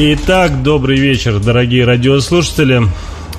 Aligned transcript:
Итак, 0.00 0.62
добрый 0.62 0.96
вечер, 0.96 1.40
дорогие 1.40 1.84
радиослушатели. 1.84 2.82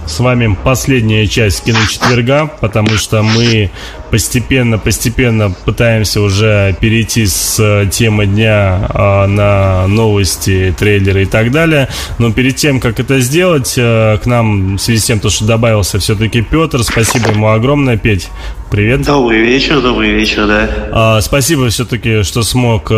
С 0.06 0.20
вами 0.20 0.58
последняя 0.62 1.26
часть 1.26 1.64
киночетверга, 1.64 2.48
потому 2.48 2.98
что 2.98 3.24
мы 3.24 3.72
постепенно-постепенно 4.12 5.52
пытаемся 5.64 6.20
уже 6.20 6.76
перейти 6.82 7.28
с 7.28 7.58
э, 7.62 7.88
темы 7.90 8.26
дня 8.26 8.90
а, 8.90 9.26
на 9.28 9.88
новости, 9.88 10.76
трейлеры 10.78 11.24
и 11.24 11.26
так 11.26 11.52
далее. 11.52 11.88
Но 12.18 12.34
перед 12.34 12.58
тем, 12.58 12.82
как 12.82 13.00
это 13.00 13.22
сделать, 13.22 13.76
э, 13.78 14.18
к 14.22 14.26
нам 14.26 14.76
в 14.76 14.82
связи 14.82 15.00
с 15.00 15.06
тем, 15.06 15.22
что 15.30 15.46
добавился 15.46 15.98
все-таки 16.00 16.42
Петр, 16.42 16.84
спасибо 16.84 17.30
ему 17.30 17.52
огромное, 17.52 17.96
Петь. 17.96 18.28
Привет. 18.70 19.04
Добрый 19.04 19.40
вечер, 19.40 19.80
добрый 19.80 20.12
вечер, 20.12 20.46
да. 20.46 20.70
А, 20.92 21.22
спасибо 21.22 21.70
все-таки, 21.70 22.24
что 22.24 22.44
смог 22.44 22.92
э, 22.92 22.96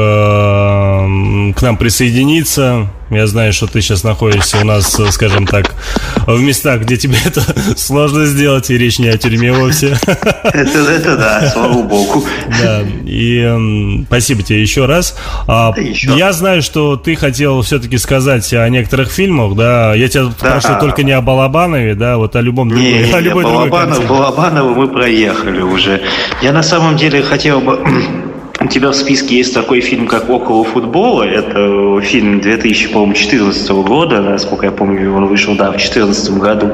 к 1.55 1.61
нам 1.61 1.77
присоединиться. 1.77 2.89
Я 3.11 3.27
знаю, 3.27 3.51
что 3.51 3.67
ты 3.67 3.81
сейчас 3.81 4.03
находишься 4.05 4.57
у 4.61 4.63
нас, 4.63 4.97
скажем 5.11 5.45
так, 5.45 5.75
в 6.25 6.39
местах, 6.41 6.81
где 6.81 6.95
тебе 6.95 7.17
это 7.25 7.43
сложно 7.77 8.25
сделать, 8.25 8.69
и 8.69 8.77
речь 8.77 8.99
не 8.99 9.09
о 9.09 9.17
тюрьме 9.17 9.51
вовсе. 9.51 9.97
Это, 10.43 10.79
это 10.79 11.17
да, 11.17 11.49
слава 11.49 11.81
богу. 11.81 12.23
Да, 12.61 12.81
и 13.05 13.41
э, 13.43 14.03
спасибо 14.05 14.43
тебе 14.43 14.61
еще 14.61 14.85
раз. 14.85 15.17
А, 15.47 15.73
еще. 15.77 16.11
Я 16.15 16.31
знаю, 16.33 16.61
что 16.61 16.95
ты 16.95 17.15
хотел 17.15 17.61
все-таки 17.61 17.97
сказать 17.97 18.53
о 18.53 18.67
некоторых 18.69 19.11
фильмах, 19.11 19.55
да. 19.55 19.93
Я 19.93 20.07
тебя 20.07 20.25
да. 20.25 20.31
спрашиваю 20.31 20.79
только 20.79 21.03
не 21.03 21.11
о 21.11 21.21
Балабанове, 21.21 21.95
да, 21.95 22.17
вот 22.17 22.35
о 22.35 22.41
любом 22.41 22.69
не, 22.69 22.73
другой, 22.75 23.07
не, 23.07 23.13
о 23.13 23.19
любой 23.19 23.43
Балабанов, 23.43 23.97
другой 23.97 24.17
Балабанова 24.17 24.73
мы 24.73 24.87
проехали 24.87 25.61
уже. 25.61 26.01
Я 26.41 26.53
на 26.53 26.63
самом 26.63 26.97
деле 26.97 27.21
хотел 27.23 27.61
бы 27.61 27.79
у 28.63 28.67
тебя 28.67 28.89
в 28.89 28.95
списке 28.95 29.37
есть 29.37 29.53
такой 29.53 29.81
фильм, 29.81 30.07
как 30.07 30.29
«Около 30.29 30.63
футбола». 30.63 31.23
Это 31.23 31.99
фильм 32.01 32.41
2014 32.41 33.69
года, 33.71 34.21
насколько 34.21 34.67
я 34.67 34.71
помню, 34.71 35.13
он 35.13 35.25
вышел, 35.25 35.55
да, 35.55 35.69
в 35.69 35.77
2014 35.77 36.37
году. 36.37 36.71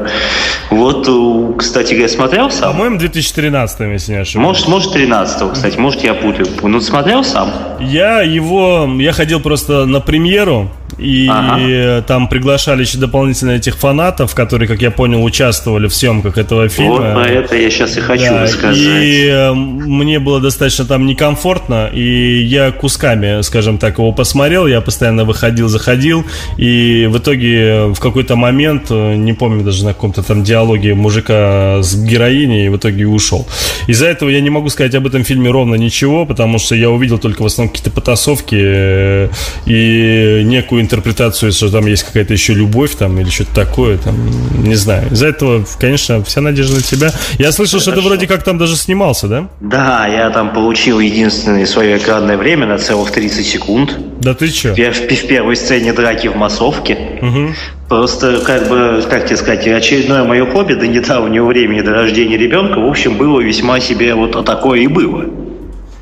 Вот, 0.69 1.07
э, 1.07 1.57
кстати, 1.57 1.93
я 1.93 2.09
смотрел 2.09 2.51
сам. 2.51 2.73
По-моему, 2.73 2.97
2013, 2.97 3.79
если 3.93 4.11
не 4.13 4.17
ошибаюсь. 4.19 4.47
Может, 4.47 4.67
может 4.67 4.93
13 4.93 5.53
кстати, 5.53 5.77
может, 5.77 6.03
я 6.03 6.13
путаю. 6.13 6.47
Ну, 6.61 6.81
смотрел 6.81 7.23
сам? 7.23 7.51
Я 7.79 8.21
его, 8.21 8.89
я 8.99 9.13
ходил 9.13 9.39
просто 9.39 9.85
на 9.85 10.01
премьеру, 10.01 10.69
и 10.97 11.27
ага. 11.29 12.01
там 12.01 12.27
приглашали 12.27 12.81
еще 12.81 12.97
дополнительно 12.97 13.51
этих 13.51 13.77
фанатов, 13.77 14.33
которые, 14.33 14.67
как 14.67 14.81
я 14.81 14.91
понял, 14.91 15.23
участвовали 15.23 15.87
в 15.87 15.93
съемках 15.93 16.37
этого 16.37 16.69
фильма. 16.69 16.91
Вот 16.91 17.13
про 17.13 17.27
это 17.27 17.55
я 17.55 17.69
сейчас 17.69 17.97
и 17.97 18.01
хочу 18.01 18.25
да, 18.25 18.43
рассказать. 18.43 18.77
И 18.77 19.27
э, 19.27 19.53
мне 19.53 20.19
было 20.19 20.41
достаточно 20.41 20.85
там 20.85 21.05
некомфортно, 21.05 21.89
и 21.93 22.41
я 22.43 22.71
кусками, 22.71 23.41
скажем 23.41 23.77
так, 23.77 23.99
его 23.99 24.11
посмотрел, 24.11 24.65
я 24.65 24.81
постоянно 24.81 25.23
выходил, 25.23 25.67
заходил, 25.67 26.25
и 26.57 27.07
в 27.09 27.17
итоге 27.19 27.87
в 27.87 27.99
какой-то 27.99 28.35
момент, 28.35 28.87
э, 28.89 29.15
не 29.15 29.33
помню 29.33 29.63
даже 29.63 29.85
на 29.85 29.93
каком-то 29.93 30.23
там 30.23 30.43
диалоге 30.43 30.95
мужика 30.95 31.81
с 31.83 31.95
героиней, 31.95 32.69
в 32.69 32.77
итоге 32.77 33.05
ушел. 33.05 33.47
Из-за 33.87 34.07
этого 34.07 34.29
я 34.29 34.41
не 34.41 34.49
могу 34.49 34.69
сказать 34.69 34.95
об 34.95 35.05
этом 35.05 35.23
фильме 35.23 35.51
ровно 35.51 35.75
ничего, 35.75 36.25
потому 36.25 36.57
что 36.57 36.75
я 36.75 36.89
увидел 36.89 37.19
только 37.19 37.43
в 37.43 37.45
основном 37.45 37.73
какие-то 37.73 37.91
потасовки 37.91 38.57
э, 38.59 39.29
и 39.65 40.41
некую 40.43 40.76
интерпретацию, 40.81 41.51
что 41.51 41.69
там 41.69 41.85
есть 41.85 42.03
какая-то 42.03 42.33
еще 42.33 42.53
любовь 42.53 42.95
там 42.95 43.19
или 43.19 43.29
что-то 43.29 43.53
такое, 43.53 43.97
там, 43.97 44.15
не 44.63 44.75
знаю. 44.75 45.11
Из-за 45.11 45.27
этого, 45.27 45.65
конечно, 45.79 46.23
вся 46.23 46.41
надежда 46.41 46.77
на 46.77 46.81
тебя. 46.81 47.11
Я 47.37 47.51
слышал, 47.51 47.79
Хорошо. 47.79 47.91
что 47.91 48.01
ты 48.01 48.07
вроде 48.07 48.27
как 48.27 48.43
там 48.43 48.57
даже 48.57 48.75
снимался, 48.75 49.27
да? 49.27 49.49
Да, 49.61 50.07
я 50.07 50.29
там 50.29 50.53
получил 50.53 50.99
единственное 50.99 51.65
свое 51.65 51.97
экранное 51.97 52.37
время 52.37 52.67
на 52.67 52.77
целых 52.77 53.11
30 53.11 53.45
секунд. 53.45 53.97
Да 54.21 54.33
ты 54.33 54.49
че? 54.49 54.73
В, 54.73 54.77
в, 54.77 55.15
в 55.15 55.27
первой 55.27 55.55
сцене 55.55 55.93
драки 55.93 56.27
в 56.27 56.35
массовке. 56.35 56.97
Угу. 57.21 57.53
Просто, 57.89 58.39
как 58.39 58.67
бы, 58.67 59.03
как 59.09 59.25
тебе 59.25 59.37
сказать, 59.37 59.67
очередное 59.67 60.23
мое 60.23 60.45
хобби 60.45 60.73
до 60.73 60.87
недавнего 60.87 61.45
времени, 61.45 61.81
до 61.81 61.91
рождения 61.91 62.37
ребенка, 62.37 62.79
в 62.79 62.85
общем, 62.85 63.17
было 63.17 63.39
весьма 63.39 63.79
себе 63.79 64.13
вот 64.13 64.45
такое 64.45 64.81
и 64.81 64.87
было. 64.87 65.25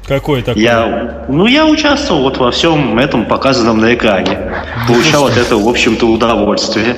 Какой 0.08 0.44
такой? 0.44 0.62
Я, 0.62 1.26
ну, 1.28 1.48
я 1.48 1.66
участвовал 1.66 2.22
вот 2.22 2.38
во 2.38 2.52
всем 2.52 3.00
этом 3.00 3.26
показанном 3.26 3.80
на 3.80 3.96
экране. 3.96 4.38
Получал 4.88 5.28
от 5.28 5.38
этого, 5.38 5.64
в 5.64 5.68
общем-то, 5.68 6.06
удовольствие. 6.06 6.96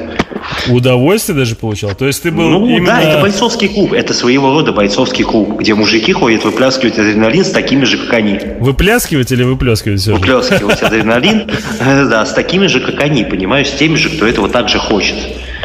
Удовольствие 0.67 1.37
даже 1.37 1.55
получал? 1.55 1.91
То 1.95 2.05
есть 2.05 2.23
ты 2.23 2.31
был 2.31 2.49
Ну 2.49 2.67
именно... 2.67 2.87
да, 2.87 3.01
это 3.01 3.21
бойцовский 3.21 3.69
клуб. 3.69 3.93
Это 3.93 4.13
своего 4.13 4.51
рода 4.51 4.73
бойцовский 4.73 5.23
клуб, 5.23 5.57
где 5.57 5.73
мужики 5.73 6.11
ходят 6.11 6.43
выпляскивать 6.43 6.99
адреналин 6.99 7.45
с 7.45 7.51
такими 7.51 7.85
же, 7.85 7.97
как 7.97 8.13
они. 8.13 8.39
Выпляскивать 8.59 9.31
или 9.31 9.43
выплескивать 9.43 10.05
Выплескивать 10.05 10.81
адреналин, 10.81 11.49
э, 11.79 12.05
да, 12.09 12.25
с 12.25 12.33
такими 12.33 12.67
же, 12.67 12.81
как 12.81 13.01
они, 13.01 13.23
понимаешь, 13.23 13.67
с 13.67 13.73
теми 13.73 13.95
же, 13.95 14.09
кто 14.09 14.27
этого 14.27 14.49
также 14.49 14.79
хочет. 14.79 15.15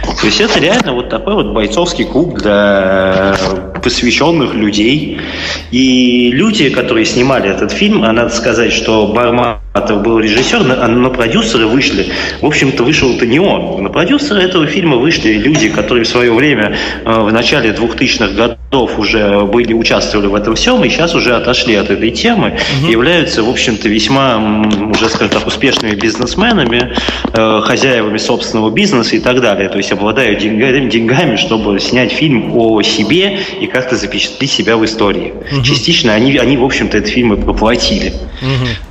То 0.03 0.27
есть 0.27 0.41
это 0.41 0.61
реально 0.61 0.93
вот 0.93 1.09
такой 1.09 1.35
вот 1.35 1.53
бойцовский 1.53 2.05
клуб 2.05 2.39
для 2.39 3.37
посвященных 3.83 4.55
людей. 4.55 5.21
И 5.71 6.31
люди, 6.33 6.71
которые 6.71 7.05
снимали 7.05 7.51
этот 7.51 7.73
фильм, 7.73 8.05
а 8.05 8.13
надо 8.13 8.31
сказать, 8.31 8.73
что 8.73 9.09
Барматов 9.09 10.03
был 10.03 10.19
режиссер, 10.19 10.63
но, 10.63 10.87
но 10.87 11.11
продюсеры 11.11 11.67
вышли. 11.67 12.13
В 12.41 12.47
общем-то, 12.47 12.83
вышел-то 12.85 13.27
не 13.27 13.41
он. 13.41 13.83
На 13.83 13.89
продюсеры 13.89 14.43
этого 14.43 14.67
фильма 14.67 14.97
вышли 14.97 15.33
люди, 15.33 15.69
которые 15.69 16.05
в 16.05 16.09
свое 16.09 16.33
время, 16.33 16.77
э, 17.05 17.21
в 17.21 17.33
начале 17.33 17.71
2000-х 17.71 18.29
годов 18.35 18.99
уже 18.99 19.41
были, 19.43 19.73
участвовали 19.73 20.27
в 20.27 20.35
этом 20.35 20.55
всем, 20.55 20.85
и 20.85 20.89
сейчас 20.89 21.15
уже 21.15 21.35
отошли 21.35 21.75
от 21.75 21.91
этой 21.91 22.11
темы, 22.11 22.59
угу. 22.81 22.91
являются, 22.91 23.43
в 23.43 23.49
общем-то, 23.49 23.89
весьма, 23.89 24.39
уже, 24.91 25.09
скажем 25.09 25.31
так, 25.31 25.47
успешными 25.47 25.95
бизнесменами, 25.95 26.95
э, 27.33 27.61
хозяевами 27.65 28.19
собственного 28.19 28.71
бизнеса 28.71 29.17
и 29.17 29.21
так 29.21 29.41
далее. 29.41 29.69
То 29.69 29.79
есть 29.79 29.92
обладают 29.93 30.41
деньгами, 30.41 30.89
деньгами, 30.89 31.37
чтобы 31.37 31.79
снять 31.81 32.13
фильм 32.13 32.57
о 32.57 32.83
себе 32.83 33.39
и 33.61 33.67
как-то 33.67 33.97
запечатлеть 33.97 34.51
себя 34.51 34.77
в 34.77 34.85
истории. 34.85 35.35
Угу. 35.53 35.63
Частично 35.63 36.13
они, 36.13 36.37
они, 36.37 36.57
в 36.57 36.65
общем-то, 36.65 36.99
этот 36.99 37.11
фильм 37.11 37.35
и 37.35 37.41
проплатили. 37.41 38.13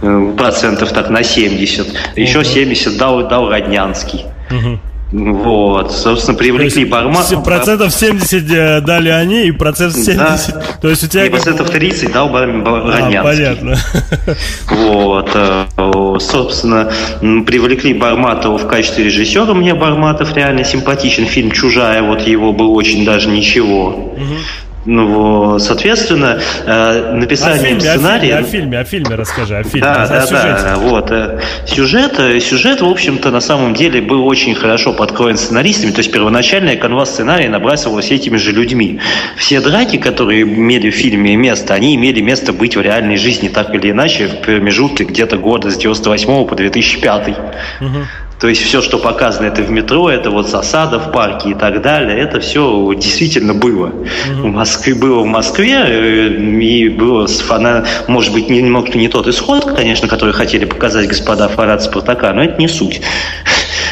Угу. 0.02 0.34
Процентов 0.34 0.92
так 0.92 1.10
на 1.10 1.24
70. 1.24 1.88
Еще 2.16 2.40
угу. 2.40 2.46
70 2.46 2.98
дал, 2.98 3.28
дал 3.28 3.50
Роднянский. 3.50 4.26
Угу. 4.50 4.80
Вот, 5.12 5.92
собственно, 5.92 6.38
привлекли 6.38 6.86
Бармана. 6.86 7.42
Процентов 7.42 7.92
70 7.94 8.50
э, 8.50 8.82
дали 8.82 9.10
они, 9.10 9.48
и 9.48 9.52
процент 9.52 9.94
70... 9.94 10.18
Да. 10.18 10.62
То 10.82 10.90
есть 10.90 11.04
у 11.04 11.08
тебя... 11.08 11.26
И 11.26 11.30
процентов 11.30 11.70
30 11.70 12.14
дал 12.14 12.30
Баранянский. 12.30 13.18
А, 13.18 13.24
понятно. 13.24 13.78
Вот, 14.70 15.30
э, 15.34 15.66
собственно, 16.20 16.92
привлекли 17.20 17.94
Барматова 17.94 18.58
в 18.58 18.68
качестве 18.68 19.04
режиссера. 19.06 19.54
Мне 19.54 19.74
Барматов 19.74 20.36
реально 20.36 20.64
симпатичен. 20.64 21.26
Фильм 21.26 21.52
«Чужая», 21.52 22.02
вот 22.02 22.22
его 22.22 22.54
был 22.54 22.74
очень 22.76 23.06
даже 23.06 23.30
ничего. 23.30 23.90
Угу. 23.90 24.36
Ну, 24.86 25.60
соответственно, 25.60 26.40
э, 26.66 27.14
написанием 27.14 27.62
о 27.62 27.66
фильме, 27.66 27.82
сценария... 27.82 28.36
О 28.38 28.44
фильме, 28.44 28.44
о 28.44 28.44
фильме, 28.44 28.80
о 28.80 28.84
фильме 28.84 29.16
расскажи, 29.16 29.58
о 29.58 29.64
фильме, 29.64 29.82
да, 29.82 30.04
о 30.04 30.08
да, 30.08 30.26
сюжете. 30.26 30.64
Да, 30.64 30.76
вот. 30.78 31.12
Э, 31.12 31.40
сюжет, 31.68 32.20
э, 32.20 32.40
сюжет, 32.40 32.82
в 32.82 32.88
общем-то, 32.88 33.30
на 33.30 33.42
самом 33.42 33.76
деле 33.76 34.02
был 34.02 34.26
очень 34.26 34.56
хорошо 34.56 34.94
подкроен 34.94 35.38
сценаристами, 35.38 35.92
то 35.92 36.00
есть 36.00 36.12
первоначальная 36.12 36.78
канва 36.78 37.06
сценария 37.06 37.50
набрасывалась 37.50 38.12
этими 38.12 38.38
же 38.38 38.52
людьми. 38.52 39.00
Все 39.36 39.62
драки, 39.62 39.98
которые 39.98 40.44
имели 40.44 40.90
в 40.90 40.96
фильме 40.96 41.36
место, 41.36 41.76
они 41.76 41.96
имели 41.96 42.22
место 42.22 42.52
быть 42.52 42.76
в 42.76 42.82
реальной 42.82 43.18
жизни 43.18 43.50
так 43.50 43.76
или 43.76 43.92
иначе 43.92 44.28
в 44.28 44.42
промежутке 44.42 45.04
где-то 45.04 45.38
года 45.38 45.70
с 45.70 45.78
98 45.78 46.46
по 46.46 46.56
2005. 46.56 47.30
Угу. 47.82 47.90
То 48.42 48.48
есть 48.48 48.64
все, 48.64 48.82
что 48.82 48.98
показано, 48.98 49.46
это 49.46 49.62
в 49.62 49.70
метро, 49.70 50.10
это 50.10 50.32
вот 50.32 50.50
засада 50.50 50.98
в 50.98 51.12
парке 51.12 51.52
и 51.52 51.54
так 51.54 51.84
далее, 51.84 52.18
это 52.18 52.40
все 52.40 52.92
действительно 52.96 53.54
было. 53.54 53.90
Mm-hmm. 53.90 54.42
В 54.42 54.46
Москве 54.48 54.96
было 54.96 55.20
в 55.20 55.28
Москве, 55.28 55.76
э, 55.86 56.28
и 56.60 56.90
было 56.90 57.28
фана... 57.28 57.86
может 58.08 58.34
быть, 58.34 58.50
немного 58.50 58.98
не 58.98 59.10
тот 59.10 59.28
исход, 59.28 59.76
конечно, 59.76 60.08
который 60.08 60.34
хотели 60.34 60.66
показать 60.66 61.08
господа 61.08 61.50
Фарад 61.50 61.84
Спартака, 61.84 62.34
но 62.34 62.44
это 62.44 62.60
не 62.60 62.68
суть. 62.68 63.02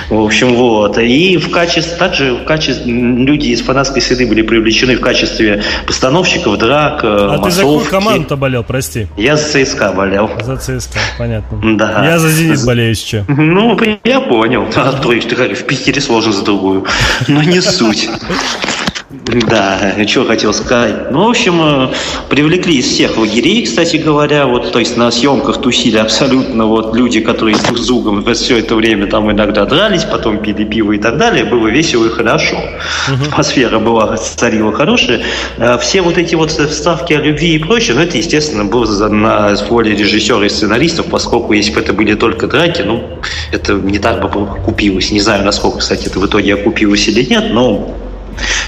В 0.09 0.19
общем, 0.23 0.55
вот. 0.55 0.97
И 0.97 1.37
в 1.37 1.51
качестве, 1.51 1.95
также 1.97 2.33
в 2.33 2.43
качестве, 2.43 2.91
люди 2.91 3.49
из 3.49 3.61
фанатской 3.61 4.01
среды 4.01 4.25
были 4.25 4.41
привлечены 4.41 4.95
в 4.95 5.01
качестве 5.01 5.63
постановщиков, 5.85 6.57
драк, 6.57 7.01
А 7.03 7.37
массовки. 7.37 7.45
ты 7.45 7.51
за 7.51 7.61
какую 7.61 7.85
команду 7.85 8.37
болел, 8.37 8.63
прости? 8.63 9.07
Я 9.17 9.35
за 9.37 9.65
ЦСКА 9.65 9.91
болел. 9.91 10.29
За 10.41 10.57
ЦСКА, 10.57 10.99
понятно. 11.17 11.77
Да. 11.77 12.05
Я 12.05 12.19
за 12.19 12.29
Зенит 12.29 12.65
болею 12.65 12.89
еще. 12.89 13.23
Ну, 13.27 13.79
я 14.03 14.21
понял. 14.21 14.65
А 14.75 14.93
то 14.93 15.13
есть 15.13 15.31
в 15.31 15.63
Питере 15.65 16.01
сложно 16.01 16.31
за 16.33 16.43
другую. 16.43 16.85
Но 17.27 17.43
не 17.43 17.61
суть. 17.61 18.09
Да, 19.09 19.95
что 20.07 20.23
хотел 20.25 20.53
сказать. 20.53 21.09
Ну, 21.09 21.25
в 21.25 21.29
общем, 21.29 21.59
э, 21.63 21.87
привлекли 22.29 22.77
из 22.77 22.85
всех 22.85 23.17
лагерей, 23.17 23.65
кстати 23.65 23.97
говоря, 23.97 24.45
вот, 24.45 24.71
то 24.71 24.77
есть 24.77 24.97
на 24.97 25.09
съемках 25.09 25.61
тусили 25.61 25.97
абсолютно 25.97 26.67
вот 26.67 26.95
люди, 26.95 27.19
которые 27.19 27.57
друг 27.57 27.79
с 27.79 27.87
другом 27.87 28.23
все 28.35 28.59
это 28.59 28.75
время 28.75 29.07
там 29.07 29.31
иногда 29.31 29.65
дрались, 29.65 30.03
потом 30.03 30.37
пили 30.37 30.63
пиво 30.63 30.91
и 30.91 30.99
так 30.99 31.17
далее, 31.17 31.43
было 31.43 31.69
весело 31.69 32.05
и 32.05 32.09
хорошо. 32.09 32.57
Угу. 32.57 33.31
Атмосфера 33.31 33.79
была, 33.79 34.15
царила 34.15 34.71
хорошая. 34.71 35.21
А 35.57 35.79
все 35.79 36.01
вот 36.01 36.19
эти 36.19 36.35
вот 36.35 36.51
вставки 36.51 37.13
о 37.13 37.21
любви 37.21 37.55
и 37.55 37.57
прочее, 37.57 37.95
ну, 37.95 38.03
это, 38.03 38.15
естественно, 38.15 38.65
было 38.65 38.85
на 39.07 39.55
воле 39.69 39.95
режиссера 39.95 40.45
и 40.45 40.49
сценаристов, 40.49 41.07
поскольку 41.07 41.53
если 41.53 41.73
бы 41.73 41.79
это 41.79 41.93
были 41.93 42.13
только 42.13 42.45
драки, 42.45 42.83
ну, 42.83 43.03
это 43.51 43.73
не 43.73 43.97
так 43.97 44.21
бы 44.21 44.43
окупилось. 44.43 45.09
Не 45.09 45.19
знаю, 45.19 45.43
насколько, 45.43 45.79
кстати, 45.79 46.05
это 46.05 46.19
в 46.19 46.27
итоге 46.27 46.53
окупилось 46.53 47.07
или 47.07 47.23
нет, 47.27 47.45
но 47.51 47.98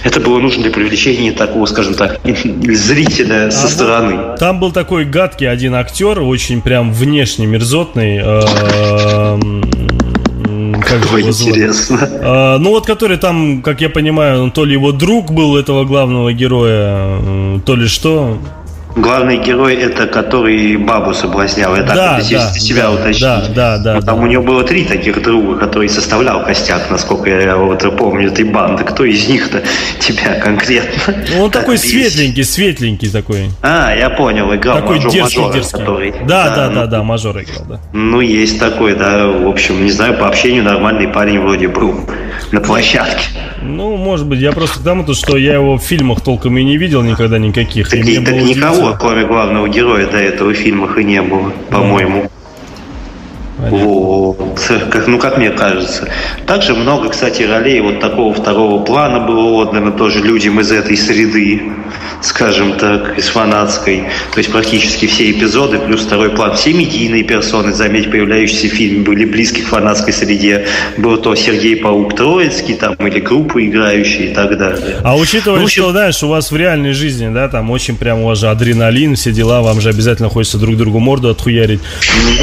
это 0.04 0.20
было 0.20 0.40
нужно 0.40 0.64
для 0.64 0.72
привлечения 0.72 1.32
такого, 1.32 1.66
скажем 1.66 1.94
так, 1.94 2.20
зрителя 2.26 3.48
а 3.48 3.52
со 3.52 3.68
стороны. 3.68 4.38
Там 4.38 4.60
был 4.60 4.72
такой 4.72 5.06
гадкий 5.06 5.50
один 5.50 5.76
актер, 5.76 6.20
очень 6.22 6.62
прям 6.62 6.94
внешне 6.94 7.46
мерзотный. 7.46 8.18
Эм, 8.18 9.62
как 10.82 11.04
же 11.06 11.22
интересно. 11.22 12.00
А, 12.24 12.58
ну 12.58 12.72
вот, 12.72 12.86
который 12.86 13.18
там, 13.18 13.62
как 13.62 13.82
я 13.82 13.90
понимаю, 13.90 14.52
то 14.52 14.66
ли 14.66 14.74
его 14.74 14.92
друг 14.92 15.32
был 15.32 15.56
этого 15.56 15.86
главного 15.86 16.34
героя, 16.34 17.60
то 17.66 17.76
ли 17.76 17.88
что. 17.88 18.38
Главный 18.96 19.38
герой 19.38 19.76
это 19.76 20.08
который 20.08 20.76
бабу 20.78 21.14
соблазнял. 21.14 21.74
Это 21.76 21.96
да, 21.96 22.18
да, 22.18 22.52
себя 22.54 22.84
да, 22.84 22.92
уточнить. 22.92 23.22
Да, 23.22 23.48
да, 23.56 23.78
да. 23.78 23.94
Ну, 23.96 24.02
там 24.02 24.18
да. 24.18 24.24
у 24.24 24.28
него 24.28 24.44
было 24.44 24.64
три 24.64 24.84
таких 24.84 25.22
друга, 25.22 25.58
которые 25.58 25.90
составлял 25.90 26.44
костяк, 26.44 26.90
насколько 26.90 27.30
я 27.30 27.56
вот 27.56 27.82
помню, 27.98 28.28
этой 28.28 28.46
банды. 28.46 28.84
Кто 28.84 29.06
из 29.06 29.28
них-то 29.28 29.64
тебя 30.00 30.36
конкретно? 30.40 31.16
Ну, 31.34 31.44
он 31.44 31.52
такой 31.52 31.78
светленький, 31.78 32.44
светленький 32.44 33.10
такой. 33.10 33.50
А, 33.62 33.96
я 33.96 34.10
понял, 34.10 34.54
играл 34.54 34.78
такой 34.78 34.98
мажор, 34.98 35.12
дерзкий, 35.12 35.40
мажора, 35.40 35.54
дерзкий. 35.54 35.80
который. 35.80 36.12
Да, 36.12 36.50
да, 36.50 36.56
да, 36.56 36.70
ну, 36.70 36.76
да, 36.76 36.86
да, 36.88 37.04
мажор 37.04 37.42
играл, 37.42 37.66
да. 37.70 37.80
Ну, 37.94 38.20
есть 38.20 38.60
такой, 38.60 38.96
да. 38.96 39.28
В 39.28 39.48
общем, 39.48 39.84
не 39.84 39.92
знаю, 39.92 40.18
по 40.18 40.28
общению 40.28 40.64
нормальный 40.64 41.08
парень 41.08 41.40
вроде 41.40 41.68
был 41.68 41.96
на 42.52 42.60
площадке. 42.60 43.28
Ну, 43.62 43.96
может 43.96 44.26
быть, 44.26 44.40
я 44.40 44.52
просто 44.52 44.80
к 44.80 44.84
тому, 44.84 45.12
что 45.14 45.38
я 45.38 45.54
его 45.54 45.78
в 45.78 45.82
фильмах 45.82 46.22
толком 46.22 46.58
и 46.58 46.64
не 46.64 46.78
видел 46.78 47.04
никогда 47.04 47.38
никаких. 47.38 47.90
Так, 47.90 48.00
и, 48.00 48.18
так 48.18 48.34
никого, 48.34 48.81
кроме 49.00 49.26
главного 49.26 49.68
героя, 49.68 50.08
до 50.08 50.18
этого 50.18 50.52
в 50.52 50.56
фильмах 50.56 50.98
и 50.98 51.04
не 51.04 51.22
было, 51.22 51.52
по-моему. 51.70 52.30
Понятно. 53.62 53.88
Вот. 53.88 54.60
Как, 54.90 55.08
ну, 55.08 55.20
как 55.20 55.38
мне 55.38 55.52
кажется. 55.52 56.10
Также 56.48 56.74
много, 56.74 57.10
кстати, 57.10 57.44
ролей 57.44 57.80
вот 57.82 58.00
такого 58.00 58.34
второго 58.34 58.84
плана 58.84 59.20
было 59.20 59.62
отдано 59.62 59.92
тоже 59.92 60.20
людям 60.20 60.60
из 60.60 60.72
этой 60.72 60.98
среды, 60.98 61.62
скажем 62.22 62.74
так, 62.74 63.18
из 63.18 63.28
фанатской. 63.28 64.06
То 64.34 64.40
есть 64.40 64.52
практически 64.52 65.06
все 65.06 65.32
эпизоды, 65.32 65.78
плюс 65.80 66.02
второй 66.02 66.32
план. 66.32 66.56
Все 66.56 66.74
медийные 66.74 67.24
персоны, 67.24 67.72
заметь, 67.72 68.10
появляющиеся 68.10 68.68
в 68.68 68.72
фильме, 68.72 69.04
были 69.04 69.26
близки 69.26 69.62
к 69.62 69.68
фанатской 69.68 70.14
среде. 70.14 70.66
Был 70.98 71.18
то 71.18 71.36
Сергей 71.36 71.76
Паук 71.76 72.16
Троицкий, 72.16 72.74
там, 72.74 72.96
или 72.96 73.20
группы 73.20 73.66
играющие 73.66 74.32
и 74.32 74.34
так 74.34 74.58
далее. 74.58 74.98
А 75.04 75.16
учитывая, 75.16 75.60
ну, 75.60 75.66
общем... 75.66 75.84
что, 75.84 75.92
знаешь, 75.92 76.24
у 76.24 76.28
вас 76.28 76.52
в 76.52 76.58
реальной 76.58 76.94
жизни, 76.94 77.32
да, 77.32 77.48
там 77.48 77.70
очень 77.70 77.96
прям 77.96 78.22
у 78.22 78.28
вас 78.28 78.40
же 78.40 78.50
адреналин, 78.50 79.16
все 79.16 79.32
дела, 79.32 79.62
вам 79.62 79.82
же 79.82 79.90
обязательно 79.90 80.30
хочется 80.30 80.58
друг 80.58 80.78
другу 80.78 81.00
морду 81.00 81.30
отхуярить. 81.30 81.82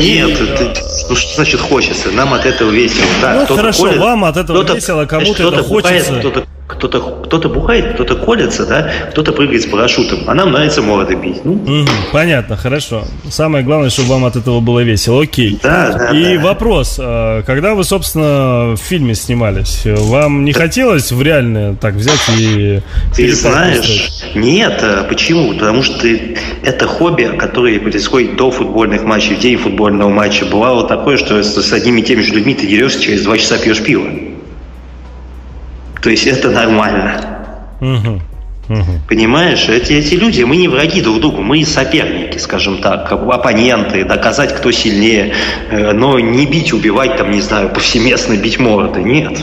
Нет, 0.00 0.40
это 0.40 0.75
ну 1.09 1.17
что 1.17 1.35
значит 1.35 1.61
хочется? 1.61 2.11
Нам 2.11 2.35
от 2.35 2.45
этого 2.45 2.71
весело. 2.71 3.07
Да, 3.23 3.47
ну 3.49 3.57
хорошо, 3.57 3.85
колет, 3.85 3.99
вам 3.99 4.25
от 4.25 4.37
этого 4.37 4.62
весело, 4.75 5.07
кому-то 5.07 5.49
это 5.49 5.62
хочется. 5.62 6.19
Кто-то 6.19 6.47
кто-то 6.68 7.00
кто 7.00 7.48
бухает, 7.48 7.94
кто-то 7.94 8.14
колется, 8.14 8.66
да, 8.66 8.90
кто-то 9.10 9.32
прыгает 9.32 9.62
с 9.62 9.66
парашютом, 9.66 10.20
а 10.26 10.34
нам 10.34 10.52
нравится 10.52 10.82
молоды 10.82 11.14
бить. 11.14 11.44
Ну. 11.44 11.52
Угу, 11.54 11.88
понятно, 12.12 12.56
хорошо. 12.56 13.04
Самое 13.30 13.64
главное, 13.64 13.90
чтобы 13.90 14.10
вам 14.10 14.26
от 14.26 14.37
этого 14.37 14.60
было 14.60 14.80
весело. 14.80 15.22
Окей. 15.22 15.58
Да, 15.62 15.92
да. 15.92 16.10
И 16.10 16.37
да. 16.37 16.42
вопрос: 16.44 16.98
а, 17.00 17.42
когда 17.42 17.75
вы, 17.75 17.84
собственно, 17.84 18.75
в 18.75 18.76
фильме 18.76 19.14
снимались, 19.14 19.82
вам 19.84 20.44
не 20.44 20.52
да. 20.52 20.60
хотелось 20.60 21.10
в 21.10 21.22
реальное 21.22 21.75
так 21.75 21.94
взять 21.94 22.20
и 22.38 22.80
Ты 23.14 23.32
знаешь, 23.32 24.10
нет, 24.34 24.80
а 24.82 25.04
почему? 25.04 25.54
Потому 25.54 25.82
что 25.82 26.06
это 26.62 26.87
хобби, 26.87 27.30
которое 27.38 27.80
происходит 27.80 28.37
до 28.37 28.50
футбольных 28.50 29.04
матчей, 29.04 29.37
в 29.37 29.40
день 29.40 29.56
футбольного 29.56 30.10
матча. 30.10 30.44
Бывало 30.44 30.87
такое, 30.87 31.16
что 31.16 31.42
с 31.42 31.72
одними 31.72 32.00
и 32.00 32.04
теми 32.04 32.20
же 32.20 32.34
людьми 32.34 32.54
ты 32.54 32.66
дерешься, 32.66 33.00
через 33.00 33.22
два 33.22 33.38
часа 33.38 33.58
пьешь 33.58 33.82
пиво. 33.82 34.27
То 36.02 36.11
есть 36.11 36.26
это 36.26 36.50
нормально. 36.50 37.21
Угу. 37.81 38.21
Угу. 38.69 39.00
Понимаешь, 39.09 39.69
эти, 39.69 39.95
эти 39.95 40.14
люди, 40.14 40.43
мы 40.43 40.57
не 40.57 40.69
враги 40.69 41.00
друг 41.00 41.21
другу, 41.21 41.40
мы 41.40 41.64
соперники, 41.64 42.37
скажем 42.37 42.78
так, 42.83 43.11
оппоненты, 43.11 44.05
доказать, 44.05 44.55
кто 44.55 44.71
сильнее, 44.73 45.33
э, 45.71 45.93
но 45.93 46.21
не 46.21 46.45
бить, 46.45 46.75
убивать, 46.75 47.17
там, 47.17 47.31
не 47.31 47.40
знаю, 47.40 47.71
повсеместно 47.71 48.37
бить 48.37 48.59
морды, 48.59 49.02
нет. 49.02 49.38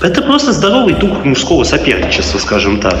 Это 0.00 0.22
просто 0.22 0.52
здоровый 0.52 0.94
дух 0.94 1.24
мужского 1.24 1.64
соперничества, 1.64 2.38
скажем 2.38 2.78
так. 2.78 2.96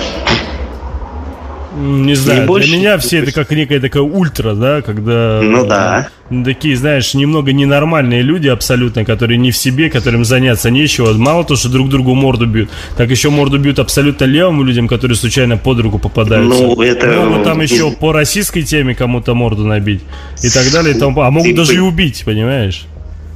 Не 1.76 2.14
знаю, 2.14 2.40
не 2.40 2.44
для 2.44 2.46
больше... 2.46 2.72
меня 2.72 2.98
все 2.98 3.18
это 3.18 3.32
как 3.32 3.50
некая 3.50 3.78
такая 3.78 4.02
ультра, 4.02 4.54
да, 4.54 4.80
когда... 4.80 5.40
Ну 5.42 5.66
да. 5.66 6.08
Такие, 6.44 6.76
знаешь, 6.76 7.12
немного 7.14 7.52
ненормальные 7.52 8.22
люди 8.22 8.48
абсолютно, 8.48 9.04
которые 9.04 9.36
не 9.38 9.50
в 9.50 9.56
себе, 9.56 9.90
которым 9.90 10.24
заняться 10.24 10.70
нечего. 10.70 11.12
Мало 11.12 11.44
то, 11.44 11.56
что 11.56 11.68
друг 11.68 11.90
другу 11.90 12.14
морду 12.14 12.46
бьют, 12.46 12.70
так 12.96 13.10
еще 13.10 13.28
морду 13.28 13.58
бьют 13.58 13.78
абсолютно 13.78 14.24
левым 14.24 14.64
людям, 14.64 14.88
которые 14.88 15.16
случайно 15.16 15.58
под 15.58 15.80
руку 15.80 15.98
попадаются. 15.98 16.62
Ну, 16.62 16.80
это... 16.80 17.06
Могут 17.06 17.44
там 17.44 17.60
еще 17.60 17.90
по 17.92 18.12
российской 18.12 18.62
теме 18.62 18.94
кому-то 18.94 19.34
морду 19.34 19.64
набить 19.64 20.00
и 20.42 20.48
так 20.48 20.70
далее. 20.72 20.96
И 20.96 20.98
тому... 20.98 21.20
А 21.20 21.30
могут 21.30 21.50
Ты... 21.50 21.56
даже 21.56 21.74
и 21.74 21.78
убить, 21.78 22.22
понимаешь? 22.24 22.86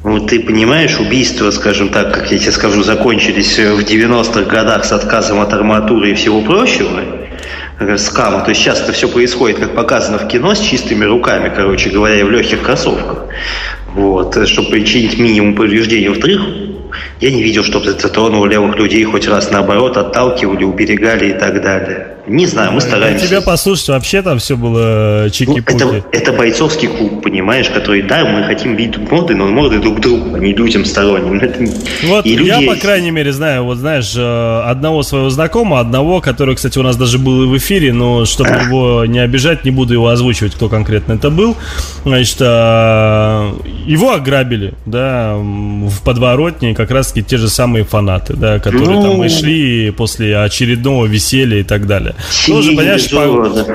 Вот 0.03 0.27
ты 0.27 0.41
понимаешь, 0.41 0.99
убийства, 0.99 1.51
скажем 1.53 1.91
так, 1.91 2.13
как 2.13 2.33
я 2.33 2.39
тебе 2.39 2.51
скажу, 2.51 2.83
закончились 2.83 3.57
в 3.57 3.81
90-х 3.81 4.51
годах 4.51 4.85
с 4.85 4.91
отказом 4.91 5.41
от 5.41 5.53
арматуры 5.53 6.11
и 6.11 6.15
всего 6.15 6.41
прочего 6.41 7.01
скама. 7.99 8.41
То 8.41 8.51
есть 8.51 8.61
сейчас 8.61 8.81
это 8.81 8.93
все 8.93 9.09
происходит, 9.09 9.59
как 9.59 9.75
показано 9.75 10.19
в 10.19 10.29
кино, 10.29 10.55
с 10.55 10.61
чистыми 10.61 11.05
руками, 11.05 11.53
короче 11.55 11.91
говоря, 11.91 12.19
и 12.19 12.23
в 12.23 12.31
легких 12.31 12.63
кроссовках. 12.63 13.27
Вот, 13.95 14.49
чтобы 14.49 14.71
причинить 14.71 15.19
минимум 15.19 15.55
повреждений. 15.55 16.09
Во-вторых, 16.09 16.41
я 17.21 17.31
не 17.31 17.43
видел, 17.43 17.63
чтобы 17.63 17.93
затронуло 17.93 18.47
левых 18.47 18.77
людей 18.77 19.05
хоть 19.05 19.29
раз 19.29 19.51
наоборот, 19.51 19.97
отталкивали, 19.97 20.65
уберегали 20.65 21.31
и 21.31 21.33
так 21.33 21.63
далее. 21.63 22.17
Не 22.27 22.47
знаю, 22.47 22.73
мы 22.73 22.81
стараемся. 22.81 23.27
Тебя 23.27 23.41
послушать, 23.41 23.89
вообще 23.89 24.23
там 24.23 24.39
все 24.39 24.57
было 24.57 25.29
чики-пуки. 25.31 25.85
Ну, 25.85 25.93
это, 25.95 26.07
это 26.13 26.33
бойцовский 26.33 26.87
клуб, 26.87 27.21
понимаешь, 27.23 27.69
который, 27.69 28.03
да, 28.03 28.25
мы 28.25 28.45
хотим 28.45 28.77
видеть 28.77 29.11
моды, 29.11 29.35
но 29.35 29.47
моды 29.47 29.81
друг 29.81 30.01
другу, 30.01 30.37
а 30.37 30.39
не 30.39 30.53
людям 30.53 30.85
сторонним. 30.85 31.41
Вот 32.05 32.25
и 32.25 32.35
я, 32.35 32.61
по 32.61 32.77
крайней 32.77 33.11
мере, 33.11 33.33
знаю, 33.33 33.65
вот 33.65 33.79
знаешь, 33.79 34.15
э, 34.17 34.63
одного 34.65 35.03
своего 35.03 35.31
знакомого, 35.31 35.81
одного, 35.81 36.21
который, 36.21 36.55
кстати, 36.55 36.79
у 36.79 36.83
нас 36.83 36.97
даже 36.97 37.19
был 37.19 37.43
и 37.43 37.47
в 37.47 37.57
эфире, 37.57 37.93
но 37.93 38.25
чтобы 38.25 38.51
а. 38.51 38.63
его 38.63 39.05
не 39.05 39.19
обижать, 39.19 39.65
не 39.65 39.73
буду 39.73 39.95
его 39.95 40.09
озвучивать, 40.09 40.55
кто 40.55 40.69
конкретно 40.69 41.15
это 41.15 41.29
был. 41.31 41.57
Значит, 42.05 42.37
э, 42.41 43.53
его 43.87 44.13
ограбили, 44.13 44.75
да, 44.87 45.35
в 45.37 46.03
подворотне, 46.05 46.75
как 46.75 46.93
раз-таки 46.93 47.25
те 47.25 47.37
же 47.37 47.49
самые 47.49 47.85
фанаты, 47.85 48.35
да, 48.35 48.61
которые 48.61 48.91
ну... 48.91 49.03
там 49.03 49.25
и 49.25 49.29
шли 49.29 49.91
после 49.91 50.39
очередного 50.39 51.07
веселья 51.07 51.59
и 51.59 51.65
так 51.65 51.89
далее. 51.89 52.12
Тоже, 52.47 52.73
понимаешь, 52.73 53.11
по, 53.11 53.23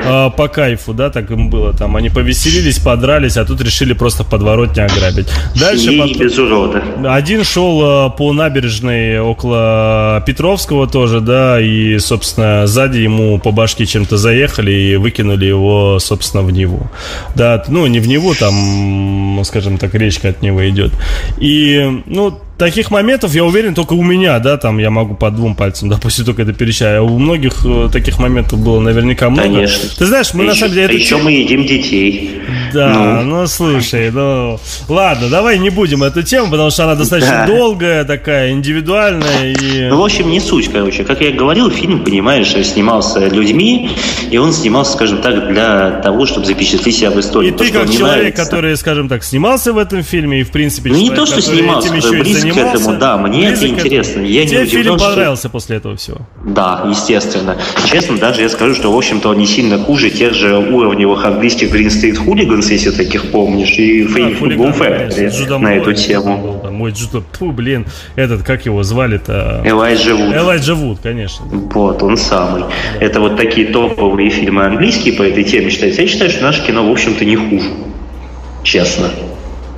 а, 0.05 0.29
по 0.29 0.47
кайфу, 0.47 0.93
да, 0.93 1.09
так 1.09 1.31
им 1.31 1.49
было. 1.49 1.73
Там 1.73 1.95
они 1.95 2.09
повеселились, 2.09 2.79
подрались, 2.79 3.37
а 3.37 3.45
тут 3.45 3.61
решили 3.61 3.93
просто 3.93 4.23
в 4.23 4.29
подворотне 4.29 4.83
ограбить. 4.83 5.27
Дальше 5.59 5.97
потом. 5.97 7.05
Один 7.05 7.43
шел 7.43 7.81
а, 7.83 8.09
по 8.09 8.33
набережной 8.33 9.19
около 9.19 10.23
Петровского 10.25 10.87
тоже, 10.87 11.21
да, 11.21 11.59
и, 11.61 11.97
собственно, 11.99 12.67
сзади 12.67 12.99
ему 12.99 13.39
по 13.39 13.51
башке 13.51 13.85
чем-то 13.85 14.17
заехали 14.17 14.71
и 14.71 14.95
выкинули 14.95 15.45
его, 15.45 15.99
собственно, 15.99 16.43
в 16.43 16.51
Неву. 16.51 16.89
Да, 17.35 17.63
ну, 17.67 17.87
не 17.87 17.99
в 17.99 18.07
Неву, 18.07 18.33
там, 18.35 19.41
скажем 19.45 19.77
так, 19.77 19.93
речка 19.93 20.29
от 20.29 20.41
него 20.41 20.67
идет. 20.69 20.91
И, 21.39 22.01
ну, 22.05 22.39
таких 22.57 22.91
моментов, 22.91 23.33
я 23.33 23.43
уверен, 23.43 23.73
только 23.73 23.93
у 23.93 24.03
меня, 24.03 24.39
да, 24.39 24.57
там 24.57 24.77
я 24.79 24.89
могу 24.89 25.15
по 25.15 25.29
двум 25.31 25.55
пальцам, 25.55 25.89
допустим, 25.89 26.25
только 26.25 26.41
это 26.41 26.53
перечаю. 26.53 27.01
А 27.01 27.03
у 27.03 27.17
многих 27.19 27.65
э, 27.65 27.89
таких 27.91 28.19
моментов 28.19 28.59
было 28.59 28.79
наверняка 28.79 29.29
много. 29.29 29.47
Конечно. 29.47 29.89
Ты 29.97 30.05
знаешь, 30.05 30.33
мы 30.33 30.43
а 30.45 30.47
на 30.47 30.55
самом 30.55 30.73
деле... 30.73 30.89
А 30.89 30.91
еще 30.91 31.17
мы 31.17 31.31
едим 31.31 31.65
детей. 31.65 32.41
Да, 32.73 33.21
ну, 33.23 33.39
ну 33.39 33.47
слушай, 33.47 34.11
ну 34.11 34.59
ладно, 34.87 35.29
давай 35.29 35.57
не 35.57 35.69
будем 35.69 36.03
эту 36.03 36.23
тему, 36.23 36.49
потому 36.49 36.69
что 36.69 36.83
она 36.83 36.95
достаточно 36.95 37.45
да. 37.45 37.47
долгая, 37.47 38.03
такая 38.03 38.51
индивидуальная. 38.51 39.53
И... 39.53 39.89
Ну, 39.89 40.01
в 40.01 40.03
общем, 40.03 40.29
не 40.29 40.39
суть, 40.39 40.69
короче. 40.71 41.03
Как 41.03 41.21
я 41.21 41.31
говорил, 41.31 41.69
фильм, 41.69 42.03
понимаешь, 42.03 42.53
снимался 42.65 43.27
людьми, 43.27 43.91
и 44.29 44.37
он 44.37 44.53
снимался, 44.53 44.93
скажем 44.93 45.21
так, 45.21 45.47
для 45.51 46.01
того, 46.03 46.25
чтобы 46.25 46.45
запечатлеть 46.45 46.97
себя 46.97 47.11
в 47.11 47.19
истории. 47.19 47.49
И 47.49 47.51
то, 47.51 47.59
ты 47.59 47.71
как 47.71 47.89
человек, 47.89 48.01
нравится. 48.01 48.43
который, 48.43 48.77
скажем 48.77 49.09
так, 49.09 49.23
снимался 49.23 49.73
в 49.73 49.77
этом 49.77 50.03
фильме, 50.03 50.41
и 50.41 50.43
в 50.43 50.51
принципе... 50.51 50.89
Ну, 50.89 50.97
не 50.97 51.11
то, 51.11 51.25
что 51.25 51.41
снимался, 51.41 51.93
этим 51.93 52.19
близко 52.19 52.46
к 52.53 52.57
этому, 52.57 52.97
да, 52.97 53.17
мне 53.17 53.49
это 53.49 53.67
интересно. 53.67 54.21
Я 54.21 54.45
Тебе 54.45 54.61
не 54.61 54.65
фильм 54.65 54.97
понравился 54.97 55.43
что... 55.43 55.49
после 55.49 55.77
этого 55.77 55.95
всего? 55.95 56.19
Да, 56.45 56.85
естественно. 56.89 57.57
Честно, 57.85 58.17
даже 58.17 58.41
я 58.41 58.49
скажу, 58.49 58.75
что, 58.75 58.91
в 58.91 58.97
общем-то, 58.97 59.29
он 59.29 59.37
не 59.37 59.45
сильно 59.45 59.77
хуже 59.77 60.09
тех 60.09 60.33
же 60.33 60.57
уровневых 60.57 61.25
английских 61.25 61.73
Green 61.73 61.87
Street 61.87 62.17
Hooligans, 62.25 62.67
если 62.69 62.91
таких 62.91 63.31
помнишь, 63.31 63.71
и 63.77 64.03
да, 64.03 64.29
Football 64.29 64.77
Factory 64.77 65.57
на 65.57 65.75
эту 65.75 65.93
тему. 65.93 66.61
Мой 66.71 66.91
Джудо, 66.91 67.23
фу, 67.31 67.51
блин, 67.51 67.85
этот, 68.15 68.43
как 68.43 68.65
его 68.65 68.83
звали-то? 68.83 69.63
Элайджа 69.65 70.15
Вуд. 70.15 70.35
Элайджа 70.35 70.75
Вуд, 70.75 70.99
конечно. 71.01 71.45
Вот, 71.45 72.03
он 72.03 72.17
самый. 72.17 72.63
Это 72.99 73.19
вот 73.19 73.37
такие 73.37 73.67
топовые 73.67 74.29
фильмы 74.29 74.65
английские 74.65 75.13
по 75.15 75.23
этой 75.23 75.43
теме 75.43 75.69
считаются. 75.69 76.01
Я 76.01 76.07
считаю, 76.07 76.29
что 76.29 76.43
наше 76.43 76.65
кино, 76.65 76.87
в 76.87 76.91
общем-то, 76.91 77.25
не 77.25 77.35
хуже. 77.35 77.69
Честно. 78.63 79.09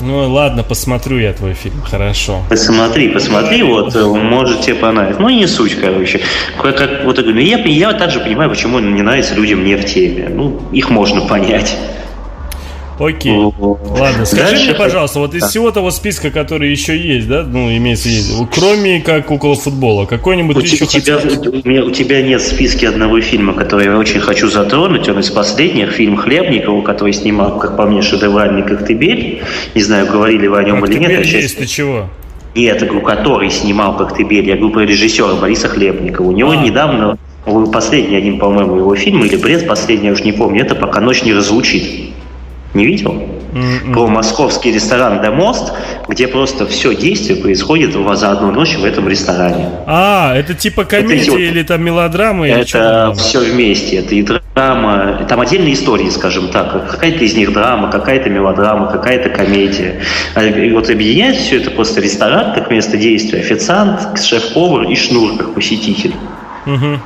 Ну 0.01 0.31
ладно, 0.31 0.63
посмотрю 0.63 1.19
я 1.19 1.33
твой 1.33 1.53
фильм, 1.53 1.81
хорошо. 1.81 2.41
Посмотри, 2.49 3.09
посмотри, 3.09 3.63
вот, 3.63 3.95
э, 3.95 4.05
может 4.05 4.61
тебе 4.61 4.75
понравится. 4.75 5.21
Ну, 5.21 5.29
не 5.29 5.47
суть, 5.47 5.75
короче. 5.75 6.21
Как, 6.61 6.77
как, 6.77 7.03
вот, 7.03 7.19
я, 7.19 7.57
я 7.57 7.93
также 7.93 8.19
понимаю, 8.19 8.49
почему 8.49 8.79
не 8.79 9.01
нравится 9.01 9.35
людям 9.35 9.65
не 9.65 9.75
в 9.75 9.85
теме. 9.85 10.29
Ну, 10.29 10.61
их 10.71 10.89
можно 10.89 11.21
понять. 11.21 11.77
Окей. 12.99 13.31
Ладно, 13.31 14.25
скажи 14.25 14.43
Дальше 14.43 14.65
мне, 14.65 14.73
пожалуйста, 14.75 15.19
вот 15.19 15.33
из 15.33 15.43
всего 15.43 15.71
того 15.71 15.89
списка, 15.89 16.31
который 16.31 16.69
еще 16.69 16.97
есть, 16.97 17.27
да, 17.29 17.43
ну, 17.43 17.69
имеется 17.77 18.09
в 18.09 18.11
виду, 18.11 18.49
кроме 18.53 18.99
как 18.99 19.31
около 19.31 19.55
футбола, 19.55 20.05
какой-нибудь 20.05 20.57
у, 20.57 20.59
еще 20.59 20.83
у 20.83 20.87
тебя, 20.87 21.17
у, 21.17 21.67
меня, 21.67 21.85
у 21.85 21.91
тебя 21.91 22.21
нет 22.21 22.41
в 22.41 22.47
списке 22.47 22.89
одного 22.89 23.21
фильма, 23.21 23.53
который 23.53 23.85
я 23.85 23.97
очень 23.97 24.19
хочу 24.19 24.49
затронуть, 24.49 25.07
он 25.07 25.19
из 25.19 25.29
последних, 25.29 25.91
фильм 25.91 26.17
Хлебникова, 26.17 26.81
который 26.81 27.13
снимал, 27.13 27.57
как 27.57 27.77
по 27.77 27.85
мне, 27.85 28.01
шедевральный 28.01 28.63
«Коктебель». 28.63 29.43
Не 29.75 29.81
знаю, 29.81 30.05
говорили 30.07 30.47
вы 30.47 30.59
о 30.59 30.63
нем 30.63 30.83
или 30.85 30.99
нет. 30.99 31.09
Коктебель 31.09 31.41
есть, 31.41 31.57
ты 31.57 31.65
чего? 31.65 32.09
Нет, 32.55 32.81
говорю, 32.81 33.01
который 33.01 33.49
снимал 33.49 33.95
«Коктебель», 33.95 34.45
я 34.47 34.55
говорю 34.55 34.73
про 34.73 34.81
режиссера 34.81 35.35
Бориса 35.35 35.69
Хлебникова. 35.69 36.27
У 36.27 36.31
него 36.33 36.51
а. 36.51 36.55
недавно 36.57 37.17
последний 37.71 38.17
один, 38.17 38.39
по-моему, 38.39 38.75
его 38.75 38.95
фильм, 38.95 39.23
или 39.23 39.37
бред 39.37 39.67
последний, 39.67 40.07
я 40.07 40.13
уж 40.13 40.23
не 40.23 40.33
помню, 40.33 40.63
это 40.63 40.75
«Пока 40.75 40.99
ночь 40.99 41.23
не 41.23 41.33
разлучит». 41.33 42.11
Не 42.73 42.85
видел? 42.85 43.23
Mm-mm. 43.51 43.93
Про 43.93 44.07
московский 44.07 44.71
ресторан 44.71 45.23
«Демост», 45.23 45.73
где 46.07 46.27
просто 46.27 46.67
все 46.67 46.95
действие 46.95 47.41
происходит 47.41 47.93
за 47.93 48.31
одну 48.31 48.51
ночь 48.51 48.75
в 48.75 48.85
этом 48.85 49.07
ресторане. 49.09 49.69
А, 49.87 50.35
это 50.35 50.53
типа 50.53 50.83
комедия 50.83 51.31
это, 51.31 51.39
или 51.39 51.63
там 51.63 51.83
мелодрама? 51.83 52.47
Это 52.47 53.13
все 53.17 53.39
вместе. 53.39 53.97
Это 53.97 54.13
и 54.13 54.21
драма, 54.21 55.25
там 55.27 55.41
отдельные 55.41 55.73
истории, 55.73 56.09
скажем 56.09 56.49
так. 56.49 56.91
Какая-то 56.91 57.23
из 57.23 57.35
них 57.35 57.51
драма, 57.51 57.89
какая-то 57.89 58.29
мелодрама, 58.29 58.91
какая-то 58.91 59.29
комедия. 59.29 60.01
А, 60.35 60.43
и 60.43 60.71
вот 60.71 60.89
объединяет 60.91 61.37
все 61.37 61.57
это 61.57 61.71
просто 61.71 62.01
ресторан 62.01 62.53
как 62.53 62.69
место 62.69 62.97
действия, 62.97 63.39
официант, 63.39 64.21
шеф-повар 64.21 64.83
и 64.83 64.95
шнур 64.95 65.37
как 65.37 65.55
посетитель. 65.55 66.13
Угу. 66.67 66.99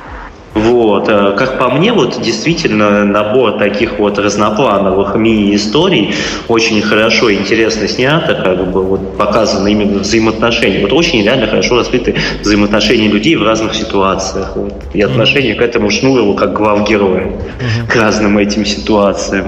Вот. 0.54 1.08
Э, 1.08 1.34
как 1.36 1.58
по 1.58 1.68
мне, 1.68 1.92
вот 1.92 2.20
действительно 2.22 3.04
набор 3.04 3.58
таких 3.58 3.98
вот 3.98 4.18
разноплановых 4.18 5.16
мини-историй 5.16 6.14
очень 6.48 6.80
хорошо 6.80 7.28
и 7.28 7.36
интересно 7.36 7.88
снято, 7.88 8.34
как 8.34 8.70
бы 8.70 8.82
вот 8.82 9.18
показано 9.18 9.68
именно 9.68 9.98
взаимоотношения. 9.98 10.80
Вот 10.80 10.92
очень 10.92 11.22
реально 11.22 11.48
хорошо 11.48 11.76
раскрыты 11.76 12.14
взаимоотношения 12.40 13.08
людей 13.08 13.34
в 13.36 13.42
разных 13.42 13.74
ситуациях. 13.74 14.52
Вот. 14.54 14.74
И 14.94 15.02
отношение 15.02 15.54
к 15.54 15.60
этому 15.60 15.90
Шнурову 15.90 16.34
как 16.34 16.52
главгероя, 16.52 17.26
mm-hmm. 17.26 17.88
к 17.88 17.96
разным 17.96 18.38
этим 18.38 18.64
ситуациям. 18.64 19.46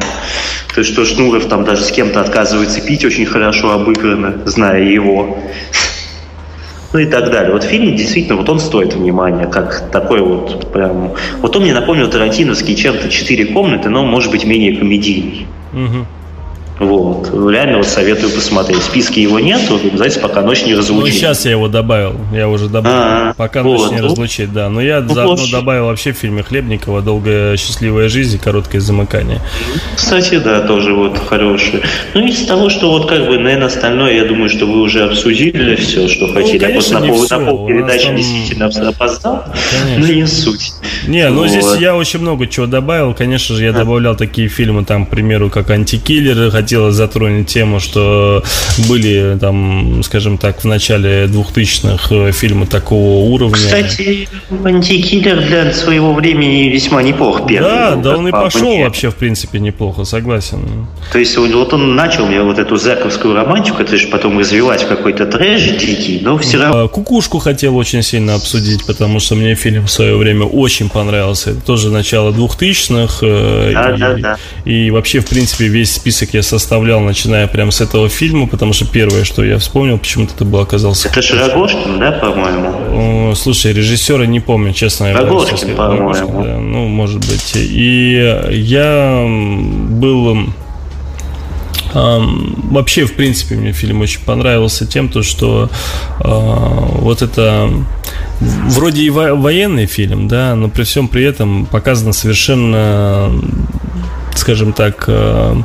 То 0.74 0.80
есть, 0.80 0.92
что 0.92 1.04
Шнуров 1.04 1.46
там 1.46 1.64
даже 1.64 1.84
с 1.84 1.90
кем-то 1.90 2.20
отказывается 2.20 2.80
пить, 2.80 3.04
очень 3.04 3.24
хорошо 3.24 3.70
обыграно, 3.70 4.42
зная 4.44 4.82
его 4.82 5.38
ну 6.96 7.02
и 7.02 7.04
так 7.04 7.30
далее. 7.30 7.52
Вот 7.52 7.62
фильм 7.62 7.94
действительно, 7.94 8.36
вот 8.36 8.48
он 8.48 8.58
стоит 8.58 8.94
внимания, 8.94 9.44
как 9.46 9.90
такой 9.90 10.22
вот 10.22 10.72
прям... 10.72 11.12
Вот 11.42 11.54
он 11.54 11.62
мне 11.62 11.74
напомнил 11.74 12.08
Тарантиновский 12.08 12.74
чем-то 12.74 13.10
«Четыре 13.10 13.44
комнаты», 13.52 13.90
но 13.90 14.02
может 14.02 14.30
быть 14.30 14.46
менее 14.46 14.74
комедийный. 14.78 15.46
Угу. 15.74 16.06
Вот. 16.78 17.30
Реально 17.50 17.78
вот 17.78 17.86
советую 17.86 18.32
посмотреть. 18.32 18.78
В 18.78 18.84
списке 18.84 19.22
его 19.22 19.40
нет, 19.40 19.60
знаете, 19.94 20.20
пока 20.20 20.42
ночь 20.42 20.64
не 20.64 20.74
разлучит. 20.74 21.14
Ну, 21.14 21.18
сейчас 21.18 21.44
я 21.44 21.52
его 21.52 21.68
добавил. 21.68 22.14
Я 22.32 22.48
уже 22.48 22.68
добавил. 22.68 22.96
А-а-а. 22.96 23.34
Пока 23.34 23.62
вот. 23.62 23.80
ночь 23.80 23.90
не 23.92 24.00
разлучит, 24.00 24.52
да. 24.52 24.68
Но 24.68 24.82
я 24.82 25.00
ну, 25.00 25.14
заодно 25.14 25.36
вот. 25.36 25.50
добавил 25.50 25.86
вообще 25.86 26.12
в 26.12 26.16
фильме 26.16 26.42
Хлебникова 26.42 27.00
«Долгая 27.00 27.56
счастливая 27.56 28.08
жизнь» 28.08 28.36
и 28.36 28.38
«Короткое 28.38 28.80
замыкание». 28.80 29.40
Кстати, 29.94 30.38
да, 30.38 30.60
тоже 30.60 30.94
вот 30.94 31.18
хороший. 31.18 31.82
Ну, 32.14 32.26
из 32.26 32.44
того, 32.44 32.68
что 32.68 32.90
вот 32.90 33.08
как 33.08 33.26
бы, 33.26 33.38
наверное, 33.38 33.68
остальное, 33.68 34.12
я 34.12 34.24
думаю, 34.24 34.50
что 34.50 34.66
вы 34.66 34.80
уже 34.82 35.04
обсудили 35.04 35.76
все, 35.76 36.08
что 36.08 36.26
ну, 36.26 36.34
хотели. 36.34 36.58
Конечно, 36.58 36.98
я 36.98 37.00
просто 37.00 37.38
на 37.38 37.46
пол, 37.46 37.54
на 37.54 37.58
пол 37.58 37.66
передачи 37.68 38.06
там... 38.06 38.16
действительно 38.16 38.66
опоздал. 38.66 39.44
Конечно. 39.72 40.06
Но 40.06 40.20
не 40.20 40.26
суть. 40.26 40.72
Не, 41.06 41.28
ну 41.30 41.40
вот. 41.40 41.48
здесь 41.48 41.66
я 41.78 41.96
очень 41.96 42.20
много 42.20 42.46
чего 42.46 42.66
добавил. 42.66 43.14
Конечно 43.14 43.54
же, 43.56 43.64
я 43.64 43.70
а. 43.70 43.72
добавлял 43.72 44.14
такие 44.14 44.48
фильмы, 44.48 44.84
там, 44.84 45.06
к 45.06 45.10
примеру, 45.10 45.48
как 45.48 45.70
«Антикиллеры», 45.70 46.50
хотелось 46.66 46.96
затронуть 46.96 47.46
тему, 47.46 47.78
что 47.78 48.42
были 48.88 49.38
там, 49.40 50.02
скажем 50.02 50.36
так, 50.36 50.62
в 50.62 50.64
начале 50.64 51.26
2000-х 51.26 52.12
э, 52.12 52.32
фильмы 52.32 52.66
такого 52.66 53.24
уровня. 53.28 53.54
Кстати, 53.54 54.28
антикиллер 54.64 55.46
для 55.46 55.72
своего 55.72 56.12
времени 56.12 56.68
весьма 56.68 57.04
неплох 57.04 57.46
первый. 57.46 57.70
Да, 57.70 57.92
был, 57.92 58.02
да, 58.02 58.18
он 58.18 58.26
и 58.26 58.32
пошел 58.32 58.74
мне. 58.74 58.84
вообще, 58.84 59.10
в 59.10 59.14
принципе, 59.14 59.60
неплохо, 59.60 60.02
согласен. 60.02 60.88
То 61.12 61.20
есть 61.20 61.36
вот 61.36 61.72
он 61.72 61.94
начал 61.94 62.26
мне 62.26 62.42
вот 62.42 62.58
эту 62.58 62.76
зэковскую 62.76 63.36
романтику, 63.36 63.82
это 63.82 63.96
же 63.96 64.08
потом 64.08 64.36
развивать 64.36 64.82
в 64.82 64.88
какой-то 64.88 65.24
трэш 65.26 65.62
дикий, 65.78 66.18
но 66.20 66.36
все 66.36 66.58
равно... 66.58 66.84
А, 66.86 66.88
Кукушку 66.88 67.38
хотел 67.38 67.76
очень 67.76 68.02
сильно 68.02 68.34
обсудить, 68.34 68.84
потому 68.86 69.20
что 69.20 69.36
мне 69.36 69.54
фильм 69.54 69.86
в 69.86 69.90
свое 69.90 70.16
время 70.16 70.46
очень 70.46 70.90
понравился. 70.90 71.50
Это 71.50 71.60
тоже 71.60 71.90
начало 71.90 72.32
2000-х. 72.32 73.24
Э, 73.24 73.70
да, 73.72 73.90
и, 73.94 73.98
да, 73.98 74.14
да. 74.14 74.36
И 74.64 74.90
вообще, 74.90 75.20
в 75.20 75.26
принципе, 75.26 75.68
весь 75.68 75.92
список 75.92 76.34
я 76.34 76.42
составлял, 76.58 77.00
начиная 77.00 77.46
прямо 77.46 77.70
с 77.70 77.80
этого 77.80 78.08
фильма, 78.08 78.46
потому 78.46 78.72
что 78.72 78.86
первое, 78.86 79.24
что 79.24 79.44
я 79.44 79.58
вспомнил, 79.58 79.98
почему-то 79.98 80.32
это 80.34 80.44
был 80.44 80.60
оказался... 80.60 81.08
Это 81.08 81.20
Широгошкин, 81.20 81.98
да, 81.98 82.12
по-моему? 82.12 83.34
Слушай, 83.34 83.72
режиссера 83.72 84.24
не 84.24 84.40
помню, 84.40 84.72
честно. 84.72 85.12
Рогошкин, 85.12 85.76
по-моему. 85.76 86.42
Да, 86.42 86.58
ну, 86.58 86.88
может 86.88 87.20
быть. 87.20 87.52
И 87.54 88.48
я 88.50 89.26
был... 89.90 90.38
Вообще, 91.94 93.06
в 93.06 93.14
принципе, 93.14 93.54
мне 93.54 93.72
фильм 93.72 94.00
очень 94.00 94.20
понравился 94.20 94.86
тем, 94.86 95.08
то, 95.08 95.22
что 95.22 95.70
э, 96.20 96.24
вот 96.24 97.22
это 97.22 97.70
вроде 98.40 99.02
и 99.02 99.10
военный 99.10 99.86
фильм, 99.86 100.28
да, 100.28 100.54
но 100.54 100.68
при 100.68 100.82
всем 100.82 101.08
при 101.08 101.24
этом 101.24 101.64
показано 101.64 102.12
совершенно, 102.12 103.30
скажем 104.34 104.74
так, 104.74 105.04
э, 105.08 105.56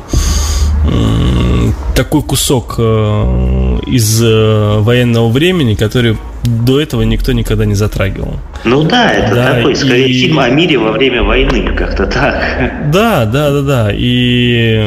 такой 1.94 2.22
кусок 2.22 2.76
э, 2.78 3.78
из 3.86 4.22
э, 4.22 4.78
военного 4.78 5.28
времени, 5.28 5.74
который 5.74 6.16
до 6.44 6.80
этого 6.80 7.02
никто 7.02 7.32
никогда 7.32 7.64
не 7.64 7.74
затрагивал. 7.74 8.36
Ну 8.64 8.82
да, 8.82 9.12
это 9.12 9.34
да, 9.34 9.54
такой, 9.54 9.76
скорее, 9.76 10.08
и... 10.08 10.12
фильм 10.12 10.38
о 10.38 10.48
мире 10.48 10.78
во 10.78 10.92
время 10.92 11.22
войны, 11.22 11.72
как-то 11.76 12.06
так. 12.06 12.90
Да, 12.90 13.26
да, 13.26 13.50
да, 13.50 13.62
да. 13.62 13.90
И 13.92 14.80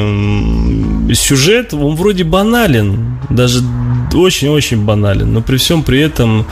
сюжет, 1.14 1.74
он 1.74 1.94
вроде 1.96 2.24
банален, 2.24 3.18
даже 3.30 3.62
очень-очень 4.14 4.84
банален, 4.84 5.32
но 5.32 5.42
при 5.42 5.56
всем 5.56 5.82
при 5.82 6.00
этом 6.00 6.46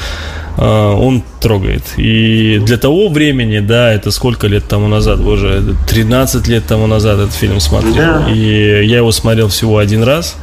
а, 0.56 0.94
он 0.94 1.22
трогает. 1.40 1.82
И 1.96 2.60
для 2.64 2.76
того 2.76 3.08
времени, 3.08 3.58
да, 3.58 3.92
это 3.92 4.10
сколько 4.10 4.46
лет 4.46 4.64
тому 4.68 4.88
назад, 4.88 5.20
уже 5.20 5.62
13 5.88 6.46
лет 6.48 6.64
тому 6.66 6.86
назад 6.86 7.18
этот 7.18 7.34
фильм 7.34 7.60
смотрел. 7.60 7.94
Да. 7.94 8.30
И 8.32 8.86
я 8.86 8.98
его 8.98 9.12
смотрел 9.12 9.48
всего 9.48 9.78
один 9.78 10.02
раз, 10.04 10.36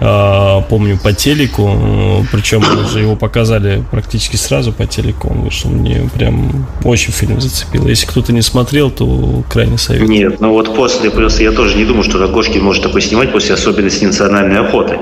а, 0.00 0.60
помню, 0.62 0.98
по 1.02 1.12
телеку, 1.12 2.26
причем 2.30 2.62
уже 2.84 3.00
его 3.00 3.16
показали 3.16 3.82
практически 3.90 4.36
сразу 4.36 4.72
по 4.72 4.86
телеку, 4.86 5.28
он 5.28 5.42
вышел, 5.42 5.70
мне 5.70 6.10
прям 6.14 6.66
очень 6.84 7.12
фильм 7.12 7.40
зацепил. 7.40 7.86
Если 7.88 8.06
кто-то 8.06 8.32
не 8.32 8.42
смотрел, 8.42 8.90
то 8.90 9.42
крайне 9.48 9.78
советую. 9.78 10.10
Нет, 10.10 10.40
ну 10.40 10.50
вот 10.50 10.74
после, 10.74 11.10
просто 11.10 11.42
я 11.42 11.52
тоже 11.52 11.76
не 11.76 11.84
думаю, 11.84 12.04
что 12.04 12.18
Рогожкин 12.18 12.62
может 12.62 12.82
такой 12.82 13.00
снимать 13.00 13.32
после 13.32 13.53
особенностей 13.54 14.06
национальной 14.06 14.60
охоты. 14.60 14.98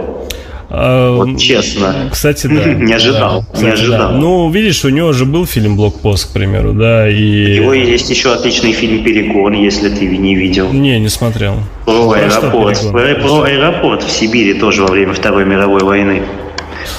А, 0.74 1.14
вот 1.14 1.38
честно. 1.38 2.08
Кстати, 2.10 2.46
да. 2.48 2.72
Не 2.72 2.94
ожидал, 2.94 3.40
да, 3.40 3.46
кстати, 3.52 3.64
не 3.64 3.70
ожидал. 3.70 4.12
Да. 4.12 4.18
Ну, 4.18 4.50
видишь, 4.50 4.84
у 4.84 4.88
него 4.88 5.12
же 5.12 5.26
был 5.26 5.44
фильм 5.44 5.76
«Блокпост», 5.76 6.30
к 6.30 6.32
примеру, 6.32 6.72
да, 6.72 7.08
и... 7.10 7.58
У 7.58 7.64
него 7.64 7.74
есть 7.74 8.08
еще 8.08 8.32
отличный 8.32 8.72
фильм 8.72 9.04
«Перегон», 9.04 9.52
если 9.52 9.90
ты 9.90 10.06
не 10.06 10.34
видел. 10.34 10.72
Не, 10.72 10.98
не 10.98 11.10
смотрел. 11.10 11.56
Про, 11.84 12.08
про 12.08 12.18
аэропорт. 12.20 12.80
Про, 12.90 13.14
про 13.16 13.42
аэропорт 13.42 14.02
в 14.02 14.10
Сибири 14.10 14.54
тоже 14.54 14.82
во 14.82 14.88
время 14.88 15.12
Второй 15.12 15.44
мировой 15.44 15.82
войны. 15.82 16.22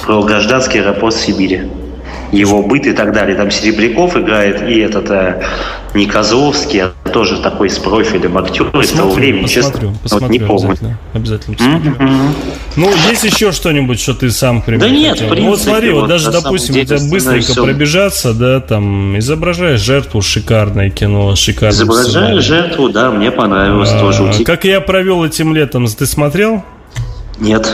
Про 0.06 0.22
гражданский 0.22 0.78
аэропорт 0.78 1.14
в 1.14 1.20
Сибири 1.20 1.62
его 2.34 2.62
быт 2.62 2.86
и 2.86 2.92
так 2.92 3.12
далее. 3.12 3.36
Там 3.36 3.50
Серебряков 3.50 4.16
играет 4.16 4.68
и 4.68 4.78
этот 4.78 5.10
э, 5.10 5.42
не 5.94 6.06
Козловский, 6.06 6.82
а 6.82 6.92
тоже 7.12 7.40
такой 7.40 7.70
с 7.70 7.78
профилем 7.78 8.36
актер 8.36 8.64
посмотрю, 8.64 8.82
из 8.82 8.90
того 8.90 9.12
времени. 9.12 9.42
Посмотрю, 9.42 9.72
честно, 9.72 9.98
посмотрю, 10.02 10.26
вот 10.26 10.30
не 10.30 10.38
помню. 10.40 10.70
Обязательно, 10.70 10.98
обязательно 11.12 11.56
посмотрю. 11.56 11.92
Mm-hmm. 11.92 12.34
Ну, 12.76 12.90
есть 13.10 13.24
еще 13.24 13.52
что-нибудь, 13.52 14.00
что 14.00 14.14
ты 14.14 14.30
сам, 14.30 14.62
к 14.62 14.64
примеру, 14.64 14.88
Да 14.88 14.96
нет, 14.96 15.12
хотел? 15.12 15.26
в 15.26 15.30
принципе, 15.30 15.44
ну, 15.44 15.50
вот 15.50 15.60
смотри, 15.60 15.90
вот, 15.92 16.00
вот 16.00 16.08
даже, 16.08 16.32
допустим, 16.32 16.74
у 16.74 16.84
тебя 16.84 16.98
быстренько 17.10 17.52
все... 17.52 17.64
пробежаться, 17.64 18.34
да, 18.34 18.60
там, 18.60 19.18
изображаешь 19.18 19.80
жертву, 19.80 20.20
шикарное 20.20 20.90
кино, 20.90 21.36
шикарное 21.36 21.70
Изображаешь 21.70 22.44
жертву, 22.44 22.88
да, 22.88 23.10
мне 23.10 23.30
понравилось 23.30 23.90
а, 23.92 24.00
тоже. 24.00 24.44
Как 24.44 24.64
я 24.64 24.80
провел 24.80 25.24
этим 25.24 25.54
летом, 25.54 25.86
ты 25.86 26.06
смотрел? 26.06 26.64
Нет. 27.38 27.68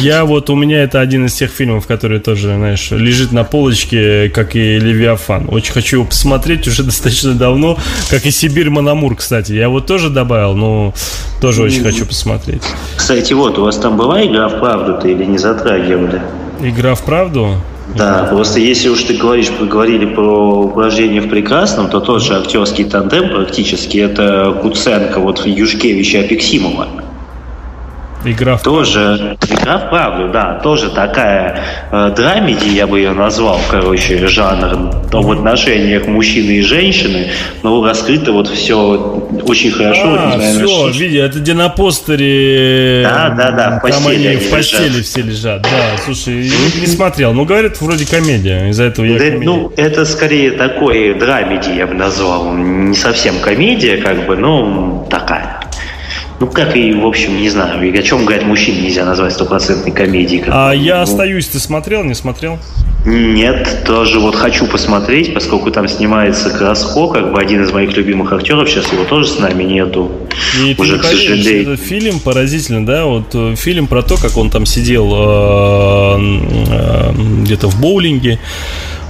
Я 0.00 0.24
вот, 0.24 0.50
у 0.50 0.56
меня 0.56 0.82
это 0.82 1.00
один 1.00 1.26
из 1.26 1.34
тех 1.34 1.50
фильмов, 1.50 1.86
который 1.86 2.18
тоже, 2.20 2.54
знаешь, 2.54 2.90
лежит 2.90 3.32
на 3.32 3.44
полочке, 3.44 4.28
как 4.28 4.56
и 4.56 4.78
Левиафан. 4.78 5.48
Очень 5.50 5.72
хочу 5.72 5.96
его 5.98 6.06
посмотреть 6.06 6.66
уже 6.66 6.82
достаточно 6.84 7.34
давно, 7.34 7.78
как 8.10 8.26
и 8.26 8.30
Сибирь 8.30 8.70
Мономур, 8.70 9.16
кстати. 9.16 9.52
Я 9.52 9.68
вот 9.68 9.86
тоже 9.86 10.10
добавил, 10.10 10.54
но 10.54 10.94
тоже 11.40 11.62
очень 11.62 11.82
хочу 11.82 12.06
посмотреть. 12.06 12.62
Кстати, 12.96 13.32
вот, 13.32 13.58
у 13.58 13.64
вас 13.64 13.76
там 13.76 13.96
была 13.96 14.24
игра 14.24 14.48
в 14.48 14.58
правду-то 14.58 15.08
или 15.08 15.24
не 15.24 15.38
затрагивали? 15.38 16.20
Игра 16.60 16.94
в 16.94 17.02
правду? 17.02 17.56
Да, 17.96 18.26
просто 18.30 18.60
если 18.60 18.88
уж 18.88 19.02
ты 19.02 19.14
говоришь, 19.14 19.50
поговорили 19.50 20.06
про 20.06 20.62
упражнение 20.64 21.20
в 21.20 21.28
прекрасном, 21.28 21.90
то 21.90 22.00
тот 22.00 22.22
же 22.22 22.34
актерский 22.34 22.84
тандем 22.84 23.28
практически 23.28 23.98
это 23.98 24.58
Куценко, 24.62 25.20
вот 25.20 25.46
Юшкевич 25.46 26.14
и 26.14 26.18
Апексимова. 26.18 26.88
Игра 28.24 28.56
в 28.56 28.62
Тоже, 28.62 29.36
игра 29.48 29.78
в 29.78 29.90
правду, 29.90 30.28
да, 30.32 30.58
тоже 30.62 30.90
такая 30.90 31.60
э, 31.90 32.12
драмеди, 32.16 32.68
я 32.68 32.86
бы 32.86 32.98
ее 32.98 33.12
назвал, 33.12 33.60
короче, 33.70 34.26
жанр 34.26 34.92
в 35.12 35.30
отношениях 35.30 36.06
мужчины 36.06 36.52
и 36.52 36.62
женщины, 36.62 37.30
но 37.62 37.84
раскрыто 37.84 38.32
вот 38.32 38.48
все 38.48 38.76
очень 39.46 39.72
хорошо. 39.72 40.16
А, 40.18 40.36
наверное, 40.36 40.66
все, 40.66 40.88
види, 40.90 41.18
это 41.18 41.38
где 41.38 41.54
на 41.54 41.68
постере 41.68 43.02
да, 43.04 43.28
да, 43.30 43.50
да, 43.50 43.78
в 43.78 43.82
постели, 43.82 44.26
они 44.26 44.36
в 44.36 44.50
постели 44.50 44.88
лежат. 44.88 45.04
все 45.04 45.22
лежат, 45.22 45.62
да, 45.62 45.98
слушай, 46.04 46.50
не 46.80 46.86
смотрел, 46.86 47.34
ну 47.34 47.44
говорят, 47.44 47.80
вроде 47.80 48.06
комедия, 48.06 48.68
из-за 48.70 48.84
этого 48.84 49.04
я 49.04 49.18
да, 49.18 49.38
Ну, 49.42 49.72
это 49.76 50.04
скорее 50.04 50.52
такой 50.52 51.14
драмеди, 51.14 51.70
я 51.70 51.86
бы 51.86 51.94
назвал, 51.94 52.52
не 52.52 52.94
совсем 52.94 53.38
комедия, 53.40 53.98
как 53.98 54.26
бы, 54.26 54.36
но 54.36 55.06
такая. 55.10 55.53
Ну, 56.40 56.46
как 56.48 56.76
и, 56.76 56.92
в 56.92 57.06
общем, 57.06 57.36
не 57.40 57.48
знаю, 57.48 57.82
и 57.82 57.96
о 57.96 58.02
чем 58.02 58.24
говорят 58.24 58.44
мужчины, 58.44 58.80
нельзя 58.80 59.04
назвать 59.04 59.32
стопроцентной 59.32 59.92
комедией. 59.92 60.44
А 60.48 60.72
я 60.72 61.02
остаюсь, 61.02 61.46
ты 61.46 61.58
смотрел, 61.58 62.02
не 62.02 62.14
смотрел? 62.14 62.58
Нет, 63.06 63.84
тоже 63.84 64.18
вот 64.18 64.34
хочу 64.34 64.66
посмотреть, 64.66 65.34
поскольку 65.34 65.70
там 65.70 65.86
снимается 65.88 66.48
Краско, 66.48 67.08
как 67.08 67.32
бы 67.32 67.38
один 67.38 67.62
из 67.62 67.70
моих 67.70 67.94
любимых 67.96 68.32
актеров, 68.32 68.68
сейчас 68.68 68.90
его 68.92 69.04
тоже 69.04 69.28
с 69.28 69.38
нами 69.38 69.62
нету. 69.62 70.10
И 70.58 70.74
уже, 70.78 70.96
ты 70.96 71.02
к 71.02 71.04
сожалению. 71.04 71.76
Фильм 71.76 72.18
поразительно, 72.18 72.84
да, 72.86 73.04
вот 73.04 73.34
э, 73.34 73.56
фильм 73.56 73.88
про 73.88 74.02
то, 74.02 74.16
как 74.16 74.38
он 74.38 74.48
там 74.48 74.64
сидел 74.64 75.12
э, 75.12 76.18
э, 76.70 77.12
где-то 77.42 77.68
в 77.68 77.78
боулинге, 77.78 78.38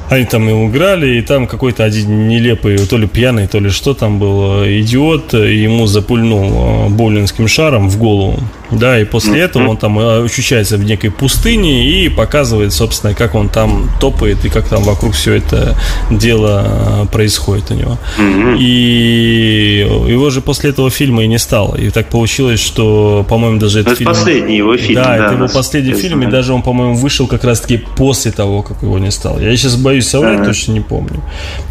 они 0.08 0.24
там 0.24 0.48
его 0.48 0.66
играли, 0.68 1.18
и 1.18 1.22
там 1.22 1.46
какой-то 1.46 1.84
один 1.84 2.28
нелепый, 2.28 2.78
то 2.78 2.96
ли 2.96 3.06
пьяный, 3.06 3.46
то 3.46 3.58
ли 3.58 3.70
что 3.70 3.94
там 3.94 4.18
был, 4.18 4.64
идиот, 4.64 5.34
ему 5.34 5.86
запульнул 5.86 6.88
боулингским 6.90 7.48
шаром 7.48 7.88
в 7.88 7.98
голову. 7.98 8.38
Да, 8.70 8.98
и 8.98 9.04
после 9.04 9.40
этого 9.40 9.68
он 9.68 9.76
там 9.76 9.98
ощущается 9.98 10.76
в 10.76 10.84
некой 10.84 11.10
пустыне 11.10 11.86
и 11.88 12.08
показывает, 12.08 12.72
собственно, 12.72 13.14
как 13.14 13.34
он 13.34 13.48
там 13.48 13.88
топает 14.00 14.44
и 14.44 14.48
как 14.48 14.68
там 14.68 14.82
вокруг 14.82 15.12
все 15.12 15.34
это 15.34 15.76
дело 16.10 17.06
происходит 17.12 17.70
у 17.70 17.74
него. 17.74 17.98
И 18.58 19.86
его 20.08 20.30
же 20.30 20.40
после 20.40 20.70
этого 20.70 20.90
фильма 20.90 21.24
и 21.24 21.28
не 21.28 21.38
стало. 21.38 21.76
И 21.76 21.90
так 21.90 22.08
получилось, 22.08 22.60
что, 22.60 23.24
по-моему, 23.28 23.58
даже 23.60 23.80
этот 23.80 23.92
это 23.92 23.98
фильм... 23.98 24.10
последний 24.10 24.56
его 24.56 24.76
фильм. 24.76 24.94
Да, 24.96 25.04
да 25.04 25.26
это 25.26 25.34
его 25.34 25.48
последний 25.48 25.94
фильм, 25.94 26.22
и 26.22 26.26
даже 26.26 26.52
он, 26.52 26.62
по-моему, 26.62 26.94
вышел 26.94 27.26
как 27.28 27.44
раз-таки 27.44 27.80
после 27.96 28.32
того, 28.32 28.62
как 28.62 28.82
его 28.82 28.98
не 28.98 29.12
стало. 29.12 29.38
Я 29.38 29.56
сейчас 29.56 29.76
боюсь 29.76 29.93
боюсь 29.94 30.06
соврать, 30.06 30.36
ага. 30.38 30.46
точно 30.46 30.72
не 30.72 30.80
помню. 30.80 31.22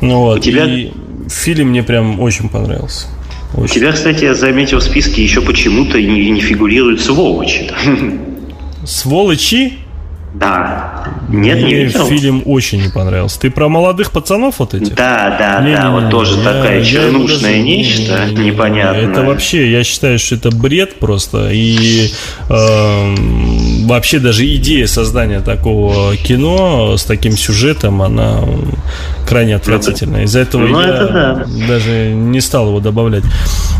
Ну 0.01 0.19
вот, 0.19 0.39
У 0.39 0.41
тебя... 0.41 0.65
и 0.65 0.91
фильм 1.29 1.69
мне 1.69 1.83
прям 1.83 2.19
очень 2.19 2.49
понравился. 2.49 3.07
Очень. 3.53 3.65
У 3.65 3.67
тебя, 3.67 3.91
кстати, 3.91 4.23
я 4.23 4.33
заметил 4.33 4.79
в 4.79 4.83
списке 4.83 5.21
еще 5.21 5.41
почему-то 5.41 6.01
не, 6.01 6.31
не 6.31 6.41
фигурируют 6.41 7.01
сволочи. 7.01 7.69
Сволочи? 8.85 9.73
Да. 10.33 11.03
Нет, 11.29 11.57
Мне 11.57 11.63
не 11.63 11.75
видел. 11.85 12.07
фильм 12.07 12.41
очень 12.45 12.81
не 12.81 12.89
понравился. 12.89 13.39
Ты 13.39 13.51
про 13.51 13.69
молодых 13.69 14.11
пацанов 14.11 14.59
вот 14.59 14.73
эти? 14.73 14.91
Да, 14.91 15.35
да, 15.37 15.61
не, 15.61 15.75
да. 15.75 15.83
Не, 15.83 15.89
вот 15.91 16.03
не, 16.05 16.11
тоже 16.11 16.37
я, 16.37 16.43
такая 16.43 16.79
я 16.79 16.85
чернушная 16.85 17.51
даже, 17.51 17.63
нечто 17.63 18.25
не, 18.25 18.45
непонятное. 18.45 19.11
Это 19.11 19.23
вообще, 19.23 19.71
я 19.71 19.83
считаю, 19.83 20.17
что 20.17 20.35
это 20.35 20.49
бред 20.49 20.95
просто. 20.99 21.49
И 21.51 22.09
э, 22.49 23.15
вообще 23.85 24.19
даже 24.19 24.45
идея 24.55 24.87
создания 24.87 25.41
такого 25.41 26.17
кино 26.17 26.97
с 26.97 27.03
таким 27.03 27.33
сюжетом, 27.33 28.01
она 28.01 28.39
крайне 29.27 29.55
отвратительная. 29.55 30.23
Из-за 30.23 30.39
этого 30.39 30.63
ну, 30.65 30.81
я 30.81 30.87
да. 30.87 31.45
даже 31.67 32.11
не 32.11 32.41
стал 32.41 32.69
его 32.69 32.79
добавлять. 32.79 33.23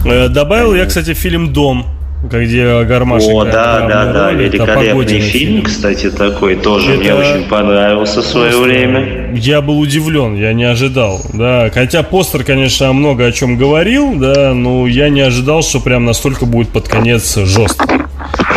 Добавил 0.04 0.76
я, 0.76 0.86
кстати, 0.86 1.14
фильм 1.14 1.52
«Дом» 1.52 1.88
где 2.24 2.84
Гармаш 2.84 3.24
О, 3.24 3.44
да, 3.44 3.88
да, 3.88 4.14
да, 4.14 4.32
великолепный 4.32 5.20
фильм, 5.20 5.64
кстати, 5.64 6.10
такой 6.10 6.56
тоже 6.56 6.94
это... 6.94 7.02
мне 7.02 7.14
очень 7.14 7.48
понравился 7.50 8.22
в 8.22 8.26
свое 8.26 8.58
время. 8.58 9.34
Я 9.36 9.62
был 9.62 9.80
удивлен, 9.80 10.36
я 10.36 10.54
не 10.54 10.64
ожидал, 10.64 11.22
да, 11.34 11.70
хотя 11.74 12.04
постер, 12.04 12.44
конечно, 12.44 12.92
много 12.94 13.26
о 13.26 13.32
чем 13.32 13.58
говорил, 13.58 14.16
да, 14.16 14.54
но 14.54 14.88
я 14.88 15.10
не 15.10 15.22
ожидал, 15.22 15.64
что 15.64 15.80
прям 15.80 16.06
настолько 16.06 16.46
будет 16.46 16.70
под 16.70 16.88
конец 16.88 17.38
жестко. 17.38 18.04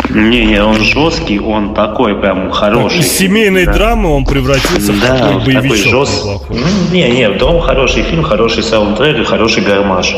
Не, 0.09 0.45
не, 0.45 0.63
он 0.63 0.79
жесткий, 0.79 1.39
он 1.39 1.75
такой 1.75 2.15
прям 2.15 2.49
хороший. 2.49 2.99
из 2.99 3.11
семейной 3.11 3.65
да. 3.65 3.73
драмы 3.73 4.09
он 4.09 4.25
превратился 4.25 4.93
в 4.93 4.99
да, 5.01 5.17
такой 5.17 5.43
боевичок. 5.43 5.91
Такой 5.91 6.57
жест... 6.57 6.91
Не, 6.91 7.09
не, 7.11 7.29
дом 7.29 7.59
хороший 7.59 8.03
фильм, 8.03 8.23
хороший 8.23 8.63
саундтрек 8.63 9.19
и 9.19 9.23
хороший 9.25 9.63
гармаш. 9.63 10.15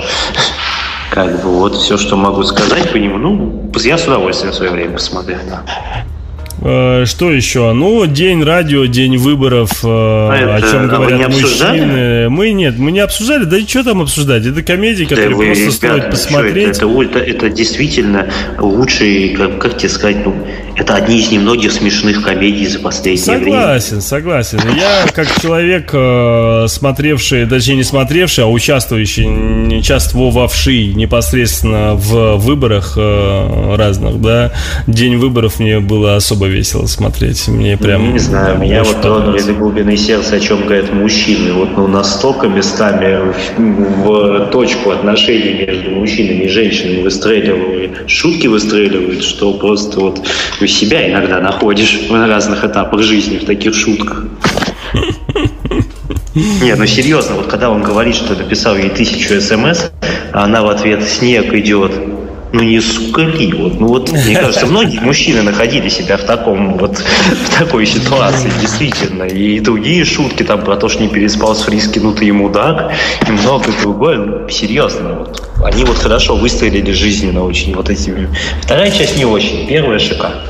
Как 1.12 1.42
бы 1.42 1.50
вот 1.50 1.76
все, 1.76 1.98
что 1.98 2.16
могу 2.16 2.44
сказать 2.44 2.92
по 2.92 2.98
нему. 2.98 3.18
Ну, 3.18 3.72
я 3.84 3.98
с 3.98 4.06
удовольствием 4.06 4.54
в 4.54 4.56
свое 4.56 4.72
время 4.72 4.94
посмотрел, 4.94 5.40
да. 5.50 5.64
Э, 6.62 7.06
что 7.06 7.32
еще? 7.32 7.72
Ну, 7.74 8.06
день 8.06 8.44
радио, 8.44 8.86
день 8.86 9.18
выборов, 9.18 9.72
э, 9.84 9.88
а 9.88 10.56
о 10.56 10.62
чем 10.62 10.88
говорят 10.88 11.22
а 11.26 11.30
мужчины. 11.30 12.30
Мы 12.30 12.52
нет, 12.52 12.78
мы 12.78 12.92
не 12.92 13.00
обсуждали. 13.00 13.46
Да 13.46 13.58
и 13.58 13.66
что 13.66 13.84
там 13.84 14.02
обсуждать? 14.02 14.46
Это 14.46 14.62
комедии, 14.62 15.06
которые 15.06 15.30
да 15.30 15.36
вы, 15.36 15.46
просто 15.46 15.64
ребята, 15.64 15.72
стоит 15.72 16.10
посмотреть. 16.12 16.78
Это, 16.78 16.86
это, 16.86 17.20
это, 17.20 17.20
это 17.20 17.50
действительно 17.50 18.30
лучшие, 18.58 19.38
как, 19.38 19.60
как 19.60 19.78
тебе 19.78 19.90
сказать, 19.90 20.26
ну, 20.26 20.36
это 20.76 20.96
одни 20.96 21.20
из 21.20 21.32
немногих 21.32 21.72
смешных 21.72 22.22
комедий 22.24 22.68
за 22.68 22.80
последнее 22.80 23.24
согласен, 23.24 23.98
время. 24.00 24.02
Согласен, 24.02 24.60
согласен. 24.60 24.60
Я, 24.78 25.06
как 25.14 25.42
человек, 25.42 25.90
э, 25.94 26.66
смотревший, 26.68 27.46
точнее 27.48 27.78
не 27.78 27.84
смотревший, 27.84 28.44
а 28.44 28.48
участвующий, 28.48 29.78
участвовавший 29.80 30.94
непосредственно 30.94 31.96
в 31.96 32.36
выборах 32.36 32.98
разных, 32.98 34.22
да, 34.22 34.52
день 34.88 35.18
выборов 35.18 35.60
мне 35.60 35.80
было 35.80 36.16
особо 36.16 36.49
весело 36.50 36.86
смотреть. 36.86 37.48
Мне 37.48 37.78
прям... 37.78 38.14
Не 38.14 38.20
знаю, 38.20 38.58
меня 38.60 38.84
вот 38.84 39.02
тронули 39.02 39.42
до 39.42 39.54
глубины 39.54 39.96
сердца, 39.98 40.36
о 40.36 40.40
чем 40.40 40.66
говорят 40.66 40.94
мужчины. 40.94 41.54
Вот 41.54 41.78
ну, 41.78 41.88
настолько 41.88 42.48
местами 42.48 43.34
в, 43.58 44.46
в 44.48 44.50
точку 44.52 44.92
отношений 44.92 45.66
между 45.66 45.92
мужчинами 45.92 46.44
и 46.44 46.48
женщинами 46.50 47.02
выстреливают, 47.02 48.10
шутки 48.10 48.48
выстреливают, 48.48 49.24
что 49.24 49.54
просто 49.54 50.00
вот 50.00 50.28
у 50.62 50.66
себя 50.66 51.10
иногда 51.10 51.40
находишь 51.40 52.08
на 52.10 52.28
разных 52.28 52.64
этапах 52.64 53.02
жизни 53.02 53.38
в 53.38 53.46
таких 53.46 53.74
шутках. 53.74 54.26
Нет, 56.62 56.78
ну 56.78 56.86
серьезно, 56.86 57.36
вот 57.36 57.48
когда 57.48 57.70
он 57.70 57.84
говорит, 57.84 58.16
что 58.16 58.36
написал 58.36 58.78
ей 58.78 58.90
тысячу 58.90 59.42
смс, 59.42 59.92
а 60.32 60.44
она 60.44 60.62
в 60.62 60.70
ответ 60.70 61.04
«снег 61.08 61.54
идет», 61.54 61.92
ну 62.52 62.64
не 62.64 62.82
сколи. 62.82 63.52
Вот, 63.54 63.80
ну 63.80 63.88
вот, 63.88 64.12
мне 64.12 64.36
кажется, 64.40 64.66
многие 64.66 65.00
мужчины 65.00 65.42
находили 65.42 65.90
себя 65.90 66.18
в 66.18 66.24
таком 66.24 66.78
вот 66.78 66.98
в 67.46 67.58
такой 67.58 67.86
ситуации, 67.86 68.52
действительно. 68.62 69.24
И 69.24 69.60
другие 69.60 70.06
шутки 70.06 70.44
там 70.44 70.64
про 70.64 70.76
то, 70.76 70.90
что 70.90 71.02
не 71.02 71.10
переспал 71.10 71.56
с 71.56 71.62
Фриски, 71.62 72.00
ну 72.00 72.14
ты 72.14 72.26
ему 72.26 72.40
мудак, 72.46 72.92
и 73.28 73.32
много 73.32 73.66
другое. 73.82 74.18
Ну, 74.18 74.50
серьезно, 74.50 75.14
вот. 75.20 75.44
Они 75.64 75.84
вот 75.84 75.98
хорошо 75.98 76.36
выстрелили 76.36 76.92
жизненно 76.92 77.44
очень 77.44 77.76
вот 77.76 77.90
этими. 77.90 78.30
Вторая 78.62 78.92
часть 78.92 79.18
не 79.18 79.26
очень, 79.26 79.68
первая 79.68 80.00
шикарная. 80.00 80.42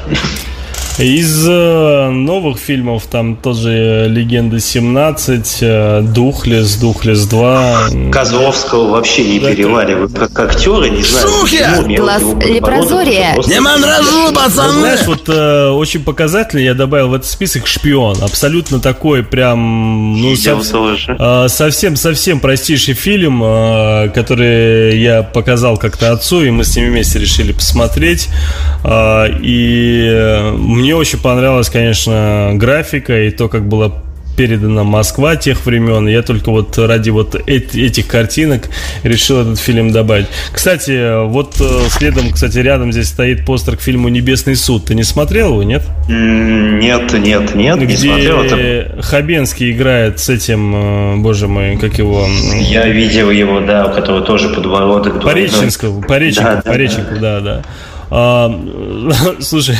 Из 1.00 1.48
э, 1.48 2.10
новых 2.10 2.58
фильмов 2.60 3.06
там 3.10 3.38
тоже 3.38 4.08
«Легенда 4.10 4.58
17», 4.58 6.12
«Духлес», 6.12 6.76
«Духлес 6.76 7.20
2». 7.20 8.12
Козловского 8.12 8.90
вообще 8.90 9.24
не 9.24 9.40
да, 9.40 9.52
переваривают 9.52 10.12
как 10.12 10.38
актера, 10.38 10.90
не 10.90 11.02
знаю. 11.02 11.28
Шухер! 11.30 11.96
Глаз 11.96 12.22
лепрозория. 12.46 13.34
Не 13.48 13.62
мандражу, 13.62 14.34
пацаны! 14.34 14.80
Знаешь, 14.82 15.08
вот 15.08 15.30
э, 15.30 15.70
очень 15.70 16.04
показательно 16.04 16.60
я 16.60 16.74
добавил 16.74 17.08
в 17.08 17.14
этот 17.14 17.30
список 17.30 17.66
«Шпион». 17.66 18.18
Абсолютно 18.22 18.82
такой 18.82 19.24
прям... 19.24 20.22
Ну, 20.22 20.36
сов... 20.36 20.66
э, 21.08 21.46
совсем, 21.48 21.96
совсем 21.96 22.42
простейший 22.42 22.94
фильм, 22.94 23.42
э, 23.42 24.10
который 24.10 25.00
я 25.00 25.24
показал 25.24 25.78
как-то 25.78 26.12
отцу, 26.12 26.44
и 26.44 26.50
мы 26.50 26.66
с 26.66 26.76
ним 26.76 26.90
вместе 26.90 27.20
решили 27.20 27.54
посмотреть. 27.54 28.28
Э, 28.84 29.28
и 29.42 30.52
мне 30.58 30.89
очень 30.94 31.20
понравилась, 31.20 31.70
конечно, 31.70 32.52
графика 32.56 33.24
и 33.24 33.32
то, 33.32 33.50
как 33.50 33.68
было 33.68 34.04
передана 34.40 34.86
Москва 34.86 35.36
тех 35.36 35.66
времен. 35.66 36.08
Я 36.08 36.22
только 36.22 36.50
вот 36.50 36.78
ради 36.78 37.10
вот 37.10 37.36
этих 37.36 38.08
картинок 38.08 38.70
решил 39.04 39.42
этот 39.42 39.60
фильм 39.60 39.92
добавить. 39.92 40.28
Кстати, 40.54 41.26
вот 41.28 41.56
э, 41.60 41.90
следом, 41.90 42.32
кстати, 42.32 42.58
рядом 42.60 42.94
здесь 42.94 43.10
стоит 43.10 43.46
постер 43.46 43.76
к 43.76 43.82
фильму 43.82 44.08
«Небесный 44.08 44.56
суд». 44.56 44.86
Ты 44.86 44.96
не 44.96 45.04
смотрел 45.04 45.50
его, 45.52 45.64
нет? 45.64 45.84
Нет, 46.08 47.12
нет, 47.20 47.54
нет, 47.54 47.80
Где 47.80 47.92
не 47.92 47.98
смотрел. 47.98 48.44
Это... 48.44 49.02
Хабенский 49.02 49.74
играет 49.74 50.22
с 50.22 50.30
этим, 50.30 50.74
э, 50.74 51.16
боже 51.18 51.50
мой, 51.50 51.76
как 51.76 51.98
его... 51.98 52.26
Я 52.62 52.88
видел 52.88 53.32
его, 53.32 53.60
да, 53.60 53.88
у 53.88 53.94
которого 53.94 54.22
тоже 54.24 54.48
подбородок. 54.48 55.22
Пореченского, 55.22 56.02
Пореченков, 56.02 56.64
да, 56.64 56.72
Пореченков, 56.72 57.20
да, 57.20 57.40
да. 57.42 57.56
да. 57.56 57.64
А, 58.12 58.60
слушай, 59.40 59.76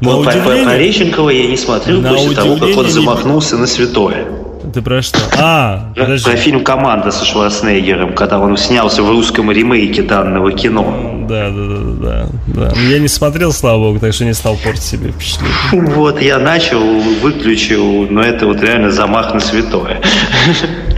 на 0.00 0.16
вот 0.16 0.26
удивление... 0.26 0.64
Про 0.64 0.72
Пореченкова 0.72 1.30
я 1.30 1.46
не 1.46 1.56
смотрел 1.56 2.00
на 2.00 2.10
после 2.10 2.34
того, 2.34 2.56
как 2.56 2.76
он 2.76 2.88
замахнулся 2.88 3.56
не... 3.56 3.62
на 3.62 3.66
святое. 3.66 4.26
Ты 4.72 4.82
про 4.82 5.02
что? 5.02 5.18
А, 5.38 5.90
про, 5.94 6.04
подожди. 6.04 6.30
про 6.30 6.36
фильм 6.36 6.64
«Команда» 6.64 7.10
со 7.10 7.24
Шварценеггером, 7.24 8.14
когда 8.14 8.38
он 8.38 8.56
снялся 8.56 9.02
в 9.02 9.10
русском 9.10 9.50
ремейке 9.50 10.02
данного 10.02 10.52
кино. 10.52 11.26
Да, 11.28 11.50
да, 11.50 11.66
да, 11.66 12.26
да, 12.46 12.70
да. 12.70 12.80
Я 12.80 12.98
не 12.98 13.08
смотрел, 13.08 13.52
слава 13.52 13.78
богу, 13.78 13.98
так 13.98 14.12
что 14.12 14.24
не 14.24 14.34
стал 14.34 14.56
портить 14.56 14.82
себе 14.82 15.10
впечатление. 15.10 15.54
Вот, 15.96 16.20
я 16.20 16.38
начал, 16.38 16.80
выключил, 17.22 18.06
но 18.10 18.22
это 18.22 18.46
вот 18.46 18.60
реально 18.60 18.90
замах 18.90 19.34
на 19.34 19.40
святое. 19.40 20.00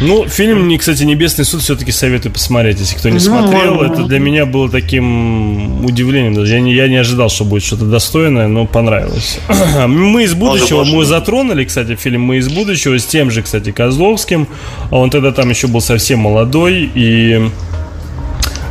Ну, 0.00 0.26
фильм, 0.28 0.76
кстати, 0.78 1.04
«Небесный 1.04 1.44
суд» 1.44 1.62
все-таки 1.62 1.92
советую 1.92 2.32
посмотреть, 2.32 2.80
если 2.80 2.96
кто 2.96 3.08
не 3.08 3.14
ну, 3.14 3.20
смотрел. 3.20 3.82
Это 3.82 4.04
для 4.04 4.18
меня 4.18 4.46
было 4.46 4.68
таким 4.68 5.84
удивлением. 5.84 6.34
Даже 6.34 6.54
я 6.54 6.60
не, 6.60 6.74
я 6.74 6.88
не 6.88 6.96
ожидал, 6.96 7.28
что 7.28 7.44
будет 7.44 7.62
что-то 7.62 7.84
достойное, 7.84 8.48
но 8.48 8.66
понравилось. 8.66 9.38
«Мы 9.86 10.24
из 10.24 10.34
будущего» 10.34 10.84
мы 10.84 11.04
затронули, 11.04 11.64
кстати, 11.64 11.94
фильм 11.94 12.22
«Мы 12.22 12.38
из 12.38 12.48
будущего» 12.48 12.98
с 12.98 13.06
тем 13.06 13.30
же, 13.30 13.42
кстати, 13.42 13.70
Козловским. 13.72 14.48
А 14.90 14.98
он 14.98 15.10
тогда 15.10 15.32
там 15.32 15.50
еще 15.50 15.66
был 15.66 15.80
совсем 15.80 16.20
молодой, 16.20 16.90
и 16.94 17.50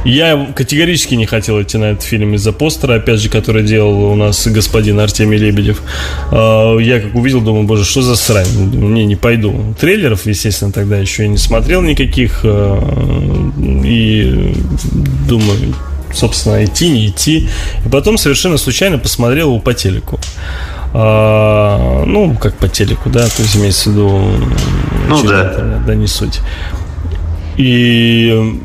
я 0.04 0.52
категорически 0.56 1.16
не 1.16 1.26
хотел 1.26 1.62
идти 1.62 1.78
на 1.78 1.86
этот 1.86 2.04
фильм 2.04 2.36
из-за 2.36 2.52
постера, 2.52 2.96
опять 2.96 3.20
же, 3.20 3.30
который 3.30 3.64
делал 3.64 4.12
у 4.12 4.16
нас 4.16 4.48
господин 4.48 5.00
Артемий 5.00 5.38
Лебедев. 5.38 5.82
А, 6.32 6.78
я 6.78 7.00
как 7.00 7.16
увидел, 7.16 7.42
думаю, 7.42 7.66
боже, 7.66 7.86
что 7.86 8.02
за 8.02 8.16
срань? 8.16 8.48
Не, 8.48 9.06
не 9.06 9.16
пойду. 9.16 9.76
Трейлеров, 9.80 10.26
естественно, 10.26 10.72
тогда 10.72 10.98
еще 10.98 11.26
и 11.26 11.28
не 11.28 11.38
смотрел 11.38 11.82
никаких. 11.82 12.42
А, 12.44 12.80
и 13.84 14.56
думаю, 15.28 15.76
собственно, 16.14 16.64
идти, 16.64 16.90
не 16.90 17.08
идти. 17.08 17.48
И 17.86 17.90
потом 17.90 18.18
совершенно 18.18 18.58
случайно 18.58 18.98
посмотрел 18.98 19.50
его 19.50 19.60
по 19.60 19.74
телеку. 19.74 20.20
А, 20.94 22.04
ну, 22.06 22.36
как 22.36 22.56
по 22.58 22.68
телеку, 22.68 23.10
да, 23.10 23.28
то 23.28 23.42
есть 23.42 23.56
имеется 23.56 23.90
в 23.90 23.94
виду... 23.94 24.22
Ну 25.10 25.24
да. 25.24 25.82
Да, 25.86 25.96
не 25.96 26.08
суть. 26.08 26.40
И 27.58 28.62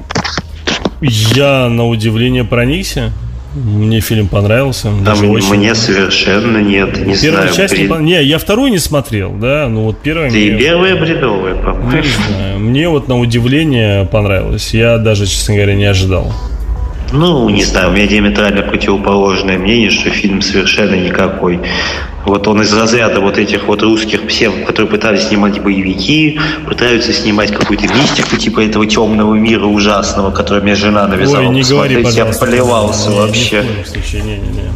я 1.00 1.68
на 1.68 1.86
удивление 1.86 2.44
проникся. 2.44 3.12
Мне 3.54 4.00
фильм 4.00 4.28
понравился. 4.28 4.90
Да, 5.04 5.14
мне, 5.14 5.30
очень... 5.30 5.54
мне 5.54 5.74
совершенно 5.74 6.58
нет. 6.58 7.04
Не 7.04 7.16
Первая 7.16 7.50
знаю, 7.50 7.54
часть 7.54 7.74
бред... 7.74 8.00
не, 8.00 8.12
не, 8.12 8.22
я 8.22 8.38
вторую 8.38 8.70
не 8.70 8.78
смотрел, 8.78 9.32
да. 9.32 9.68
Ну 9.68 9.84
вот 9.84 9.98
первая. 10.00 10.30
Ты 10.30 10.50
мне... 10.50 10.58
первая 10.58 10.96
бредовая, 10.96 11.54
по-моему. 11.54 11.90
Не 11.90 12.02
знаю. 12.02 12.58
Мне 12.60 12.88
вот 12.88 13.08
на 13.08 13.18
удивление 13.18 14.04
понравилось. 14.04 14.74
Я 14.74 14.98
даже, 14.98 15.26
честно 15.26 15.54
говоря, 15.54 15.74
не 15.74 15.86
ожидал. 15.86 16.32
Ну, 17.10 17.48
не 17.48 17.64
знаю, 17.64 17.88
у 17.88 17.92
меня 17.92 18.06
диаметрально 18.06 18.62
противоположное 18.62 19.58
мнение, 19.58 19.90
что 19.90 20.10
фильм 20.10 20.42
совершенно 20.42 20.94
никакой. 20.94 21.58
Вот 22.28 22.46
он 22.46 22.60
из 22.60 22.70
разряда 22.74 23.20
вот 23.20 23.38
этих 23.38 23.66
вот 23.66 23.82
русских 23.82 24.26
псев, 24.26 24.52
которые 24.66 24.90
пытались 24.90 25.28
снимать 25.28 25.62
боевики, 25.62 26.38
пытаются 26.66 27.14
снимать 27.14 27.50
какую-то 27.50 27.86
мистику 27.88 28.36
типа 28.36 28.60
этого 28.60 28.86
темного 28.86 29.34
мира 29.34 29.64
ужасного, 29.64 30.30
который 30.30 30.62
мне 30.62 30.74
жена 30.74 31.06
навязала. 31.06 31.48
Ой, 31.48 31.48
не 31.48 31.62
говори, 31.62 32.06
Я 32.10 32.26
поливался 32.26 33.08
не, 33.08 33.16
вообще. 33.16 33.64
Не, 34.12 34.20
не, 34.20 34.36
не, 34.36 34.36
не. 34.36 34.70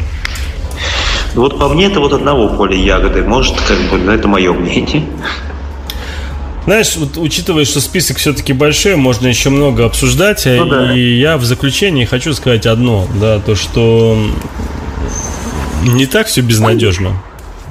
Вот 1.35 1.59
по 1.59 1.69
мне 1.69 1.85
это 1.85 1.99
вот 1.99 2.13
одного 2.13 2.49
поля 2.49 2.75
ягоды. 2.75 3.21
Может, 3.21 3.55
как 3.61 3.77
бы, 3.91 3.99
но 3.99 4.11
это 4.11 4.27
мое 4.27 4.51
мнение. 4.51 5.03
Знаешь, 6.65 6.95
вот, 6.95 7.17
учитывая, 7.17 7.65
что 7.65 7.81
список 7.81 8.17
все-таки 8.17 8.53
большой, 8.53 8.95
можно 8.95 9.27
еще 9.27 9.51
много 9.51 9.85
обсуждать, 9.85 10.43
ну, 10.47 10.65
да. 10.65 10.95
и 10.95 11.19
я 11.19 11.37
в 11.37 11.43
заключении 11.43 12.05
хочу 12.05 12.33
сказать 12.33 12.65
одно, 12.65 13.05
да, 13.21 13.39
то 13.39 13.53
что 13.53 14.17
не 15.83 16.07
так 16.07 16.25
все 16.27 16.41
безнадежно. 16.41 17.21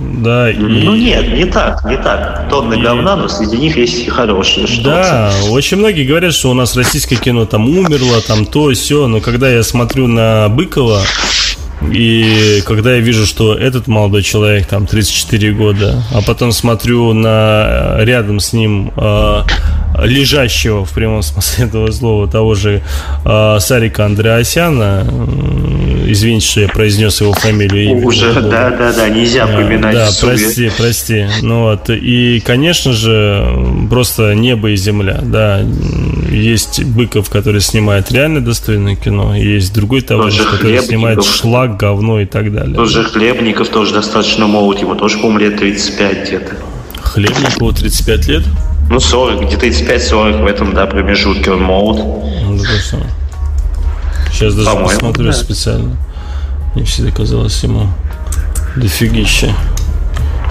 Да, 0.03 0.51
и... 0.51 0.57
Ну 0.57 0.95
нет, 0.95 1.37
не 1.37 1.45
так, 1.45 1.85
не 1.85 1.97
так. 1.97 2.49
Тонны 2.51 2.75
и... 2.75 2.83
говна, 2.83 3.17
но 3.17 3.29
среди 3.29 3.57
них 3.57 3.77
есть 3.77 4.07
и 4.07 4.11
хорошие 4.11 4.67
что 4.67 4.85
Да, 4.85 5.33
очень 5.51 5.79
многие 5.79 6.05
говорят, 6.05 6.35
что 6.35 6.51
у 6.51 6.55
нас 6.55 6.77
российское 6.77 7.17
кино 7.17 7.47
там 7.47 7.69
умерло, 7.69 8.21
там 8.27 8.47
то, 8.47 8.71
все, 8.73 9.07
но 9.07 9.21
когда 9.21 9.49
я 9.49 9.63
смотрю 9.63 10.07
на 10.07 10.49
Быкова, 10.49 11.03
и 11.91 12.63
когда 12.65 12.95
я 12.95 13.01
вижу, 13.01 13.27
что 13.27 13.55
этот 13.55 13.89
молодой 13.89 14.23
человек, 14.23 14.67
там, 14.67 14.87
34 14.87 15.53
года, 15.53 16.05
а 16.13 16.23
потом 16.23 16.53
смотрю 16.53 17.13
на 17.13 17.97
рядом 17.99 18.41
с 18.41 18.53
ним 18.53 18.93
э, 18.97 19.43
лежащего, 19.99 20.85
в 20.85 20.93
прямом 20.93 21.23
смысле 21.23 21.67
этого 21.67 21.91
слова, 21.91 22.29
того 22.29 22.55
же 22.55 22.83
э, 23.25 23.57
Сарика 23.61 24.07
Андреасяна, 24.07 25.07
извините, 26.07 26.47
что 26.47 26.61
я 26.61 26.69
произнес 26.69 27.21
его 27.21 27.33
фамилию. 27.33 27.93
Имя, 27.93 28.07
Уже, 28.07 28.33
да, 28.35 28.71
да, 28.71 28.93
да, 28.93 29.09
нельзя 29.09 29.47
поминать. 29.47 29.95
Да, 29.95 30.09
прости, 30.21 30.71
прости. 30.77 31.27
Ну 31.43 31.63
вот, 31.63 31.91
и, 31.91 32.41
конечно 32.45 32.93
же, 32.93 33.87
просто 33.91 34.35
небо 34.35 34.71
и 34.71 34.77
земля, 34.77 35.21
да. 35.23 35.63
Есть 36.31 36.85
Быков, 36.85 37.31
который 37.31 37.61
снимает 37.61 38.11
реально 38.11 38.41
достойное 38.41 38.97
кино, 38.97 39.35
есть 39.37 39.75
другой 39.75 40.01
товарищ, 40.03 40.37
тоже 40.39 40.51
который 40.51 40.79
снимает 40.83 41.25
шлак, 41.25 41.77
говно 41.77 42.21
и 42.21 42.27
так 42.27 42.53
далее. 42.53 42.75
Тоже 42.75 43.05
Хлебников 43.05 43.69
тоже 43.69 43.95
достаточно 43.95 44.47
молод, 44.47 44.81
ему 44.81 44.95
тоже, 44.95 45.19
по-моему, 45.19 45.39
лет 45.39 45.59
35 45.59 46.27
где-то. 46.27 46.57
Хлебникову 47.03 47.73
35 47.73 48.29
лет? 48.29 48.43
Ну, 48.93 49.01
40, 49.01 49.47
где-то 49.47 49.67
35-40 49.69 50.43
в 50.43 50.47
этом, 50.47 50.75
да, 50.75 50.85
промежутке 50.85 51.51
он 51.51 51.63
молод. 51.63 51.97
Ну, 51.97 52.59
да, 52.59 52.99
Сейчас 54.31 54.55
даже 54.55 54.67
По-моему, 54.67 54.89
посмотрю 54.91 55.27
да. 55.29 55.33
специально. 55.33 55.97
Мне 56.75 56.85
всегда 56.85 57.11
казалось 57.11 57.63
ему 57.63 57.87
дофигища. 58.77 59.55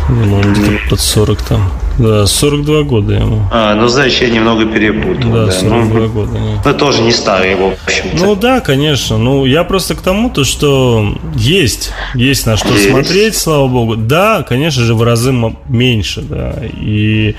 Думаю, 0.10 0.43
он 0.43 0.54
где-то 0.54 0.89
под 0.89 0.99
40 0.99 1.41
там. 1.43 1.71
Да, 1.99 2.25
42 2.25 2.82
года 2.82 3.13
ему. 3.13 3.47
А, 3.51 3.75
ну, 3.75 3.88
значит, 3.88 4.21
я 4.23 4.30
немного 4.30 4.65
перепутал. 4.65 5.32
Да, 5.32 5.45
да. 5.45 5.51
42 5.51 5.99
ну, 5.99 6.10
года. 6.10 6.32
Да. 6.34 6.71
Ну, 6.71 6.77
тоже 6.80 7.04
не 7.04 7.12
старый, 7.12 7.54
в 7.54 7.73
общем-то. 7.86 8.25
Ну, 8.25 8.36
да, 8.36 8.60
конечно. 8.60 9.19
Ну, 9.19 9.45
я 9.45 9.63
просто 9.63 9.93
к 9.93 10.01
тому, 10.01 10.32
то, 10.32 10.43
что 10.45 11.15
есть. 11.36 11.91
Есть 12.15 12.47
на 12.47 12.58
что 12.58 12.69
есть. 12.69 12.89
смотреть, 12.89 13.36
слава 13.36 13.67
богу. 13.67 13.97
Да, 13.97 14.41
конечно 14.41 14.82
же, 14.82 14.95
в 14.95 15.04
разы 15.04 15.32
меньше, 15.67 16.21
да. 16.21 16.56
И 16.63 17.36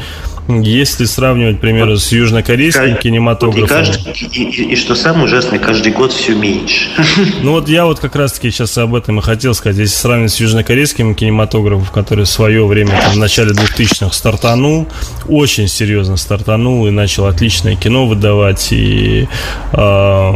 если 0.48 1.04
сравнивать, 1.04 1.58
к 1.58 1.60
примеру, 1.60 1.96
с 1.96 2.10
южнокорейским 2.10 2.82
каждый, 2.82 3.00
кинематографом. 3.00 3.64
И, 3.64 3.68
каждый, 3.68 4.12
и, 4.12 4.42
и, 4.44 4.72
и 4.72 4.76
что 4.76 4.94
самое 4.94 5.24
ужасное, 5.24 5.58
каждый 5.58 5.92
год 5.92 6.12
все 6.12 6.34
меньше. 6.34 6.88
Ну 7.42 7.52
вот 7.52 7.68
я 7.68 7.86
вот 7.86 7.98
как 7.98 8.14
раз-таки 8.16 8.50
сейчас 8.50 8.76
об 8.78 8.94
этом 8.94 9.18
и 9.18 9.22
хотел 9.22 9.54
сказать. 9.54 9.78
Если 9.78 9.94
сравнивать 9.94 10.32
с 10.32 10.40
южнокорейским 10.40 11.14
кинематографом, 11.14 11.86
который 11.86 12.24
в 12.24 12.28
свое 12.28 12.66
время, 12.66 12.90
там, 12.90 13.12
в 13.12 13.16
начале 13.16 13.52
2000-х 13.52 14.12
стартанул, 14.12 14.88
очень 15.28 15.68
серьезно 15.68 16.16
стартанул 16.16 16.86
и 16.86 16.90
начал 16.90 17.26
отличное 17.26 17.76
кино 17.76 18.06
выдавать, 18.06 18.68
и 18.72 19.28
э, 19.72 20.32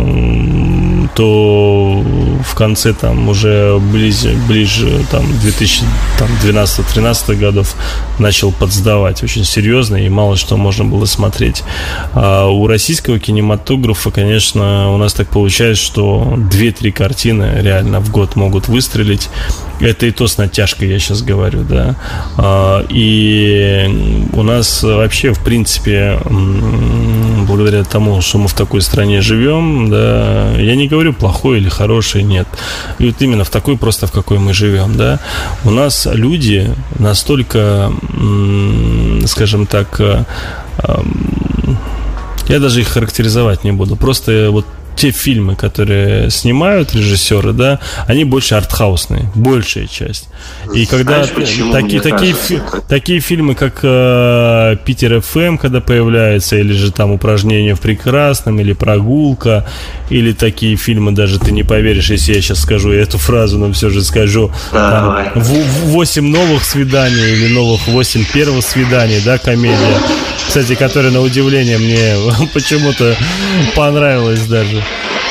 то 1.17 2.05
в 2.45 2.55
конце 2.55 2.93
там 2.93 3.29
уже 3.29 3.79
ближе, 3.79 4.37
ближе 4.47 5.03
там 5.11 5.25
2012-13 6.19 7.37
годов 7.37 7.75
начал 8.19 8.53
подсдавать 8.53 9.23
очень 9.23 9.45
серьезно 9.45 9.97
и 9.97 10.11
мало 10.11 10.37
что 10.37 10.59
можно 10.59 10.85
было 10.85 11.07
смотреть. 11.07 11.65
А 12.13 12.49
у 12.49 12.67
российского 12.67 13.19
кинематографа, 13.19 14.11
конечно, 14.11 14.93
у 14.93 14.99
нас 14.99 15.15
так 15.15 15.29
получается, 15.29 15.83
что 15.83 16.35
2-3 16.37 16.93
картины 16.93 17.61
реально 17.63 18.01
в 18.01 18.11
год 18.11 18.37
могут 18.37 18.69
выстрелить. 18.69 19.31
Это 19.81 20.07
и 20.07 20.11
то 20.11 20.27
с 20.27 20.39
натяжкой, 20.39 20.89
я 20.89 20.99
сейчас 20.99 21.23
говорю, 21.23 21.63
да. 21.63 21.97
А, 22.37 22.85
и 22.89 24.27
у 24.33 24.43
нас 24.43 24.83
вообще, 24.83 25.33
в 25.33 25.41
принципе, 25.41 26.19
благодаря 27.47 27.85
тому, 27.85 28.21
что 28.21 28.39
мы 28.39 28.49
в 28.49 28.55
такой 28.55 28.81
стране 28.81 29.21
живем, 29.21 29.91
да, 29.91 30.53
я 30.59 30.77
не 30.77 30.89
говорю 30.89 31.06
плохой 31.13 31.59
или 31.59 31.69
хороший, 31.69 32.23
нет. 32.23 32.47
И 32.99 33.07
вот 33.07 33.21
именно 33.21 33.45
в 33.45 33.51
такой 33.51 33.77
просто, 33.77 34.07
в 34.07 34.13
какой 34.13 34.39
мы 34.39 34.55
живем, 34.55 34.97
да, 34.97 35.21
у 35.65 35.71
нас 35.71 36.09
люди 36.11 36.71
настолько, 36.99 37.93
скажем 39.27 39.67
так, 39.67 40.01
э, 40.01 40.25
я 42.49 42.61
даже 42.61 42.81
их 42.81 42.89
характеризовать 42.89 43.65
не 43.65 43.73
буду. 43.73 43.97
Просто 43.97 44.49
вот 44.51 44.67
те 44.97 45.11
фильмы, 45.11 45.57
которые 45.57 46.31
снимают 46.31 46.95
режиссеры, 46.95 47.53
да, 47.53 47.81
они 48.07 48.25
больше 48.25 48.55
артхаусные, 48.55 49.31
большая 49.35 49.87
часть. 49.87 50.29
И 50.75 50.87
когда 50.87 51.25
Знаешь, 51.25 51.73
таки, 51.73 52.01
такие, 52.01 52.33
фи, 52.33 52.61
такие 52.89 53.21
фильмы, 53.21 53.55
как 53.55 53.81
э, 53.83 54.77
Питер 54.85 55.21
ФМ, 55.21 55.59
когда 55.59 55.81
появляются, 55.81 56.57
или 56.57 56.73
же 56.73 56.91
там 56.91 57.13
упражнение 57.13 57.75
в 57.75 57.81
прекрасном, 57.81 58.59
или 58.59 58.73
прогулка, 58.73 59.67
или 60.11 60.33
такие 60.33 60.77
фильмы, 60.77 61.13
даже 61.13 61.39
ты 61.39 61.53
не 61.53 61.63
поверишь, 61.63 62.11
если 62.11 62.35
я 62.35 62.41
сейчас 62.41 62.61
скажу 62.61 62.91
эту 62.91 63.19
фразу, 63.19 63.59
но 63.59 63.73
все 63.73 63.91
же 63.91 64.03
скажу. 64.03 64.53
Там, 64.73 65.33
8 65.35 66.27
новых 66.27 66.65
свиданий 66.65 67.33
или 67.33 67.53
новых 67.53 67.87
8 67.89 68.25
первых 68.33 68.65
свиданий, 68.65 69.21
да, 69.25 69.39
комедия. 69.39 70.01
Кстати, 70.57 70.75
которая 70.75 71.13
на 71.13 71.21
удивление 71.21 71.77
мне 71.77 72.15
почему-то 72.55 73.15
понравилась 73.75 74.41
даже. 74.47 74.83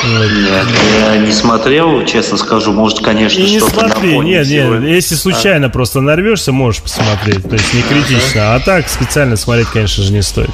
Нет, 0.04 0.66
я 1.00 1.16
не 1.16 1.32
смотрел, 1.32 2.04
честно 2.04 2.36
скажу. 2.38 2.72
Может, 2.72 3.00
конечно, 3.00 3.40
и 3.40 3.50
не 3.50 3.58
смотри, 3.58 4.20
нет, 4.20 4.46
нет. 4.46 4.84
Если 4.84 5.16
случайно 5.16 5.66
а? 5.66 5.68
просто 5.68 6.00
нарвешься, 6.00 6.52
можешь 6.52 6.80
посмотреть. 6.80 7.42
То 7.42 7.56
есть 7.56 7.74
не 7.74 7.82
критично. 7.82 8.54
А 8.54 8.60
так 8.60 8.88
специально 8.88 9.34
смотреть, 9.34 9.66
конечно 9.66 10.04
же, 10.04 10.12
не 10.12 10.22
стоит. 10.22 10.50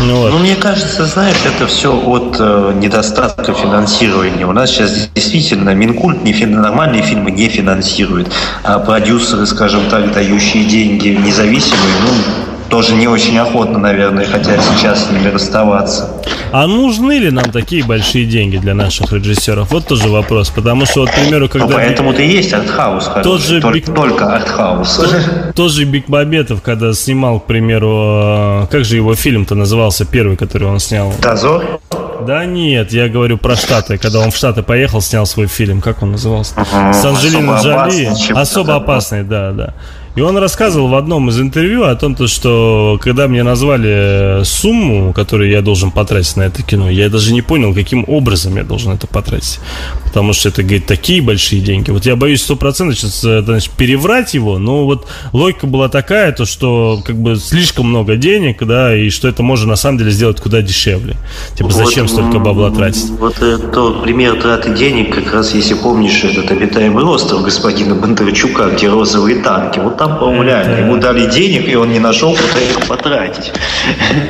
Ну, 0.00 0.16
вот. 0.16 0.32
ну, 0.32 0.38
мне 0.38 0.56
кажется, 0.56 1.04
знаешь, 1.04 1.36
это 1.44 1.66
все 1.66 1.94
от 1.94 2.36
э, 2.38 2.72
недостатка 2.76 3.52
финансирования. 3.52 4.46
У 4.46 4.52
нас 4.52 4.70
сейчас 4.70 5.10
действительно 5.14 5.74
Минкульт 5.74 6.24
не 6.24 6.32
фин, 6.32 6.58
нормальные 6.58 7.02
фильмы 7.02 7.32
не 7.32 7.50
финансирует, 7.50 8.32
а 8.62 8.78
продюсеры, 8.78 9.44
скажем 9.44 9.90
так, 9.90 10.10
дающие 10.14 10.64
деньги 10.64 11.08
независимые, 11.08 11.94
ну, 12.00 12.53
тоже 12.74 12.96
не 12.96 13.06
очень 13.06 13.38
охотно, 13.38 13.78
наверное, 13.78 14.24
хотят 14.26 14.60
сейчас 14.60 15.06
с 15.06 15.10
ними 15.12 15.28
расставаться. 15.28 16.10
А 16.50 16.66
нужны 16.66 17.20
ли 17.20 17.30
нам 17.30 17.52
такие 17.52 17.84
большие 17.84 18.24
деньги 18.26 18.56
для 18.56 18.74
наших 18.74 19.12
режиссеров? 19.12 19.70
Вот 19.70 19.86
тоже 19.86 20.08
вопрос. 20.08 20.50
Потому 20.50 20.84
что, 20.84 21.02
вот, 21.02 21.10
к 21.10 21.14
примеру, 21.14 21.48
когда... 21.48 21.68
Ну, 21.68 21.72
поэтому-то 21.72 22.20
и 22.20 22.26
есть 22.26 22.52
артхаус. 22.52 23.10
Тот 23.22 23.40
же 23.42 23.60
только, 23.60 23.74
Биг... 23.76 23.94
только 23.94 24.26
артхаус. 24.26 24.96
Тот, 24.96 25.54
тот 25.54 25.70
же 25.70 25.84
Бекмамбетов, 25.84 26.62
когда 26.62 26.92
снимал, 26.94 27.38
к 27.38 27.44
примеру, 27.44 28.64
э, 28.64 28.66
как 28.72 28.84
же 28.84 28.96
его 28.96 29.14
фильм-то 29.14 29.54
назывался, 29.54 30.04
первый, 30.04 30.36
который 30.36 30.66
он 30.66 30.80
снял? 30.80 31.14
Дозор? 31.22 31.78
Да 32.26 32.44
нет, 32.44 32.92
я 32.92 33.08
говорю 33.08 33.38
про 33.38 33.54
Штаты. 33.54 33.98
Когда 33.98 34.18
он 34.18 34.32
в 34.32 34.36
Штаты 34.36 34.64
поехал, 34.64 35.00
снял 35.00 35.26
свой 35.26 35.46
фильм. 35.46 35.80
Как 35.80 36.02
он 36.02 36.10
назывался? 36.10 36.54
Угу, 36.60 36.92
С 36.92 37.04
Анджелиной 37.04 37.62
Джоли. 37.62 38.10
Особо 38.34 38.74
опасный, 38.74 39.22
да, 39.22 39.52
да. 39.52 39.74
И 40.16 40.20
он 40.20 40.36
рассказывал 40.36 40.88
в 40.88 40.94
одном 40.94 41.28
из 41.28 41.40
интервью 41.40 41.84
о 41.84 41.94
том, 41.96 42.16
что 42.28 42.98
когда 43.02 43.26
мне 43.26 43.42
назвали 43.42 44.44
сумму, 44.44 45.12
которую 45.12 45.50
я 45.50 45.60
должен 45.60 45.90
потратить 45.90 46.36
на 46.36 46.42
это 46.42 46.62
кино, 46.62 46.88
я 46.88 47.08
даже 47.08 47.32
не 47.32 47.42
понял, 47.42 47.74
каким 47.74 48.04
образом 48.06 48.56
я 48.56 48.62
должен 48.62 48.92
это 48.92 49.08
потратить. 49.08 49.58
Потому 50.04 50.32
что 50.32 50.50
это, 50.50 50.62
говорит, 50.62 50.86
такие 50.86 51.20
большие 51.20 51.60
деньги. 51.60 51.90
Вот 51.90 52.06
я 52.06 52.14
боюсь 52.14 52.42
сто 52.42 52.54
процентов 52.54 52.98
сейчас 52.98 53.24
э, 53.24 53.42
значит, 53.42 53.72
переврать 53.72 54.34
его, 54.34 54.58
но 54.58 54.84
вот 54.84 55.08
логика 55.32 55.66
была 55.66 55.88
такая, 55.88 56.30
то 56.30 56.44
что 56.44 57.02
как 57.04 57.16
бы 57.16 57.34
слишком 57.34 57.88
много 57.88 58.14
денег, 58.14 58.64
да, 58.64 58.96
и 58.96 59.10
что 59.10 59.26
это 59.26 59.42
можно 59.42 59.66
на 59.66 59.76
самом 59.76 59.98
деле 59.98 60.12
сделать 60.12 60.40
куда 60.40 60.62
дешевле. 60.62 61.16
Типа 61.56 61.70
вот, 61.70 61.72
зачем 61.72 62.06
столько 62.06 62.38
бабла 62.38 62.70
тратить? 62.70 63.10
Вот 63.18 63.42
это 63.42 63.90
пример 64.02 64.40
траты 64.40 64.72
денег, 64.74 65.12
как 65.14 65.34
раз 65.34 65.54
если 65.54 65.74
помнишь 65.74 66.22
этот 66.22 66.52
обитаемый 66.52 67.04
остров 67.04 67.42
господина 67.42 67.96
Бондарчука, 67.96 68.70
где 68.70 68.88
розовые 68.88 69.42
танки. 69.42 69.80
Вот 69.80 69.96
там, 70.04 70.18
по-моему, 70.18 70.42
реально. 70.42 70.74
Ему 70.76 70.96
дали 70.96 71.26
денег, 71.30 71.68
и 71.68 71.74
он 71.74 71.92
не 71.92 71.98
нашел, 71.98 72.34
куда 72.34 72.60
их 72.60 72.86
потратить. 72.86 73.52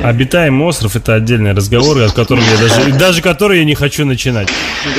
Обитаемый 0.03 0.67
остров– 0.67 0.95
это 0.97 1.15
отдельный 1.15 1.53
разговор, 1.53 2.01
от 2.01 2.13
которого 2.13 2.43
я 2.43 2.67
даже, 2.67 2.93
даже 2.93 3.21
который 3.21 3.59
я 3.59 3.65
не 3.65 3.75
хочу 3.75 4.05
начинать. 4.05 4.49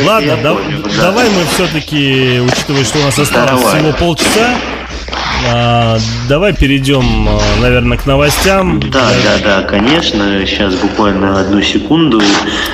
Ладно, 0.05 0.39
да, 0.43 0.55
помню, 0.55 0.83
да. 0.83 1.03
давай 1.03 1.29
мы 1.31 1.43
все-таки, 1.55 2.41
учитывая, 2.41 2.85
что 2.85 2.99
у 2.99 3.03
нас 3.03 3.19
осталось 3.19 3.61
давай. 3.61 3.79
всего 3.79 3.93
полчаса, 3.93 4.55
а, 5.49 5.99
давай 6.29 6.55
перейдем, 6.55 7.29
а, 7.29 7.41
наверное, 7.61 7.99
к 7.99 8.07
новостям. 8.07 8.81
Да, 8.81 9.11
да, 9.25 9.39
да, 9.45 9.63
конечно. 9.63 10.45
Сейчас 10.47 10.75
буквально 10.75 11.41
одну 11.41 11.63
секунду. 11.63 12.21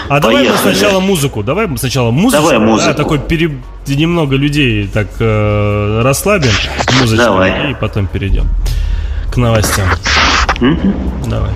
А 0.09 0.21
Поехали. 0.21 0.21
давай 0.21 0.49
мы 0.51 0.57
сначала 0.59 1.01
музыку. 1.01 1.43
Давай 1.43 1.67
мы 1.67 1.79
сначала 1.79 2.11
музыку. 2.11 2.43
Давай 2.43 2.59
музыку. 2.59 2.89
Да, 2.89 2.95
такой 2.95 3.19
пере... 3.19 3.59
немного 3.87 4.37
людей 4.37 4.89
так 4.93 5.09
э, 5.19 6.03
расслабим 6.03 6.53
музычку. 7.01 7.25
Давай. 7.25 7.73
И 7.73 7.75
потом 7.75 8.07
перейдем 8.07 8.47
к 9.33 9.37
новостям. 9.37 9.89
Mm-hmm. 10.61 11.29
Давай. 11.29 11.51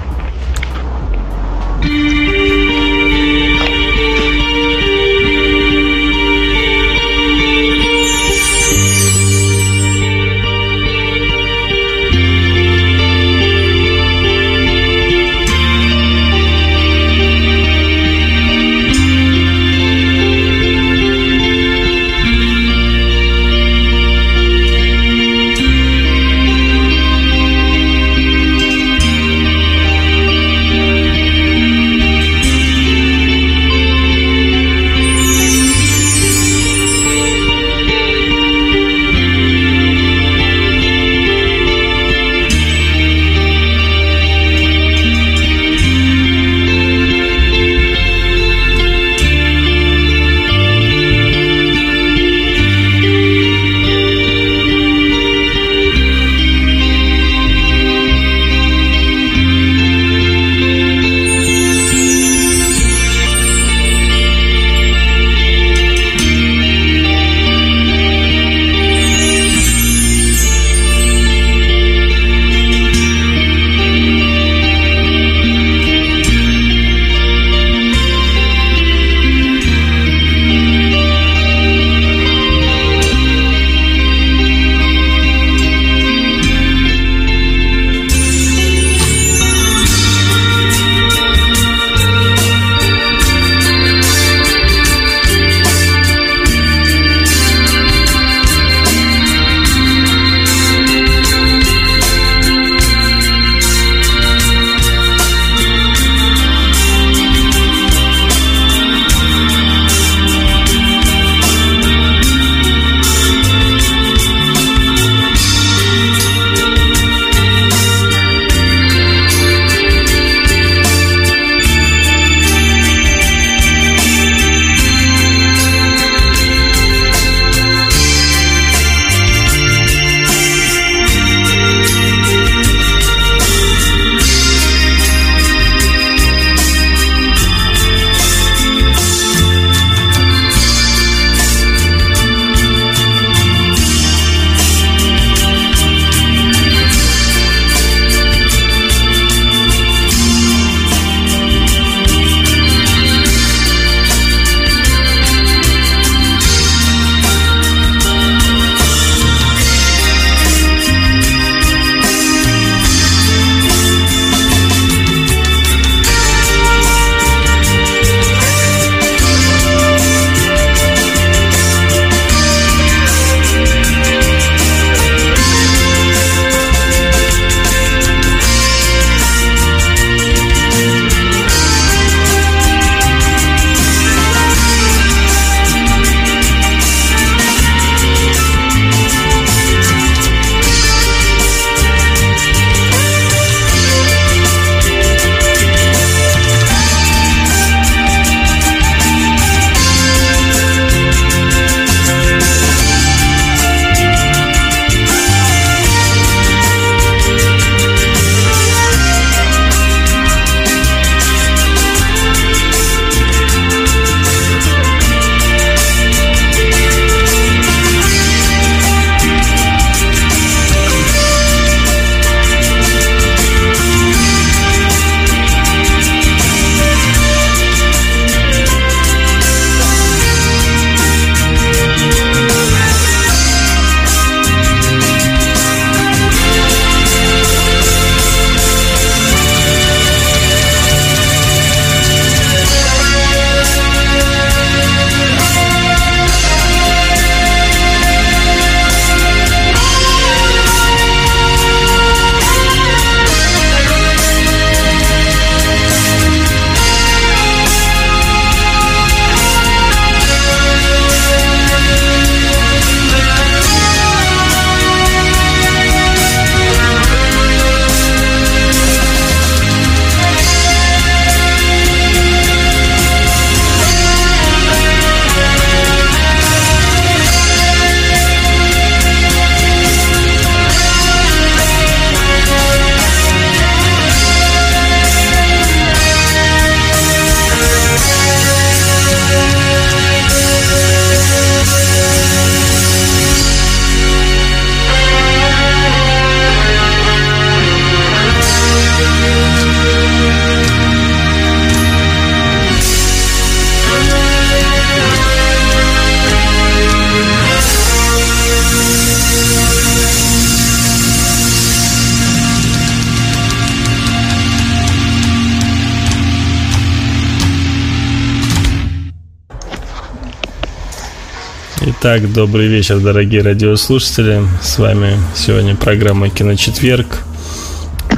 Итак, 322.09 322.33
добрый 322.33 322.69
вечер, 322.69 323.01
дорогие 323.01 323.43
радиослушатели. 323.43 324.41
С 324.63 324.79
вами 324.79 325.19
сегодня 325.35 325.75
программа 325.75 326.29
«Киночетверг». 326.29 327.25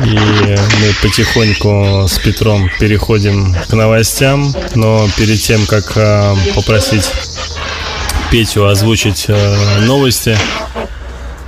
И 0.04 0.10
мы 0.10 0.92
потихоньку 1.00 2.06
с 2.06 2.18
Петром 2.18 2.68
переходим 2.78 3.54
к 3.66 3.72
новостям. 3.72 4.54
Но 4.74 5.08
перед 5.16 5.40
тем, 5.40 5.64
как 5.64 5.94
а, 5.96 6.36
попросить 6.54 7.10
Петю 8.30 8.66
озвучить 8.66 9.24
а, 9.30 9.80
новости, 9.80 10.36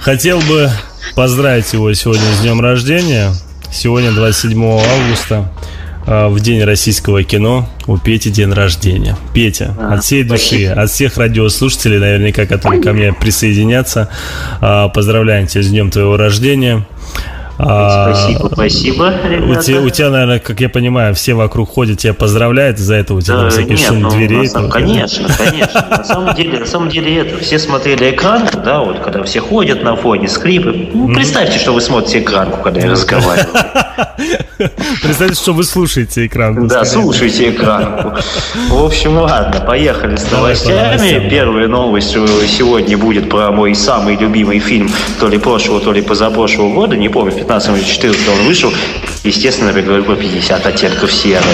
хотел 0.01 0.41
бы 0.41 0.71
поздравить 1.15 1.71
его 1.75 1.93
сегодня 1.93 2.25
с 2.33 2.41
днем 2.41 2.63
рождения. 2.63 3.35
Сегодня 3.71 4.13
27 4.13 4.65
августа. 4.65 5.53
А, 6.13 6.29
в 6.29 6.41
день 6.41 6.65
российского 6.65 7.23
кино 7.23 7.69
у 7.87 7.97
Пети 7.97 8.31
день 8.31 8.53
рождения. 8.53 9.17
Петя, 9.33 9.77
а, 9.79 9.95
от 9.95 10.03
всей 10.03 10.25
души, 10.25 10.45
спасибо. 10.47 10.83
от 10.83 10.91
всех 10.91 11.17
радиослушателей, 11.17 11.99
наверняка, 11.99 12.47
которые 12.47 12.83
ко 12.83 12.93
мне 12.93 13.13
присоединятся, 13.13 14.09
а, 14.61 14.89
поздравляем 14.89 15.47
тебя 15.47 15.63
с 15.63 15.69
днем 15.69 15.89
твоего 15.89 16.17
рождения. 16.17 16.85
Спасибо, 17.63 18.51
спасибо, 18.53 19.15
ребята. 19.29 19.59
У 19.59 19.63
тебя, 19.63 19.81
у 19.81 19.89
тебя, 19.91 20.11
наверное, 20.11 20.39
как 20.39 20.61
я 20.61 20.69
понимаю, 20.69 21.15
все 21.15 21.35
вокруг 21.35 21.71
ходят, 21.71 21.99
тебя 21.99 22.15
поздравляют, 22.15 22.79
из-за 22.79 22.95
этого 22.95 23.19
у 23.19 23.21
тебя 23.21 23.37
да, 23.37 23.51
всякий 23.51 23.71
нет, 23.71 23.81
шум 23.81 24.01
ну, 24.01 24.11
дверей. 24.11 24.49
Самом, 24.49 24.71
конечно, 24.71 25.29
конечно. 25.37 25.87
На 25.91 26.05
самом 26.05 26.35
деле, 26.35 26.59
на 26.59 26.67
самом 26.67 26.89
деле 26.89 27.19
это, 27.19 27.39
все 27.39 27.59
смотрели 27.59 28.11
экранку, 28.11 28.59
да, 28.59 28.81
вот 28.81 29.01
когда 29.01 29.23
все 29.25 29.41
ходят 29.41 29.83
на 29.83 29.97
фоне, 29.97 30.29
скрипы. 30.29 30.91
Ну, 30.93 31.15
представьте, 31.15 31.59
что 31.59 31.73
вы 31.73 31.81
смотрите 31.81 32.21
экранку, 32.21 32.63
когда 32.63 32.81
я 32.81 32.91
разговариваю. 32.91 33.49
Представьте, 35.03 35.35
что 35.35 35.53
вы 35.55 35.65
слушаете 35.65 36.27
экранку. 36.27 36.67
Да, 36.67 36.85
слушайте 36.85 37.51
экранку. 37.51 38.15
В 38.69 38.85
общем, 38.85 39.17
ладно, 39.17 39.61
поехали 39.61 40.17
с 40.17 40.31
новостями. 40.31 41.29
Первая 41.29 41.69
новость 41.69 42.11
сегодня 42.11 42.99
будет 42.99 43.31
про 43.31 43.51
мой 43.51 43.75
самый 43.75 44.17
любимый 44.17 44.59
фильм 44.59 44.91
то 45.19 45.29
ли 45.29 45.39
прошлого, 45.39 45.81
то 45.81 45.93
ли 45.93 46.03
позапрошлого 46.03 46.73
года, 46.73 46.97
не 46.97 47.09
помню, 47.09 47.33
15 47.51 47.77
или 47.77 47.85
14 47.85 48.29
он 48.29 48.47
вышел. 48.47 48.73
Естественно, 49.25 49.73
я 49.77 49.83
говорю 49.83 50.05
про 50.05 50.15
50 50.15 50.67
оттенков 50.67 51.13
серого. 51.13 51.45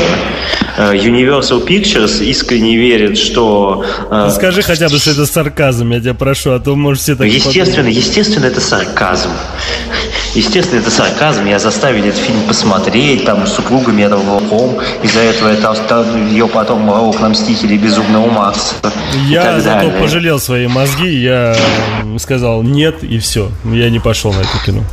Э, 0.77 0.93
Universal 0.93 1.67
Pictures 1.67 2.23
искренне 2.23 2.77
верит, 2.77 3.17
что... 3.17 3.83
Э, 4.11 4.27
ну, 4.27 4.31
скажи 4.31 4.61
хотя 4.61 4.91
бы, 4.91 4.99
что 4.99 5.13
это 5.13 5.25
сарказм, 5.25 5.91
я 5.93 6.01
тебя 6.01 6.13
прошу, 6.13 6.51
а 6.51 6.61
то, 6.61 6.77
может, 6.77 7.03
все 7.03 7.17
так 7.17 7.27
Естественно, 7.27 7.85
подумать. 7.85 7.97
естественно, 7.97 8.45
это 8.45 8.61
сарказм. 8.61 9.31
Естественно, 10.35 10.81
это 10.81 10.91
сарказм. 10.91 11.47
Я 11.47 11.59
заставил 11.59 12.05
этот 12.05 12.21
фильм 12.21 12.43
посмотреть, 12.47 13.25
там, 13.25 13.47
с 13.47 13.55
супругами 13.55 14.03
этого 14.03 14.21
волком. 14.21 14.79
Из-за 15.03 15.21
этого 15.21 15.49
это, 15.49 16.07
ее 16.31 16.47
потом 16.47 16.85
волк 16.85 17.21
на 17.21 17.31
Мстители 17.31 17.79
Безумного 17.79 18.31
Макса. 18.31 18.75
Я 19.31 19.61
зато 19.61 19.91
пожалел 19.99 20.39
свои 20.41 20.67
мозги, 20.67 21.09
я 21.09 21.57
сказал 22.19 22.63
нет, 22.63 23.03
и 23.03 23.19
все. 23.19 23.51
Я 23.65 23.89
не 23.89 23.99
пошел 23.99 24.35
на 24.35 24.41
это 24.41 24.59
кино. 24.67 24.85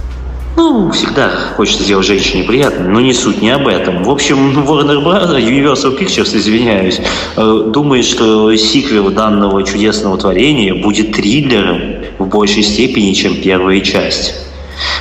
Ну, 0.55 0.91
всегда 0.91 1.29
хочется 1.57 1.83
сделать 1.83 2.05
женщине 2.05 2.43
приятно, 2.43 2.87
но 2.87 3.01
не 3.01 3.13
суть 3.13 3.41
не 3.41 3.49
об 3.49 3.67
этом. 3.67 4.03
В 4.03 4.09
общем, 4.09 4.59
Warner 4.67 5.03
Bros., 5.03 5.35
Universal 5.39 5.97
Pictures, 5.97 6.35
извиняюсь, 6.37 7.01
э, 7.35 7.71
думает, 7.73 8.05
что 8.05 8.55
сиквел 8.55 9.09
данного 9.09 9.63
чудесного 9.63 10.17
творения 10.17 10.75
будет 10.75 11.13
триллером 11.13 12.03
в 12.19 12.27
большей 12.27 12.61
степени, 12.63 13.13
чем 13.13 13.35
первая 13.41 13.79
часть. 13.81 14.35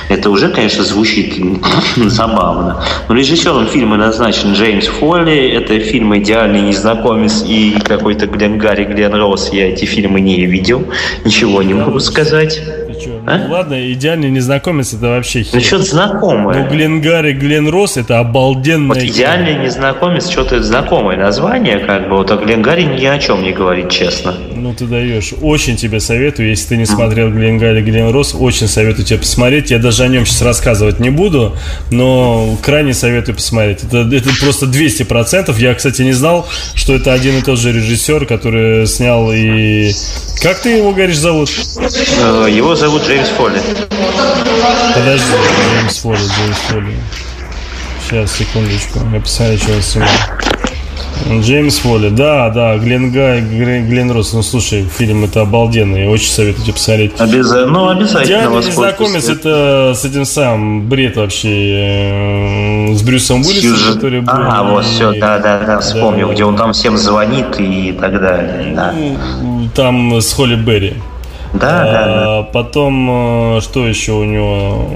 Это 0.09 0.29
уже, 0.29 0.49
конечно, 0.49 0.83
звучит 0.83 1.35
забавно. 1.95 2.83
Но 3.07 3.15
режиссером 3.15 3.67
фильма 3.67 3.97
назначен 3.97 4.53
Джеймс 4.53 4.87
Фолли. 4.87 5.49
Это 5.49 5.79
фильм 5.79 6.17
«Идеальный 6.17 6.61
незнакомец» 6.61 7.43
и 7.47 7.75
какой-то 7.83 8.27
Глен 8.27 8.57
Гарри, 8.57 8.85
Глен 8.85 9.13
Росс. 9.13 9.49
Я 9.51 9.69
эти 9.69 9.85
фильмы 9.85 10.19
не 10.21 10.45
видел. 10.45 10.83
Ничего 11.25 11.61
не 11.61 11.73
могу 11.73 11.99
сказать? 11.99 12.61
А? 13.25 13.37
Ну 13.37 13.53
ладно, 13.53 13.91
идеальный 13.93 14.29
незнакомец 14.29 14.93
это 14.93 15.07
вообще 15.07 15.43
хер. 15.43 15.55
Ну 15.55 15.61
что-то 15.61 15.83
знакомое. 15.83 16.63
Ну 16.63 16.69
Глен 16.69 17.01
Гарри, 17.01 17.33
Глен 17.33 17.69
Росс 17.69 17.95
это 17.95 18.19
обалденное. 18.19 18.87
Вот 18.95 18.97
идеальный 18.97 19.55
незнакомец, 19.63 20.29
что-то 20.29 20.61
знакомое 20.61 21.17
название, 21.17 21.79
как 21.79 22.09
бы. 22.09 22.17
Вот 22.17 22.31
а 22.31 22.37
Глен 22.37 22.61
Гарри 22.61 22.83
ни 22.83 23.05
о 23.05 23.17
чем 23.19 23.41
не 23.43 23.53
говорит, 23.53 23.89
честно. 23.89 24.35
Ну 24.55 24.73
ты 24.73 24.85
даешь. 24.85 25.33
Очень 25.41 25.77
тебе 25.77 25.99
советую, 26.01 26.49
если 26.49 26.69
ты 26.69 26.77
не 26.77 26.85
смотрел 26.85 27.31
Глен 27.31 27.57
Гарри, 27.57 27.81
Глен 27.81 28.11
Росс, 28.11 28.35
очень 28.35 28.67
советую 28.67 29.05
тебе 29.05 29.19
посмотреть. 29.19 29.71
Я 29.71 29.79
даже 29.79 30.03
о 30.03 30.07
нем 30.07 30.25
сейчас 30.25 30.41
рассказывать 30.41 30.99
не 30.99 31.09
буду, 31.09 31.55
но 31.91 32.57
крайне 32.61 32.93
советую 32.93 33.35
посмотреть. 33.35 33.83
Это, 33.83 33.99
это 34.13 34.29
просто 34.41 34.65
200%. 34.65 35.55
Я, 35.59 35.73
кстати, 35.75 36.01
не 36.01 36.13
знал, 36.13 36.47
что 36.75 36.93
это 36.93 37.13
один 37.13 37.37
и 37.37 37.41
тот 37.41 37.57
же 37.57 37.71
режиссер, 37.71 38.25
который 38.25 38.85
снял 38.87 39.31
и... 39.31 39.91
Как 40.41 40.59
ты 40.59 40.77
его, 40.77 40.91
говоришь, 40.91 41.17
зовут? 41.17 41.49
Э, 41.77 42.47
его 42.49 42.75
зовут 42.75 43.03
Джеймс 43.13 43.29
Фолли. 43.29 43.59
Подожди, 44.95 45.23
Джеймс 45.71 45.97
Фолли, 45.99 46.17
Джеймс 46.17 46.57
Фолли. 46.67 46.97
Сейчас, 48.09 48.31
секундочку. 48.31 48.99
Я 49.13 49.23
что 49.23 49.43
я 49.43 49.81
снимаю. 49.81 50.09
Джеймс 51.43 51.77
Фолли, 51.77 52.09
да, 52.09 52.49
да, 52.49 52.75
Глен 52.77 53.11
Гай, 53.11 53.41
Глен, 53.41 54.09
Росс. 54.09 54.33
Ну, 54.33 54.41
слушай, 54.41 54.87
фильм 54.91 55.25
это 55.25 55.41
обалденный, 55.41 56.07
очень 56.07 56.31
советую 56.31 56.63
тебе 56.63 56.73
посмотреть. 56.73 57.11
Обязательно, 57.19 57.67
ну, 57.67 57.89
обязательно. 57.89 58.23
Идеальный 58.23 58.65
незнакомец, 58.65 59.29
это 59.29 59.93
с 59.95 60.03
этим 60.05 60.25
самым 60.25 60.89
бред 60.89 61.15
вообще, 61.15 62.89
э, 62.89 62.95
с 62.95 63.03
Брюсом 63.03 63.41
Уиллисом, 63.41 63.93
который 63.93 64.21
был. 64.21 64.33
А, 64.33 64.63
вот, 64.63 64.85
все, 64.85 65.13
да, 65.19 65.37
да, 65.37 65.59
да, 65.59 65.79
вспомнил, 65.81 66.29
да. 66.29 66.33
где 66.33 66.45
он 66.45 66.57
там 66.57 66.73
всем 66.73 66.97
звонит 66.97 67.59
и 67.59 67.91
так 67.91 68.19
далее, 68.19 68.73
да. 68.75 68.91
Ну, 69.39 69.69
там 69.75 70.19
с 70.19 70.33
Холли 70.33 70.55
Берри. 70.55 70.95
Да, 71.53 71.83
а, 71.85 72.43
да, 72.43 72.49
Потом, 72.51 73.57
э, 73.57 73.61
что 73.61 73.85
еще 73.85 74.13
у 74.13 74.23
него? 74.23 74.87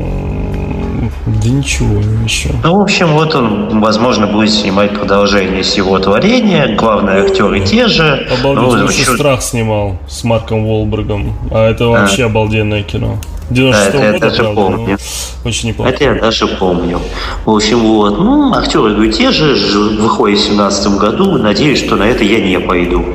Да 1.27 1.49
ничего 1.49 1.99
еще. 2.23 2.49
Ну, 2.63 2.79
в 2.79 2.81
общем, 2.81 3.13
вот 3.13 3.35
он, 3.35 3.79
возможно, 3.79 4.27
будет 4.27 4.51
снимать 4.51 4.91
продолжение 4.93 5.61
всего 5.61 5.99
творения. 5.99 6.75
Главные 6.75 7.23
актеры 7.23 7.59
те 7.61 7.87
же. 7.87 8.27
Обалдеть, 8.31 8.63
ну, 8.63 8.87
еще 8.87 9.15
«Страх» 9.15 9.41
снимал 9.41 9.97
с 10.07 10.23
Марком 10.23 10.65
Волбергом. 10.65 11.33
А 11.51 11.69
это 11.69 11.87
вообще 11.87 12.23
а. 12.23 12.25
обалденное 12.27 12.83
кино. 12.83 13.17
96 13.49 13.91
да, 13.91 13.97
это 13.99 14.13
я 14.13 14.19
даже 14.19 14.43
правда, 14.43 14.61
помню. 14.61 14.97
Очень 15.45 15.69
неплохо. 15.69 15.89
Это 15.89 16.03
я 16.03 16.13
даже 16.15 16.47
помню. 16.47 16.99
В 17.45 17.55
общем, 17.55 17.79
вот. 17.79 18.17
Ну, 18.17 18.53
актеры 18.53 18.93
говорю, 18.93 19.11
те 19.11 19.31
же, 19.31 19.53
выходят 20.01 20.39
в 20.39 20.47
2017 20.47 20.97
году. 20.97 21.37
Надеюсь, 21.37 21.79
что 21.79 21.95
на 21.95 22.03
это 22.03 22.23
я 22.23 22.41
не 22.41 22.59
пойду. 22.59 23.05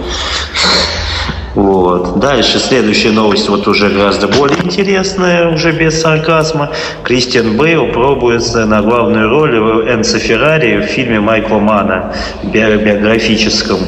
Вот. 1.54 2.18
Дальше 2.18 2.58
следующая 2.58 3.10
новость, 3.10 3.48
вот 3.48 3.68
уже 3.68 3.90
гораздо 3.90 4.28
более 4.28 4.58
интересная, 4.62 5.48
уже 5.48 5.72
без 5.72 6.00
сарказма. 6.00 6.70
Кристиан 7.02 7.56
Бейл 7.56 7.92
пробуется 7.92 8.64
на 8.64 8.80
главную 8.80 9.28
роль 9.28 9.58
в 9.58 9.88
Энцо 9.88 10.18
Феррари 10.18 10.78
в 10.78 10.86
фильме 10.86 11.20
Майкла 11.20 11.58
Мана, 11.58 12.14
биографическом. 12.42 13.78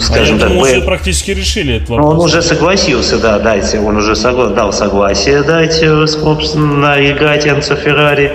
Скажем 0.00 0.36
а 0.36 0.40
так, 0.40 0.50
Бейл... 0.50 0.62
уже 0.62 0.80
практически 0.82 1.32
решили 1.32 1.76
этот 1.76 1.90
вопрос. 1.90 2.14
Он 2.14 2.20
уже 2.20 2.42
согласился, 2.42 3.18
да, 3.18 3.38
дайте, 3.38 3.80
он 3.80 3.96
уже 3.96 4.16
согла... 4.16 4.48
дал 4.48 4.72
согласие 4.72 5.42
дать, 5.42 5.84
собственно, 6.08 6.96
играть 6.98 7.46
Энцо 7.46 7.76
Феррари. 7.76 8.32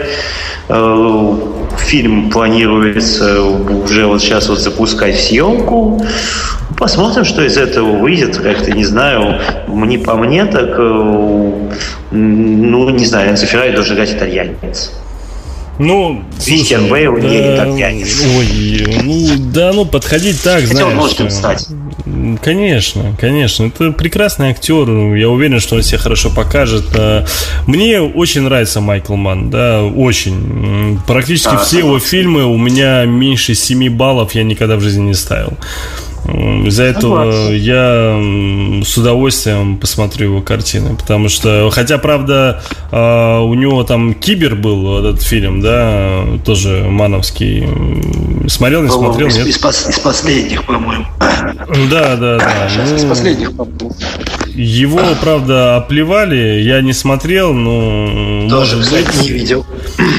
Э, 0.68 1.38
фильм 1.78 2.30
планируется 2.30 3.42
уже 3.42 4.06
вот 4.08 4.22
сейчас 4.22 4.50
вот 4.50 4.60
запускать 4.60 5.20
съемку. 5.20 6.02
Посмотрим, 6.78 7.24
что 7.24 7.44
из 7.44 7.58
этого 7.58 7.98
выйдет. 7.98 8.38
Как-то 8.38 8.72
не 8.72 8.84
знаю. 8.84 9.40
Мне 9.68 9.98
по 9.98 10.16
мне 10.16 10.46
так, 10.46 10.76
э, 10.78 11.70
ну 12.12 12.90
не 12.90 13.06
знаю, 13.06 13.32
Энцо 13.32 13.46
Феррари 13.46 13.74
должен 13.74 13.96
играть 13.96 14.12
итальянец. 14.12 14.92
Ну, 15.78 16.24
Кристиан 16.44 16.88
Бейл 16.88 17.16
да, 17.16 17.28
не 17.28 17.56
итальянец. 17.56 18.24
Ой, 18.38 19.02
ну 19.04 19.28
да, 19.54 19.74
ну 19.74 19.86
подходить 19.86 20.42
так, 20.42 20.62
Хотя 20.62 20.68
знаешь. 20.68 20.88
он 20.88 20.96
может 20.96 21.20
им 21.20 21.30
стать. 21.30 21.68
Конечно, 22.42 23.16
конечно. 23.20 23.66
Это 23.66 23.92
прекрасный 23.92 24.52
актер. 24.52 24.88
Я 25.16 25.30
уверен, 25.30 25.60
что 25.60 25.76
он 25.76 25.84
себя 25.84 25.98
хорошо 25.98 26.30
покажет. 26.30 26.86
Мне 27.68 28.00
очень 28.02 28.44
нравится 28.44 28.80
Майкл 28.80 29.16
Ман, 29.16 29.50
да, 29.50 29.84
очень. 29.84 31.00
Практически 31.08 31.56
а, 31.56 31.58
все 31.58 31.80
его 31.80 32.00
фильмы 32.00 32.46
у 32.46 32.58
меня 32.58 33.04
меньше 33.06 33.54
7 33.54 33.90
баллов 33.90 34.34
я 34.34 34.44
никогда 34.44 34.78
в 34.78 34.82
жизни 34.82 35.08
не 35.08 35.14
ставил. 35.14 35.58
Из-за 36.28 36.84
этого 36.84 37.52
я 37.52 38.20
с 38.84 38.98
удовольствием 38.98 39.78
посмотрю 39.78 40.32
его 40.32 40.42
картины, 40.42 40.96
потому 40.96 41.30
что, 41.30 41.70
хотя, 41.72 41.98
правда, 41.98 42.62
а, 42.92 43.42
у 43.42 43.54
него 43.54 43.84
там 43.84 44.14
Кибер 44.14 44.56
был 44.56 45.00
этот 45.00 45.22
фильм, 45.22 45.62
да, 45.62 46.24
тоже 46.44 46.86
мановский. 46.90 47.68
Смотрел, 48.48 48.84
не 48.84 48.90
смотрел, 48.90 49.28
из, 49.28 49.38
нет? 49.38 49.48
Из, 49.48 49.58
из 49.58 50.00
последних, 50.00 50.66
по-моему. 50.66 51.06
Да, 51.90 52.16
да, 52.16 52.38
да. 52.40 52.70
Сейчас 52.70 52.90
ну, 52.90 52.96
из 52.96 53.06
последних, 53.06 53.56
по-моему. 53.56 53.96
Его, 54.56 55.02
правда, 55.22 55.76
оплевали, 55.76 56.62
я 56.62 56.82
не 56.82 56.94
смотрел, 56.94 57.54
но... 57.54 58.48
Тоже, 58.50 58.78
может 58.78 58.88
кстати, 58.88 59.06
быть, 59.06 59.22
не 59.22 59.30
видел. 59.30 59.66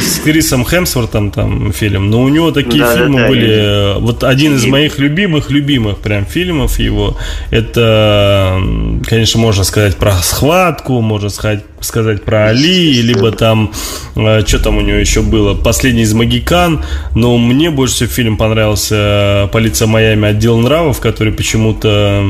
С 0.00 0.18
Крисом 0.18 0.64
Хемсвортом 0.64 1.30
там 1.30 1.72
фильм, 1.72 2.10
но 2.10 2.22
у 2.22 2.28
него 2.28 2.50
такие 2.50 2.84
да, 2.84 2.94
фильмы 2.94 3.16
да, 3.16 3.22
да, 3.22 3.28
были... 3.28 4.00
Вот 4.00 4.24
один 4.24 4.56
из 4.56 4.66
моих 4.66 4.98
любимых-любимых 4.98 5.98
прям 5.98 6.26
фильмов 6.26 6.78
его, 6.78 7.16
это, 7.50 8.60
конечно, 9.06 9.40
можно 9.40 9.64
сказать 9.64 9.96
про 9.96 10.12
схватку, 10.12 11.00
можно 11.00 11.30
сказать 11.30 11.64
сказать 11.80 12.22
про 12.22 12.48
Али, 12.48 13.00
либо 13.02 13.32
там, 13.32 13.72
э, 14.16 14.42
что 14.46 14.58
там 14.58 14.78
у 14.78 14.80
него 14.80 14.98
еще 14.98 15.22
было, 15.22 15.54
«Последний 15.54 16.02
из 16.02 16.12
Магикан», 16.14 16.84
но 17.14 17.38
мне 17.38 17.70
больше 17.70 17.94
всего 17.94 18.10
фильм 18.10 18.36
понравился 18.36 19.48
«Полиция 19.52 19.86
Майами. 19.86 20.28
Отдел 20.28 20.58
нравов», 20.58 21.00
который 21.00 21.32
почему-то 21.32 22.24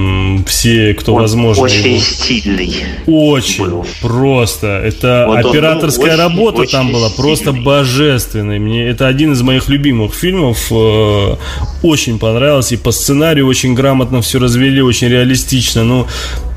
все, 0.46 0.94
кто 0.94 1.14
он 1.14 1.22
возможно... 1.22 1.62
Очень 1.62 1.95
его... 1.96 2.04
стильный. 2.04 2.74
Очень, 3.06 3.64
был. 3.64 3.86
просто. 4.00 4.66
Это 4.84 5.26
вот 5.28 5.38
операторская 5.38 6.14
очень, 6.14 6.18
работа 6.18 6.60
очень 6.62 6.72
там 6.72 6.92
была 6.92 7.10
просто 7.10 7.52
божественной. 7.52 8.58
Мне 8.58 8.86
это 8.86 9.06
один 9.06 9.32
из 9.32 9.42
моих 9.42 9.68
любимых 9.68 10.14
фильмов. 10.14 10.70
Э, 10.70 11.36
очень 11.82 12.18
понравился. 12.18 12.74
И 12.74 12.78
по 12.78 12.90
сценарию 12.92 13.46
очень 13.46 13.74
грамотно 13.74 14.20
все 14.20 14.38
развели, 14.38 14.82
очень 14.82 15.08
реалистично. 15.08 15.84
Ну, 15.84 16.06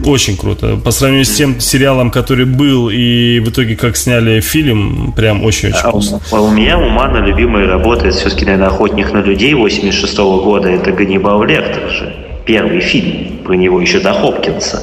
очень 0.05 0.37
круто. 0.37 0.77
По 0.77 0.91
сравнению 0.91 1.25
с 1.25 1.35
тем 1.35 1.59
сериалом, 1.59 2.11
который 2.11 2.45
был 2.45 2.89
и 2.89 3.39
в 3.39 3.49
итоге 3.49 3.75
как 3.75 3.97
сняли 3.97 4.39
фильм, 4.39 5.13
прям 5.15 5.43
очень-очень 5.43 5.79
а 5.83 5.89
вкусно. 5.89 6.21
А 6.31 6.41
у 6.41 6.51
меня 6.51 6.77
у 6.77 6.89
Мана 6.89 7.17
любимая 7.25 7.67
работа, 7.67 8.07
это 8.07 8.17
все-таки, 8.17 8.45
наверное, 8.45 8.67
«Охотник 8.67 9.11
на 9.13 9.19
людей» 9.19 9.53
86 9.53 10.17
-го 10.19 10.43
года, 10.43 10.69
это 10.69 10.91
Ганнибал 10.91 11.43
Лектор 11.43 11.89
же. 11.89 12.13
Первый 12.45 12.81
фильм 12.81 13.39
про 13.45 13.53
него 13.53 13.81
еще 13.81 13.99
до 13.99 14.13
Хопкинса. 14.13 14.81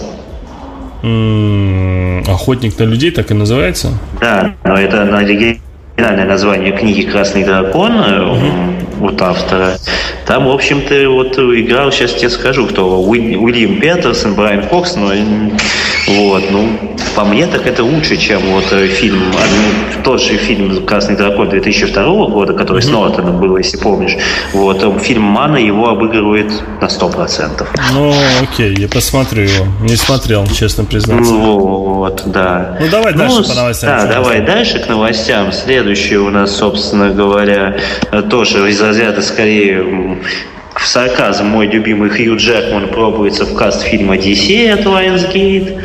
«Охотник 1.03 2.79
на 2.79 2.85
людей» 2.85 3.11
так 3.11 3.31
и 3.31 3.35
называется? 3.35 3.99
Да, 4.21 4.55
но 4.65 4.77
это 4.77 5.05
на 5.05 5.23
оригинальное 5.97 6.27
название 6.27 6.73
книги 6.73 7.03
«Красный 7.03 7.43
дракон» 7.43 7.99
угу. 7.99 9.07
от 9.09 9.23
автора. 9.23 9.79
Там, 10.27 10.47
в 10.47 10.51
общем-то, 10.51 11.09
вот 11.09 11.39
играл, 11.39 11.91
сейчас 11.91 12.13
тебе 12.13 12.29
скажу, 12.29 12.67
кто, 12.67 13.01
Уильям 13.01 13.81
Петерсон, 13.81 14.35
Брайан 14.35 14.63
Фокс, 14.63 14.97
но 14.97 15.13
вот, 16.07 16.45
ну, 16.51 16.69
по 17.17 17.25
мне 17.25 17.47
так 17.47 17.67
это 17.67 17.83
лучше, 17.83 18.17
чем 18.17 18.41
вот 18.43 18.73
э, 18.73 18.87
фильм, 18.89 19.19
ну, 19.33 20.03
тот 20.05 20.23
же 20.23 20.37
фильм 20.37 20.85
«Красный 20.85 21.17
дракон» 21.17 21.49
2002 21.49 22.05
года, 22.27 22.53
который 22.53 22.79
mm-hmm. 22.79 22.83
с 22.83 22.91
Нортоном 22.91 23.41
был, 23.41 23.57
если 23.57 23.79
помнишь. 23.79 24.17
Вот, 24.53 24.83
э, 24.83 24.99
фильм 25.01 25.23
«Мана» 25.23 25.57
его 25.57 25.89
обыгрывает 25.89 26.53
на 26.81 26.87
100%. 26.87 27.67
Ну, 27.95 28.15
окей, 28.43 28.77
я 28.77 28.89
посмотрю 28.89 29.45
его. 29.45 29.67
Не 29.81 29.97
смотрел, 29.97 30.47
честно 30.47 30.85
признаться. 30.85 31.33
Вот, 31.33 32.23
да. 32.27 32.77
Ну, 32.81 32.87
давай 32.89 33.13
ну, 33.15 33.19
дальше 33.19 33.49
по 33.49 33.55
новостям. 33.55 33.91
Да, 33.91 34.07
давай 34.07 34.41
дальше 34.43 34.79
к 34.79 34.89
новостям. 34.89 35.53
Следующее 35.87 36.19
у 36.19 36.31
нас, 36.31 36.57
собственно 36.57 37.11
говоря, 37.11 37.77
тоже 38.29 38.69
из 38.69 38.81
разряда 38.83 39.23
скорее 39.23 40.19
в 40.75 40.85
сарказм 40.85 41.47
мой 41.47 41.69
любимый 41.69 42.11
Хью 42.11 42.37
Джекман 42.37 42.89
пробуется 42.89 43.45
в 43.45 43.55
каст 43.55 43.83
фильма 43.83 44.15
«Одиссея» 44.15 44.75
от 44.75 44.81
Lionsgate. 44.81 45.79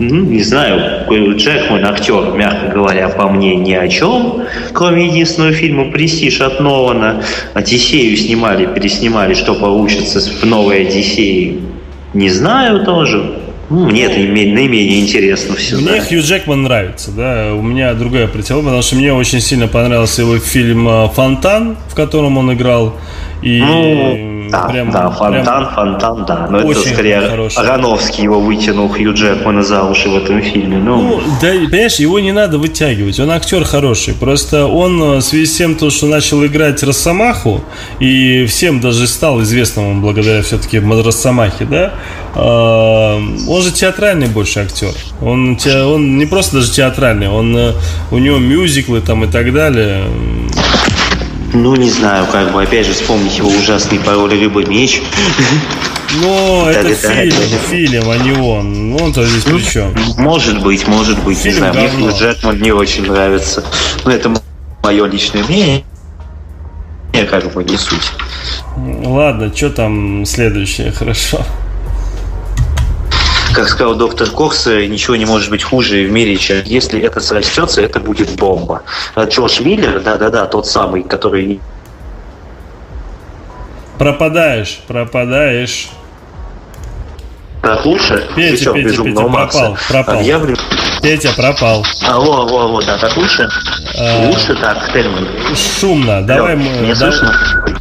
Ну, 0.00 0.16
не 0.16 0.42
знаю, 0.42 1.06
Джекман 1.38 1.82
актер, 1.86 2.32
мягко 2.32 2.66
говоря, 2.74 3.08
по 3.08 3.30
мне 3.30 3.56
ни 3.56 3.72
о 3.72 3.88
чем, 3.88 4.42
кроме 4.74 5.06
единственного 5.06 5.54
фильма 5.54 5.90
«Престиж» 5.90 6.42
от 6.42 6.60
Нолана. 6.60 7.24
«Одиссею» 7.54 8.14
снимали, 8.18 8.66
переснимали, 8.66 9.32
что 9.32 9.54
получится 9.54 10.20
в 10.20 10.44
новой 10.44 10.82
«Одиссее», 10.82 11.54
не 12.12 12.28
знаю 12.28 12.84
тоже. 12.84 13.38
Ну, 13.72 13.86
мне 13.86 14.04
это 14.04 14.18
наименее 14.18 15.00
интересно 15.00 15.56
все. 15.56 15.76
Мне 15.76 15.92
да. 15.92 16.04
Хью 16.04 16.20
Джекман 16.20 16.62
нравится, 16.62 17.10
да. 17.10 17.54
У 17.54 17.62
меня 17.62 17.94
другая 17.94 18.26
противоположность, 18.26 18.64
потому 18.64 18.82
что 18.82 18.96
мне 18.96 19.14
очень 19.14 19.40
сильно 19.40 19.66
понравился 19.66 20.20
его 20.20 20.38
фильм 20.38 20.86
э, 20.86 21.08
«Фонтан», 21.08 21.78
в 21.88 21.94
котором 21.94 22.36
он 22.36 22.52
играл. 22.52 22.94
И 23.42 23.60
ну, 23.60 24.48
да, 24.50 24.68
прям, 24.68 24.90
да, 24.90 25.10
фонтан, 25.10 25.44
прям 25.44 25.74
фонтан, 25.74 26.24
да. 26.26 26.46
Но 26.48 26.60
это 26.60 26.80
скорее 26.80 27.28
хороший. 27.28 27.58
Ароновский 27.58 28.24
его 28.24 28.40
вытянул 28.40 28.88
Хью 28.88 29.14
Джекмана 29.14 29.62
за 29.62 29.82
уши 29.82 30.08
в 30.08 30.16
этом 30.16 30.40
фильме. 30.42 30.78
Ну, 30.78 31.02
ну 31.02 31.20
да, 31.40 31.48
понимаешь, 31.48 31.96
его 31.96 32.20
не 32.20 32.32
надо 32.32 32.58
вытягивать. 32.58 33.18
Он 33.18 33.30
актер 33.30 33.64
хороший. 33.64 34.14
Просто 34.14 34.66
он 34.66 35.02
э, 35.02 35.16
в 35.16 35.22
связи 35.22 35.46
с 35.46 35.56
тем, 35.56 35.76
что 35.90 36.06
начал 36.06 36.44
играть 36.44 36.82
Росомаху, 36.82 37.62
и 37.98 38.46
всем 38.46 38.80
даже 38.80 39.06
стал 39.06 39.42
известным 39.42 39.86
он 39.86 40.00
благодаря 40.02 40.42
все-таки 40.42 40.78
Росомахе, 40.78 41.64
да, 41.64 41.94
э, 42.34 42.40
он 42.40 43.62
же 43.62 43.72
театральный 43.72 44.28
больше 44.28 44.60
актер. 44.60 44.92
Он, 45.20 45.58
он 45.66 46.18
не 46.18 46.26
просто 46.26 46.56
даже 46.56 46.72
театральный, 46.72 47.28
он, 47.28 47.56
э, 47.56 47.72
у 48.10 48.18
него 48.18 48.38
мюзиклы 48.38 49.00
там 49.00 49.24
и 49.24 49.26
так 49.28 49.52
далее. 49.52 50.04
Ну, 51.52 51.76
не 51.76 51.90
знаю, 51.90 52.26
как 52.26 52.52
бы, 52.52 52.62
опять 52.62 52.86
же, 52.86 52.94
вспомнить 52.94 53.36
его 53.36 53.50
ужасный 53.50 53.98
пароль 53.98 54.30
рыба-меч. 54.30 55.02
Ну, 56.20 56.66
это 56.66 56.94
фильм, 56.94 57.36
фильм, 57.68 58.10
а 58.10 58.16
не 58.18 58.32
он. 58.32 59.00
Он-то 59.00 59.24
здесь 59.24 59.44
при 59.44 59.60
чем? 59.60 59.94
Может 60.18 60.62
быть, 60.62 60.86
может 60.86 61.18
быть, 61.22 61.44
не 61.44 61.50
знаю. 61.52 61.74
Мне 61.74 62.10
Джекман 62.10 62.60
не 62.60 62.72
очень 62.72 63.10
нравится. 63.10 63.64
Но 64.04 64.10
это 64.10 64.32
мое 64.82 65.06
личное 65.06 65.44
мнение. 65.44 65.84
Я 67.12 67.26
как 67.26 67.52
бы 67.52 67.64
не 67.64 67.76
суть. 67.76 68.12
Ладно, 68.76 69.54
что 69.54 69.70
там 69.70 70.24
следующее, 70.24 70.92
хорошо 70.92 71.44
как 73.52 73.68
сказал 73.68 73.94
доктор 73.94 74.28
Кокс, 74.30 74.66
ничего 74.66 75.16
не 75.16 75.26
может 75.26 75.50
быть 75.50 75.62
хуже 75.62 76.04
в 76.04 76.10
мире, 76.10 76.36
чем 76.36 76.62
если 76.64 77.00
это 77.00 77.20
срастется, 77.20 77.82
это 77.82 78.00
будет 78.00 78.36
бомба. 78.36 78.82
А 79.14 79.24
Джош 79.24 79.60
Миллер, 79.60 80.00
да-да-да, 80.00 80.46
тот 80.46 80.66
самый, 80.66 81.02
который... 81.02 81.60
Пропадаешь, 83.98 84.80
пропадаешь. 84.86 85.90
Так 87.62 87.86
лучше? 87.86 88.28
Петя, 88.34 88.72
Петя, 88.72 89.02
Петя, 89.04 89.20
пропал, 89.22 89.78
пропал. 89.88 90.18
Объявлю. 90.18 90.56
Петя 91.00 91.30
пропал. 91.36 91.86
Алло, 92.08 92.40
алло, 92.40 92.60
алло, 92.62 92.82
да, 92.82 92.98
так 92.98 93.16
лучше? 93.16 93.48
А, 93.96 94.26
лучше 94.26 94.54
так, 94.56 94.92
Тельман. 94.92 95.28
Шумно, 95.54 96.26
давай 96.26 96.56
мы... 96.56 96.64
Не 96.64 96.94
да... 96.94 97.12
слышно? 97.12 97.34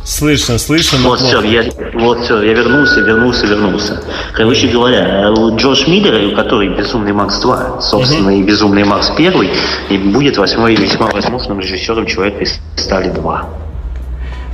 Слышно, 0.05 0.57
слышно, 0.59 0.99
Вот 0.99 1.19
все, 1.19 1.41
я, 1.41 1.63
вот 1.95 2.19
все, 2.21 2.43
я 2.43 2.53
вернулся, 2.53 2.99
вернулся, 3.01 3.47
вернулся. 3.47 4.03
Короче 4.33 4.67
говоря, 4.67 5.31
у 5.31 5.55
Джош 5.55 5.87
Миллера, 5.87 6.35
который 6.35 6.69
«Безумный 6.75 7.13
Макс 7.13 7.43
2», 7.43 7.81
собственно, 7.81 8.29
и 8.37 8.43
«Безумный 8.43 8.83
Макс 8.83 9.09
1», 9.09 9.49
и 9.89 9.97
будет 9.97 10.37
восьмой 10.37 10.75
весьма 10.75 11.07
возможным 11.07 11.59
режиссером 11.59 12.05
«Человека 12.05 12.43
из 12.43 12.59
стали 12.75 13.11
2». 13.11 13.45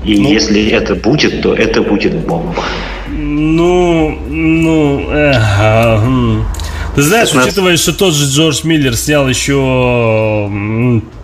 И 0.06 0.22
ну, 0.22 0.30
если 0.30 0.70
это 0.70 0.96
будет, 0.96 1.42
то 1.42 1.54
это 1.54 1.82
будет 1.82 2.14
бомба. 2.14 2.64
Ну, 3.40 4.18
ну, 4.30 5.12
эх. 5.12 6.02
Ты 6.96 7.04
знаешь, 7.04 7.30
15... 7.30 7.48
учитывая, 7.48 7.78
что 7.78 7.94
тот 7.94 8.16
же 8.16 8.26
Джордж 8.26 8.62
Миллер 8.64 8.96
снял 8.96 9.30
еще 9.30 10.50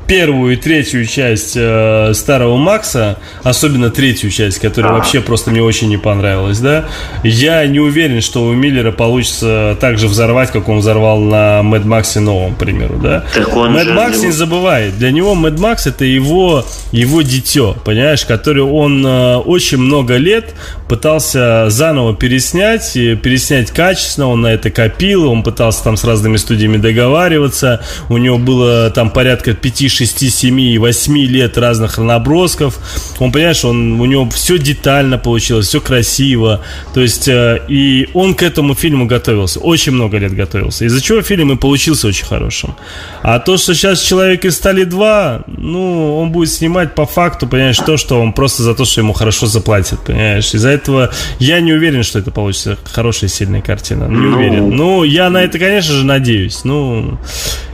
первую 0.07 0.53
и 0.53 0.55
третью 0.55 1.05
часть 1.05 1.53
э, 1.55 2.11
Старого 2.13 2.57
Макса, 2.57 3.17
особенно 3.43 3.89
третью 3.89 4.29
часть, 4.29 4.59
которая 4.59 4.93
вообще 4.93 5.21
просто 5.21 5.51
мне 5.51 5.61
очень 5.61 5.89
не 5.89 5.97
понравилась, 5.97 6.59
да, 6.59 6.85
я 7.23 7.65
не 7.67 7.79
уверен, 7.79 8.21
что 8.21 8.43
у 8.43 8.53
Миллера 8.53 8.91
получится 8.91 9.77
так 9.79 9.97
же 9.97 10.07
взорвать, 10.07 10.51
как 10.51 10.67
он 10.69 10.79
взорвал 10.79 11.19
на 11.19 11.63
Мэд 11.63 11.85
Максе 11.85 12.19
новом, 12.19 12.55
к 12.55 12.57
примеру, 12.57 12.99
да. 13.01 13.23
Мэд 13.69 13.91
Макс 13.91 14.21
не 14.21 14.31
забывает, 14.31 14.97
для 14.97 15.11
него 15.11 15.35
Мэд 15.35 15.59
Макс 15.59 15.87
это 15.87 16.05
его, 16.05 16.65
его 16.91 17.21
дитё, 17.21 17.75
понимаешь, 17.85 18.25
который 18.25 18.63
он 18.63 19.05
э, 19.05 19.37
очень 19.37 19.77
много 19.77 20.17
лет 20.17 20.53
пытался 20.87 21.69
заново 21.69 22.15
переснять, 22.15 22.93
переснять 22.93 23.71
качественно, 23.71 24.27
он 24.27 24.41
на 24.41 24.47
это 24.47 24.69
копил, 24.69 25.29
он 25.31 25.43
пытался 25.43 25.83
там 25.83 25.97
с 25.97 26.03
разными 26.03 26.37
студиями 26.37 26.77
договариваться, 26.77 27.81
у 28.09 28.17
него 28.17 28.37
было 28.37 28.89
там 28.89 29.09
порядка 29.09 29.53
5 29.53 29.92
6, 29.93 30.31
7, 30.31 30.79
8 30.79 31.17
лет 31.17 31.57
разных 31.57 31.97
набросков. 31.97 32.79
Он, 33.19 33.31
понимаешь, 33.31 33.63
он, 33.65 33.99
у 33.99 34.05
него 34.05 34.29
все 34.29 34.57
детально 34.57 35.17
получилось, 35.17 35.67
все 35.67 35.79
красиво. 35.79 36.61
То 36.93 37.01
есть, 37.01 37.27
э, 37.27 37.61
и 37.69 38.09
он 38.13 38.33
к 38.33 38.43
этому 38.43 38.75
фильму 38.75 39.05
готовился, 39.05 39.59
очень 39.59 39.93
много 39.93 40.17
лет 40.17 40.33
готовился. 40.35 40.85
Из-за 40.85 41.01
чего 41.01 41.21
фильм 41.21 41.51
и 41.51 41.55
получился 41.55 42.07
очень 42.07 42.25
хорошим. 42.25 42.75
А 43.21 43.39
то, 43.39 43.57
что 43.57 43.73
сейчас 43.73 44.01
«Человек 44.01 44.45
из 44.45 44.55
стали 44.63 44.85
2», 44.85 45.43
ну, 45.57 46.17
он 46.17 46.31
будет 46.31 46.49
снимать 46.49 46.95
по 46.95 47.05
факту, 47.05 47.47
понимаешь, 47.47 47.77
то, 47.77 47.97
что 47.97 48.21
он 48.21 48.31
просто 48.33 48.63
за 48.63 48.73
то, 48.75 48.85
что 48.85 49.01
ему 49.01 49.13
хорошо 49.13 49.45
заплатят, 49.45 49.99
понимаешь. 50.05 50.53
Из-за 50.53 50.69
этого 50.69 51.11
я 51.39 51.59
не 51.59 51.73
уверен, 51.73 52.03
что 52.03 52.19
это 52.19 52.31
получится 52.31 52.77
хорошая, 52.83 53.29
сильная 53.29 53.61
картина. 53.61 54.05
Не 54.05 54.15
ну... 54.15 54.37
уверен. 54.37 54.69
Ну, 54.69 55.03
я 55.03 55.29
на 55.29 55.43
это, 55.43 55.59
конечно 55.59 55.93
же, 55.93 56.05
надеюсь. 56.05 56.63
Ну, 56.63 57.19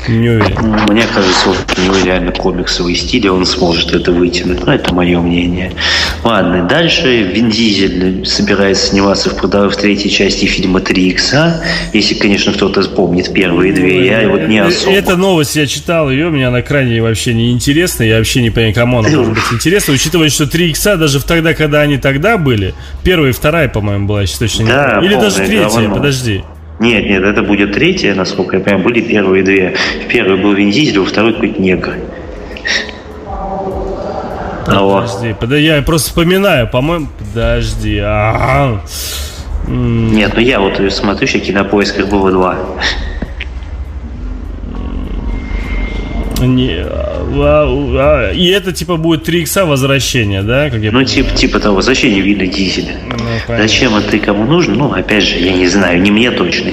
Не 0.08 0.30
уверен. 0.30 0.86
Мне 0.90 1.04
кажется, 1.14 1.50
вот 1.50 1.58
у 1.78 1.82
него 1.82 1.96
реально 2.04 2.32
комиксовый 2.32 2.96
стиль, 2.96 3.26
и 3.26 3.30
он 3.30 3.46
сможет 3.46 3.94
это 3.94 4.12
вытянуть. 4.12 4.66
Ну, 4.66 4.72
это 4.72 4.94
мое 4.94 5.20
мнение. 5.20 5.74
Ладно, 6.24 6.68
дальше 6.68 7.24
Вин 7.24 7.50
Дизель 7.50 8.26
собирается 8.26 8.88
сниматься 8.88 9.30
в, 9.30 9.42
в 9.42 9.76
третьей 9.76 10.10
части 10.10 10.46
фильма 10.46 10.80
«Три 10.80 11.10
икса». 11.10 11.64
Если, 11.94 12.16
конечно, 12.16 12.54
кто-то 12.54 12.82
помнит 12.90 13.34
первые 13.34 13.74
две, 13.74 14.06
я 14.08 14.28
вот 14.30 14.48
не 14.48 14.58
э, 14.58 14.68
особо. 14.68 14.96
Эта 14.96 15.16
новость 15.16 15.56
я 15.56 15.68
читал 15.68 16.10
ее, 16.10 16.30
меня 16.30 16.52
на 16.52 16.62
крайне 16.62 17.02
вообще 17.02 17.34
не 17.34 17.52
интересно. 17.52 18.04
Я 18.04 18.18
вообще 18.18 18.42
не 18.42 18.50
понимаю, 18.50 18.74
кому 18.74 19.00
она 19.00 19.10
может 19.10 19.34
быть 19.34 19.44
интересна, 19.52 19.94
учитывая, 19.94 20.30
что 20.30 20.48
«Три 20.48 20.70
икса» 20.70 20.98
даже 20.98 21.22
тогда, 21.24 21.54
когда 21.54 21.82
они 21.82 21.98
тогда 21.98 22.38
были, 22.38 22.74
первая 23.04 23.32
и 23.32 23.34
вторая, 23.34 23.70
по-моему, 23.70 24.08
была, 24.08 24.22
если 24.22 24.40
точно 24.40 24.64
не 24.64 24.70
да, 24.70 25.00
Или 25.04 25.16
даже 25.16 25.38
третья, 25.38 25.70
говно. 25.70 25.96
подожди. 25.96 26.44
Нет, 26.80 27.06
нет, 27.06 27.24
это 27.24 27.44
будет 27.44 27.74
третья, 27.74 28.16
насколько 28.16 28.58
я 28.58 28.64
понимаю, 28.64 28.84
были 28.86 29.02
первые 29.02 29.44
две. 29.44 29.76
В 30.06 30.08
первой 30.08 30.38
был 30.38 30.54
Вин 30.54 30.72
Дизель, 30.72 31.00
во 31.00 31.06
второй 31.06 31.34
какой-то 31.34 31.62
негр. 31.62 31.96
Подожди, 34.66 35.36
подожди, 35.38 35.66
я 35.66 35.82
просто 35.82 36.10
вспоминаю, 36.10 36.70
по-моему, 36.70 37.08
подожди. 37.18 37.98
А-а-а. 38.00 38.82
Нет, 39.68 40.32
ну 40.36 40.40
я 40.42 40.60
вот 40.60 40.80
смотрю, 40.92 41.28
еще 41.28 41.40
кинопоисках 41.40 42.08
было 42.08 42.32
два. 42.32 42.58
Не, 46.40 46.86
а, 46.86 48.30
а, 48.30 48.32
и 48.32 48.48
это 48.48 48.72
типа 48.72 48.98
будет 48.98 49.24
3 49.24 49.42
икса 49.42 49.66
возвращения, 49.66 50.42
да? 50.42 50.70
Как 50.70 50.82
я 50.82 50.92
ну, 50.92 51.04
типа, 51.04 51.32
типа 51.36 51.60
того, 51.60 51.76
возвращение 51.76 52.22
вида 52.22 52.48
дизеля. 52.48 52.96
Ну, 53.08 53.56
Зачем 53.58 53.96
это 53.96 54.18
кому 54.20 54.46
нужно? 54.46 54.76
Ну, 54.76 54.92
опять 54.92 55.24
же, 55.24 55.38
я 55.38 55.54
не 55.54 55.68
знаю, 55.68 56.02
не 56.02 56.12
мне 56.12 56.32
точно. 56.32 56.72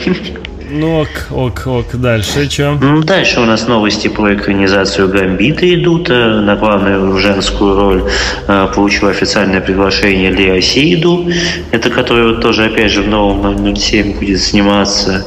Ну 0.68 1.02
ок, 1.02 1.08
ок, 1.30 1.62
ок. 1.66 1.86
Дальше 1.94 2.50
что? 2.50 2.76
Ну, 2.80 3.02
дальше 3.02 3.40
у 3.40 3.44
нас 3.44 3.68
новости 3.68 4.08
про 4.08 4.34
экранизацию 4.34 5.08
Гамбита 5.08 5.72
идут. 5.72 6.10
Э, 6.10 6.40
на 6.40 6.56
главную 6.56 7.16
женскую 7.18 7.76
роль 7.76 8.04
э, 8.48 8.68
получил 8.74 9.08
официальное 9.08 9.60
приглашение 9.60 10.30
Лео 10.30 10.60
Сейду. 10.60 11.30
Это 11.70 11.88
который 11.90 12.32
вот 12.32 12.40
тоже, 12.42 12.64
опять 12.64 12.90
же, 12.90 13.02
в 13.02 13.08
новом 13.08 13.76
07 13.76 14.18
будет 14.18 14.40
сниматься. 14.40 15.24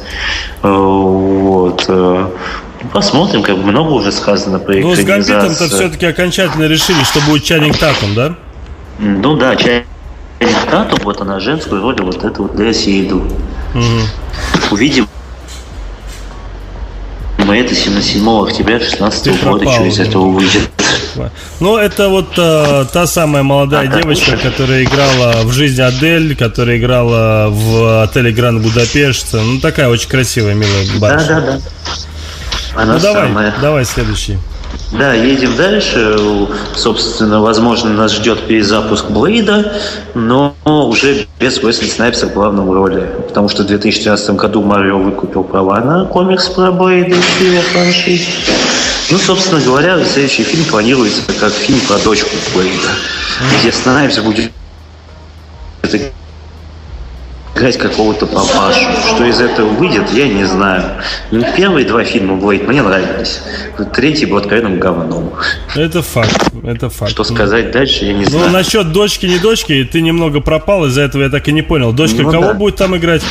Э, 0.62 0.68
вот. 0.68 1.88
Посмотрим, 2.92 3.42
как 3.42 3.56
много 3.58 3.90
уже 3.90 4.10
сказано 4.10 4.58
про 4.58 4.74
Ну, 4.74 4.94
с 4.94 5.00
Гамбитом-то 5.00 5.68
все-таки 5.68 6.06
окончательно 6.06 6.64
решили, 6.64 7.02
что 7.04 7.20
будет 7.20 7.44
Чанинг 7.44 7.78
Татум, 7.78 8.14
да? 8.14 8.34
Ну 8.98 9.36
да, 9.36 9.54
Чанинг 9.56 9.86
Татум, 10.70 10.98
вот 11.04 11.20
она 11.20 11.40
женскую 11.40 11.82
роль, 11.82 12.00
вот 12.00 12.24
это 12.24 12.42
вот 12.42 12.58
Лео 12.58 12.72
Сейду. 12.72 13.18
Угу. 13.74 14.72
Увидим 14.72 15.06
мы 17.50 17.58
это 17.58 17.74
7 17.74 17.98
октября 18.44 18.78
2016 18.78 19.42
года, 19.42 19.72
что 19.72 19.84
из 19.84 19.98
этого 19.98 20.30
выйдет. 20.30 20.70
Ну, 21.58 21.76
это 21.76 22.08
вот 22.08 22.28
э, 22.38 22.86
та 22.92 23.08
самая 23.08 23.42
молодая 23.42 23.90
а, 23.90 24.00
девочка, 24.00 24.32
так, 24.32 24.42
которая 24.42 24.84
играла 24.84 25.42
в 25.42 25.50
жизни 25.50 25.80
Адель, 25.80 26.36
которая 26.36 26.78
играла 26.78 27.48
в 27.50 28.04
отеле 28.04 28.30
Гранд 28.30 28.62
Будапешт. 28.62 29.32
Ну, 29.32 29.58
такая 29.58 29.88
очень 29.88 30.08
красивая, 30.08 30.54
милая 30.54 30.86
барышня. 31.00 31.28
Да, 31.28 31.40
да, 31.40 31.52
да. 31.52 31.60
Она 32.74 32.94
ну, 32.94 33.00
давай, 33.00 33.28
самая. 33.28 33.54
давай 33.60 33.84
следующий. 33.84 34.38
Да, 34.92 35.14
едем 35.14 35.56
дальше. 35.56 36.16
Собственно, 36.74 37.40
возможно, 37.40 37.90
нас 37.90 38.12
ждет 38.12 38.46
перезапуск 38.46 39.06
Блейда, 39.06 39.72
но 40.14 40.54
уже 40.64 41.26
без 41.38 41.58
Уэсли 41.58 41.88
Снайпса 41.88 42.26
в 42.26 42.34
главном 42.34 42.70
роли. 42.70 43.08
Потому 43.28 43.48
что 43.48 43.62
в 43.62 43.66
2013 43.66 44.30
году 44.30 44.62
Марио 44.62 44.98
выкупил 44.98 45.44
права 45.44 45.80
на 45.80 46.04
комикс 46.06 46.48
про 46.48 46.72
Блейда 46.72 47.16
и 47.40 47.58
франшиз. 47.72 48.22
Ну, 49.10 49.18
собственно 49.18 49.60
говоря, 49.60 50.04
следующий 50.04 50.44
фильм 50.44 50.64
планируется 50.64 51.22
как 51.38 51.52
фильм 51.52 51.80
про 51.80 51.98
дочку 51.98 52.30
Блейда, 52.54 52.90
где 53.60 53.72
Снайпс 53.72 54.18
будет 54.18 54.50
играть 57.60 57.76
какого-то 57.76 58.26
папашу. 58.26 58.80
Что 59.14 59.24
из 59.24 59.40
этого 59.40 59.68
выйдет, 59.68 60.10
я 60.12 60.28
не 60.28 60.44
знаю. 60.44 60.82
Ну, 61.30 61.44
первые 61.56 61.86
два 61.86 62.04
фильма 62.04 62.36
Блейд 62.36 62.66
мне 62.66 62.82
нравились. 62.82 63.42
Третий 63.94 64.26
был 64.26 64.38
откровенным 64.38 64.78
говном. 64.78 65.32
Это 65.76 66.02
факт, 66.02 66.50
это 66.64 66.88
факт. 66.88 67.10
Что 67.10 67.24
сказать 67.24 67.70
дальше, 67.70 68.06
я 68.06 68.14
не 68.14 68.24
ну, 68.24 68.30
знаю. 68.30 68.46
Ну, 68.46 68.52
насчет 68.52 68.92
дочки, 68.92 69.26
не 69.26 69.38
дочки, 69.38 69.88
ты 69.90 70.00
немного 70.00 70.40
пропал, 70.40 70.86
из-за 70.86 71.02
этого 71.02 71.22
я 71.22 71.28
так 71.28 71.46
и 71.48 71.52
не 71.52 71.62
понял. 71.62 71.92
Дочка 71.92 72.22
ну, 72.22 72.30
кого 72.30 72.46
да. 72.46 72.54
будет 72.54 72.76
там 72.76 72.96
играть? 72.96 73.22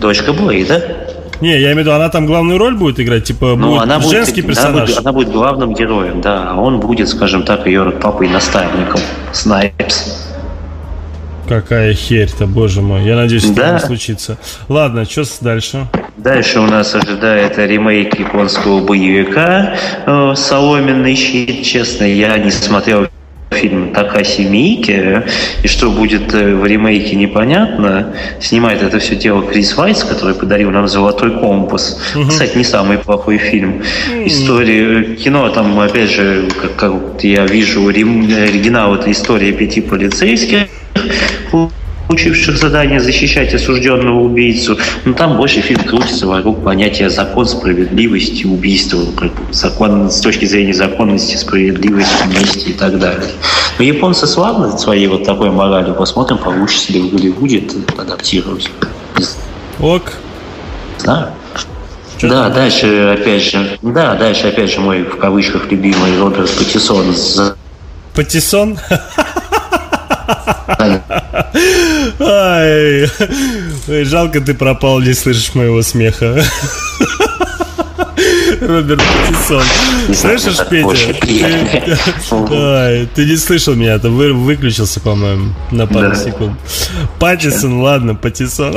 Дочка 0.00 0.32
Блейда. 0.32 1.08
Не, 1.40 1.58
я 1.58 1.72
имею 1.72 1.76
в 1.76 1.78
виду, 1.80 1.92
она 1.92 2.08
там 2.08 2.24
главную 2.26 2.56
роль 2.56 2.76
будет 2.76 3.00
играть, 3.00 3.24
типа 3.24 3.56
ну, 3.56 3.70
будет 3.70 3.82
она 3.82 3.98
женский 3.98 4.42
будет, 4.42 4.54
персонаж. 4.54 4.74
Она 4.74 4.84
будет, 4.86 4.98
она 4.98 5.12
будет 5.12 5.30
главным 5.30 5.74
героем, 5.74 6.20
да, 6.20 6.52
а 6.52 6.60
он 6.60 6.78
будет, 6.78 7.08
скажем 7.08 7.42
так, 7.42 7.66
ее 7.66 7.90
папой 7.90 8.28
наставником. 8.28 9.00
Снайпс. 9.32 10.21
Какая 11.48 11.94
херь-то, 11.94 12.46
боже 12.46 12.82
мой. 12.82 13.04
Я 13.04 13.16
надеюсь, 13.16 13.44
это 13.44 13.54
да. 13.54 13.74
не 13.74 13.80
случится. 13.80 14.38
Ладно, 14.68 15.04
что 15.04 15.24
дальше? 15.40 15.86
Дальше 16.16 16.60
у 16.60 16.66
нас 16.66 16.94
ожидает 16.94 17.58
ремейк 17.58 18.18
японского 18.18 18.84
боевика 18.84 19.74
э, 20.06 20.34
«Соломенный 20.36 21.14
щит». 21.14 21.64
Честно, 21.64 22.04
я 22.04 22.38
не 22.38 22.50
смотрел 22.50 23.08
фильм 23.52 23.92
Такаси 23.92 24.44
Миики, 24.44 25.22
и 25.62 25.68
что 25.68 25.90
будет 25.90 26.34
э, 26.34 26.54
в 26.54 26.66
ремейке 26.66 27.16
непонятно. 27.16 28.14
Снимает 28.40 28.82
это 28.82 28.98
все 28.98 29.16
дело 29.16 29.42
Крис 29.42 29.76
Вайс, 29.76 30.04
который 30.04 30.34
подарил 30.34 30.70
нам 30.70 30.88
«Золотой 30.88 31.38
компас». 31.38 32.00
Угу. 32.14 32.28
Кстати, 32.28 32.56
не 32.56 32.64
самый 32.64 32.98
плохой 32.98 33.38
фильм. 33.38 33.82
История, 34.24 35.00
э, 35.00 35.16
кино 35.16 35.48
там, 35.50 35.78
опять 35.78 36.10
же, 36.10 36.48
как, 36.60 36.76
как 36.76 37.24
я 37.24 37.46
вижу, 37.46 37.86
оригинал– 37.88 38.94
это 38.96 39.10
история 39.10 39.52
пяти 39.52 39.80
полицейских, 39.80 40.68
получивших 42.12 42.58
задание 42.58 43.00
защищать 43.00 43.54
осужденного 43.54 44.20
убийцу. 44.20 44.76
Но 45.04 45.14
там 45.14 45.36
больше 45.38 45.62
фильм 45.62 45.82
крутится 45.84 46.26
вокруг 46.26 46.62
понятия 46.62 47.08
закон, 47.08 47.46
справедливости, 47.46 48.44
убийства, 48.44 49.00
закон 49.50 50.10
с 50.10 50.20
точки 50.20 50.44
зрения 50.44 50.74
законности, 50.74 51.36
справедливости, 51.36 52.26
мести 52.28 52.70
и 52.70 52.72
так 52.74 52.98
далее. 52.98 53.30
Но 53.78 53.84
японцы 53.84 54.26
славны 54.26 54.76
своей 54.78 55.06
вот 55.06 55.24
такой 55.24 55.50
моралью. 55.50 55.94
Посмотрим, 55.94 56.38
получится 56.38 56.92
ли 56.92 57.00
в 57.00 57.10
Голливуде 57.14 57.60
это 57.60 58.02
адаптировать. 58.02 58.70
Ок. 59.80 60.12
Знаю. 60.98 61.28
Что 62.18 62.28
да, 62.28 62.44
там? 62.44 62.52
дальше 62.52 63.16
опять 63.18 63.42
же, 63.42 63.78
да, 63.82 64.14
дальше 64.14 64.48
опять 64.48 64.70
же 64.70 64.80
мой 64.80 65.02
в 65.02 65.16
кавычках 65.16 65.70
любимый 65.72 66.16
Роберт 66.20 66.50
Паттисон. 66.50 67.06
Паттисон? 68.14 68.78
Ай, 72.20 73.08
жалко 74.04 74.40
ты 74.40 74.54
пропал, 74.54 75.00
не 75.00 75.12
слышишь 75.14 75.54
моего 75.54 75.82
смеха. 75.82 76.42
Роберт 78.60 79.00
Паттисон. 79.00 79.62
Слышишь, 80.14 80.58
Петя? 80.68 81.14
Ты, 81.20 82.54
Ай, 82.54 83.08
ты 83.14 83.24
не 83.24 83.36
слышал 83.36 83.74
меня, 83.74 83.98
ты 83.98 84.08
вы, 84.08 84.32
выключился, 84.32 85.00
по-моему, 85.00 85.52
на 85.70 85.86
пару 85.86 86.10
да. 86.10 86.14
секунд. 86.14 86.58
Паттисон, 87.18 87.80
ладно, 87.80 88.14
Паттисон. 88.14 88.76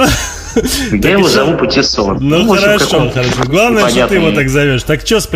Я 0.91 1.11
его 1.11 1.27
зову 1.27 1.57
Паттисон. 1.57 2.17
Ну, 2.19 2.43
ну 2.43 2.55
хорошо, 2.55 3.11
хорошо. 3.11 3.43
Главное, 3.45 3.89
что 3.89 4.07
ты 4.07 4.15
его 4.15 4.31
так 4.31 4.49
зовешь. 4.49 4.83
Так 4.83 5.01
что 5.01 5.19
с 5.19 5.27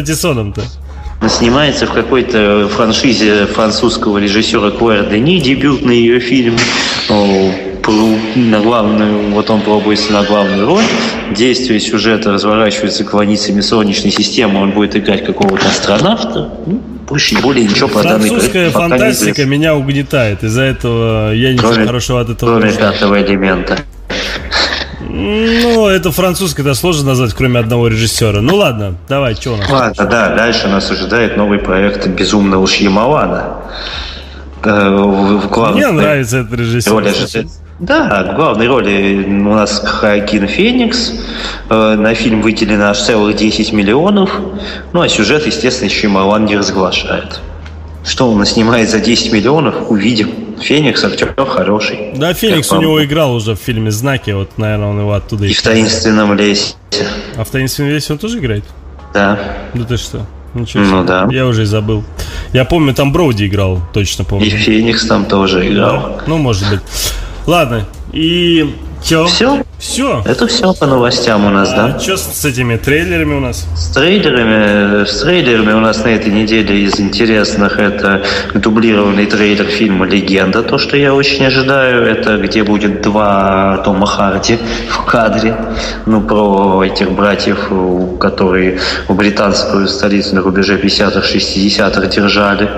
Паттисоном-то? 1.20 1.30
снимается 1.30 1.86
в 1.86 1.94
какой-то 1.94 2.68
франшизе 2.70 3.46
французского 3.46 4.18
режиссера 4.18 4.72
Клэр 4.72 5.10
Дени, 5.10 5.40
дебютный 5.40 5.98
ее 5.98 6.20
фильм. 6.20 6.58
На 8.36 8.60
главную, 8.60 9.32
вот 9.32 9.50
он 9.50 9.62
пробуется 9.62 10.12
на 10.12 10.22
главную 10.24 10.68
роль. 10.68 10.84
Действие 11.36 11.80
сюжета 11.80 12.32
разворачивается 12.32 13.04
границами 13.04 13.62
Солнечной 13.62 14.12
системы. 14.12 14.62
Он 14.62 14.72
будет 14.72 14.96
играть 14.96 15.26
какого-то 15.26 15.68
астронавта. 15.68 16.52
Ну, 16.68 16.82
больше 17.08 17.42
более 17.42 17.66
ничего 17.66 17.88
по 17.88 18.04
данной 18.04 18.30
Французская 18.30 18.70
фантастика 18.70 19.46
меня 19.46 19.76
угнетает. 19.76 20.44
Из-за 20.44 20.62
этого 20.62 21.34
я 21.34 21.52
ничего 21.52 21.70
кроме, 21.70 21.86
хорошего 21.88 22.22
от 22.22 22.30
этого 22.30 22.60
кроме 22.60 22.74
пятого 22.74 23.20
элемента. 23.20 23.80
Ну, 25.12 25.88
это 25.88 26.12
французское, 26.12 26.64
это 26.64 26.76
сложно 26.76 27.10
назвать, 27.10 27.34
кроме 27.34 27.60
одного 27.60 27.88
режиссера. 27.88 28.42
Ну 28.42 28.56
ладно, 28.56 28.96
давай, 29.08 29.34
что 29.34 29.54
у 29.54 29.58
нас? 29.58 29.70
Ладно, 29.70 30.06
да, 30.06 30.36
дальше 30.36 30.68
нас 30.68 30.92
ожидает 30.92 31.36
новый 31.36 31.58
проект 31.58 32.08
«Безумного 32.08 32.68
Шьямалана». 32.68 33.58
Э, 34.64 35.40
главной... 35.50 35.78
Мне 35.78 35.92
нравится 35.92 36.38
этот 36.40 36.54
режиссер. 36.60 36.92
Роли 36.92 37.12
да, 37.80 38.34
в 38.34 38.36
главной 38.36 38.68
роли 38.68 39.26
у 39.26 39.54
нас 39.54 39.82
Хакин 39.84 40.48
Феникс. 40.48 41.14
Э, 41.70 41.96
на 41.96 42.14
фильм 42.14 42.42
выделено 42.42 42.90
аж 42.90 43.00
целых 43.00 43.38
10 43.38 43.72
миллионов. 43.74 44.30
Ну, 44.92 45.02
а 45.02 45.08
сюжет, 45.08 45.48
естественно, 45.48 45.90
Шьямалан 45.90 46.46
не 46.46 46.58
разглашает. 46.58 47.40
Что 48.06 48.30
он 48.30 48.46
снимает 48.46 48.90
за 48.90 49.00
10 49.00 49.32
миллионов, 49.32 49.90
увидим. 49.90 50.30
Феникс 50.62 51.04
актер 51.04 51.34
хороший. 51.36 52.12
Да, 52.16 52.34
Феникс 52.34 52.72
у 52.72 52.82
него 52.82 53.04
играл 53.04 53.34
уже 53.34 53.56
в 53.56 53.60
фильме 53.60 53.92
«Знаки», 53.92 54.32
вот, 54.32 54.58
наверное, 54.58 54.88
он 54.88 55.00
его 55.00 55.14
оттуда 55.14 55.46
и 55.46 55.54
в 55.54 55.62
«Таинственном 55.62 56.34
лесе». 56.34 56.76
А 57.36 57.44
в 57.44 57.50
«Таинственном 57.50 57.92
лесе» 57.92 58.14
он 58.14 58.20
тоже 58.20 58.40
играет? 58.40 58.64
Да. 59.14 59.40
Да 59.74 59.84
ты 59.86 59.98
что? 59.98 60.26
Ничего 60.54 60.84
себе. 60.84 60.96
Ну 60.96 61.04
да. 61.04 61.28
Я 61.32 61.46
уже 61.46 61.64
и 61.64 61.66
забыл. 61.66 62.04
Я 62.54 62.66
помню, 62.66 62.94
там 62.94 63.12
Броуди 63.12 63.46
играл, 63.46 63.80
точно 63.94 64.24
помню. 64.24 64.48
И 64.48 64.50
Феникс 64.50 65.06
там 65.06 65.26
тоже 65.26 65.68
играл. 65.68 66.18
Да? 66.18 66.24
Ну, 66.28 66.38
может 66.38 66.70
быть. 66.70 66.80
Ладно, 67.46 67.88
и 68.12 68.76
все? 69.02 69.26
Все? 69.26 69.64
Все. 69.80 70.22
Это 70.26 70.46
все 70.48 70.74
по 70.74 70.86
новостям 70.86 71.46
у 71.46 71.50
нас, 71.50 71.72
а 71.72 71.94
да? 71.94 72.00
Что 72.00 72.18
с, 72.18 72.44
этими 72.44 72.76
трейлерами 72.76 73.36
у 73.36 73.40
нас? 73.40 73.66
С 73.76 73.94
трейлерами, 73.94 75.06
с 75.06 75.22
трейлерами 75.22 75.72
у 75.72 75.80
нас 75.80 76.04
на 76.04 76.10
этой 76.10 76.34
неделе 76.34 76.84
из 76.84 77.00
интересных 77.00 77.80
это 77.80 78.22
дублированный 78.54 79.26
трейлер 79.26 79.66
фильма 79.66 80.06
«Легенда», 80.06 80.64
то, 80.64 80.78
что 80.78 80.98
я 80.98 81.14
очень 81.14 81.46
ожидаю. 81.46 82.06
Это 82.06 82.38
где 82.38 82.64
будет 82.64 83.02
два 83.02 83.78
Тома 83.86 84.06
Харди 84.06 84.60
в 84.90 85.06
кадре. 85.06 85.56
Ну, 86.06 86.22
про 86.22 86.84
этих 86.84 87.12
братьев, 87.14 87.72
которые 88.20 88.80
в 89.08 89.16
британскую 89.16 89.88
столицу 89.88 90.36
на 90.36 90.42
рубеже 90.42 90.78
50-х, 90.78 91.22
60-х 91.22 92.06
держали. 92.08 92.70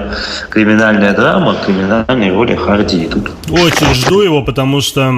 Криминальная 0.50 1.14
драма, 1.14 1.56
криминальные 1.66 2.32
роли 2.32 2.56
Харди 2.56 3.06
идут. 3.06 3.32
Очень 3.50 3.94
жду 3.96 4.22
его, 4.22 4.44
потому 4.44 4.82
что 4.82 5.12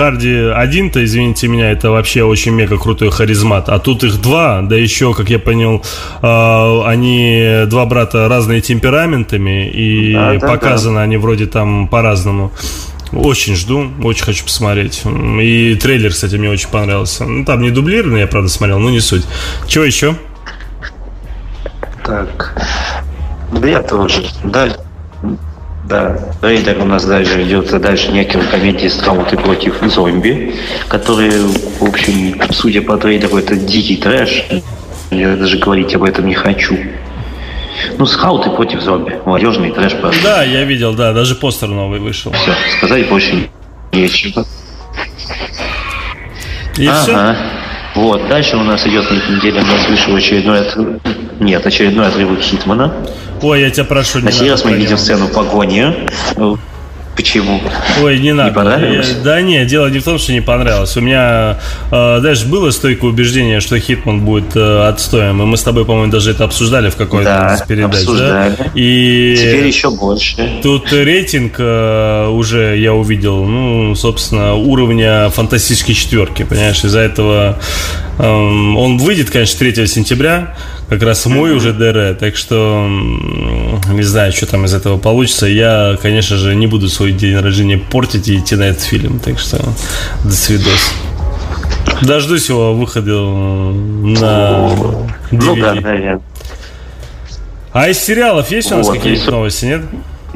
Харди 0.00 0.34
один-то, 0.34 1.04
извините 1.04 1.46
меня, 1.46 1.70
это 1.70 1.90
вообще 1.90 2.22
очень 2.22 2.52
мега 2.52 2.78
крутой 2.78 3.10
харизмат. 3.10 3.68
А 3.68 3.78
тут 3.78 4.02
их 4.02 4.22
два, 4.22 4.62
да 4.62 4.74
еще, 4.74 5.12
как 5.12 5.28
я 5.28 5.38
понял, 5.38 5.84
э, 6.22 6.82
они 6.86 7.66
два 7.66 7.84
брата 7.84 8.26
разные 8.26 8.62
темпераментами, 8.62 9.68
и 9.68 10.14
да, 10.14 10.38
да, 10.38 10.48
показаны 10.48 10.94
да. 10.94 11.02
они 11.02 11.18
вроде 11.18 11.44
там 11.44 11.86
по-разному. 11.86 12.50
Очень 13.12 13.56
жду, 13.56 13.90
очень 14.02 14.24
хочу 14.24 14.44
посмотреть. 14.44 15.02
И 15.04 15.74
трейлер, 15.74 16.12
кстати, 16.12 16.36
мне 16.36 16.48
очень 16.48 16.70
понравился. 16.70 17.26
Ну, 17.26 17.44
там 17.44 17.60
не 17.60 17.70
дублированный, 17.70 18.20
я 18.20 18.26
правда 18.26 18.48
смотрел, 18.48 18.78
но 18.78 18.88
не 18.88 19.00
суть. 19.00 19.26
Чего 19.66 19.84
еще? 19.84 20.16
Так. 22.02 22.58
Да 23.52 23.68
я 23.68 23.82
тоже. 23.82 24.24
Да, 24.44 24.66
да, 25.84 26.18
трейлер 26.40 26.78
у 26.80 26.84
нас 26.84 27.04
даже 27.04 27.42
идет 27.42 27.68
дальше 27.80 28.12
некой 28.12 28.42
комедии 28.42 28.88
«Скауты 28.88 29.36
против 29.36 29.80
зомби», 29.82 30.54
которые, 30.88 31.32
в 31.32 31.84
общем, 31.84 32.40
судя 32.52 32.82
по 32.82 32.96
трейлеру, 32.96 33.38
это 33.38 33.56
дикий 33.56 33.96
трэш. 33.96 34.44
Я 35.10 35.36
даже 35.36 35.58
говорить 35.58 35.94
об 35.94 36.04
этом 36.04 36.26
не 36.26 36.34
хочу. 36.34 36.76
Ну, 37.98 38.06
скауты 38.06 38.50
против 38.50 38.82
зомби. 38.82 39.18
Молодежный 39.24 39.72
трэш. 39.72 39.94
Правда. 39.94 40.18
Да, 40.22 40.42
я 40.44 40.64
видел, 40.64 40.94
да, 40.94 41.12
даже 41.12 41.34
постер 41.34 41.68
новый 41.68 41.98
вышел. 41.98 42.32
Все, 42.32 42.54
сказать 42.76 43.08
больше 43.08 43.48
нечего. 43.92 44.44
И 46.76 46.86
ага. 46.86 47.02
все? 47.02 47.59
Вот, 47.94 48.28
дальше 48.28 48.56
у 48.56 48.62
нас 48.62 48.86
идет 48.86 49.10
на 49.10 49.16
этой 49.16 49.36
неделе, 49.36 49.60
у 49.60 49.66
нас 49.66 49.88
вышел 49.88 50.14
очередной 50.14 50.60
отрыв... 50.60 51.00
Нет, 51.40 51.66
очередной 51.66 52.06
отрывок 52.06 52.40
Хитмана. 52.40 52.94
Ой, 53.42 53.62
я 53.62 53.70
тебя 53.70 53.84
прошу, 53.84 54.18
не 54.18 54.26
На 54.26 54.32
сей 54.32 54.50
раз 54.50 54.64
мы 54.64 54.72
видим 54.72 54.96
сцену 54.96 55.28
погони. 55.28 56.08
Почему? 57.20 57.60
Ой, 58.02 58.18
не 58.18 58.32
надо. 58.32 58.48
Не 58.48 58.54
понравилось? 58.54 59.08
Я, 59.10 59.22
да 59.22 59.42
нет, 59.42 59.66
дело 59.66 59.88
не 59.88 59.98
в 59.98 60.04
том, 60.04 60.18
что 60.18 60.32
не 60.32 60.40
понравилось. 60.40 60.96
У 60.96 61.02
меня 61.02 61.58
э, 61.92 62.20
даже 62.22 62.46
было 62.46 62.70
стойкое 62.70 63.10
убеждение, 63.10 63.60
что 63.60 63.78
Хитман 63.78 64.20
будет 64.20 64.56
э, 64.56 64.88
отстоем. 64.88 65.42
И 65.42 65.44
мы 65.44 65.58
с 65.58 65.62
тобой, 65.62 65.84
по-моему, 65.84 66.10
даже 66.10 66.30
это 66.30 66.44
обсуждали 66.44 66.88
в 66.88 66.96
какой-то 66.96 67.28
да, 67.28 67.54
из 67.54 67.60
передач. 67.60 68.00
Обсуждали. 68.00 68.54
Да? 68.58 68.64
И 68.74 69.36
Теперь 69.36 69.66
еще 69.66 69.90
больше. 69.90 70.60
Тут 70.62 70.90
рейтинг 70.90 71.56
э, 71.58 72.28
уже 72.28 72.78
я 72.78 72.94
увидел, 72.94 73.44
ну, 73.44 73.94
собственно, 73.96 74.54
уровня 74.54 75.28
фантастической 75.28 75.94
четверки. 75.94 76.44
Понимаешь, 76.44 76.82
из-за 76.82 77.00
этого 77.00 77.58
э, 77.58 78.09
он 78.20 78.98
выйдет, 78.98 79.30
конечно, 79.30 79.58
3 79.58 79.86
сентября 79.86 80.54
как 80.88 81.02
раз 81.02 81.24
мой 81.26 81.52
уже 81.52 81.72
ДР, 81.72 82.16
так 82.18 82.36
что 82.36 82.86
не 82.88 84.02
знаю, 84.02 84.32
что 84.32 84.46
там 84.46 84.64
из 84.64 84.74
этого 84.74 84.98
получится. 84.98 85.46
Я, 85.46 85.96
конечно 86.02 86.36
же, 86.36 86.54
не 86.54 86.66
буду 86.66 86.88
свой 86.88 87.12
день 87.12 87.36
рождения 87.36 87.78
портить 87.78 88.28
и 88.28 88.36
идти 88.36 88.56
на 88.56 88.64
этот 88.64 88.82
фильм, 88.82 89.20
так 89.20 89.38
что 89.38 89.58
до 90.24 90.32
свидос. 90.32 90.92
Дождусь 92.02 92.48
его 92.48 92.74
выхода 92.74 93.12
на 93.12 94.68
DVD. 94.70 95.06
Ну 95.32 95.56
да, 95.56 95.74
наверное. 95.74 96.20
А 97.72 97.88
из 97.88 97.98
сериалов 97.98 98.50
есть 98.50 98.72
у 98.72 98.76
нас 98.76 98.86
вот, 98.86 98.96
какие-нибудь 98.96 99.28
новости, 99.28 99.64
нет? 99.66 99.82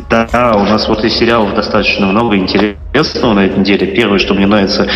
Да, 0.09 0.55
у 0.55 0.65
нас 0.65 0.87
вот 0.89 1.05
из 1.05 1.15
сериалов 1.15 1.55
достаточно 1.55 2.07
много 2.07 2.37
интересного 2.37 3.35
на 3.35 3.41
этой 3.47 3.59
неделе. 3.59 3.89
Первое, 3.89 4.19
что 4.19 4.35
мне 4.35 4.47
нравится, 4.47 4.89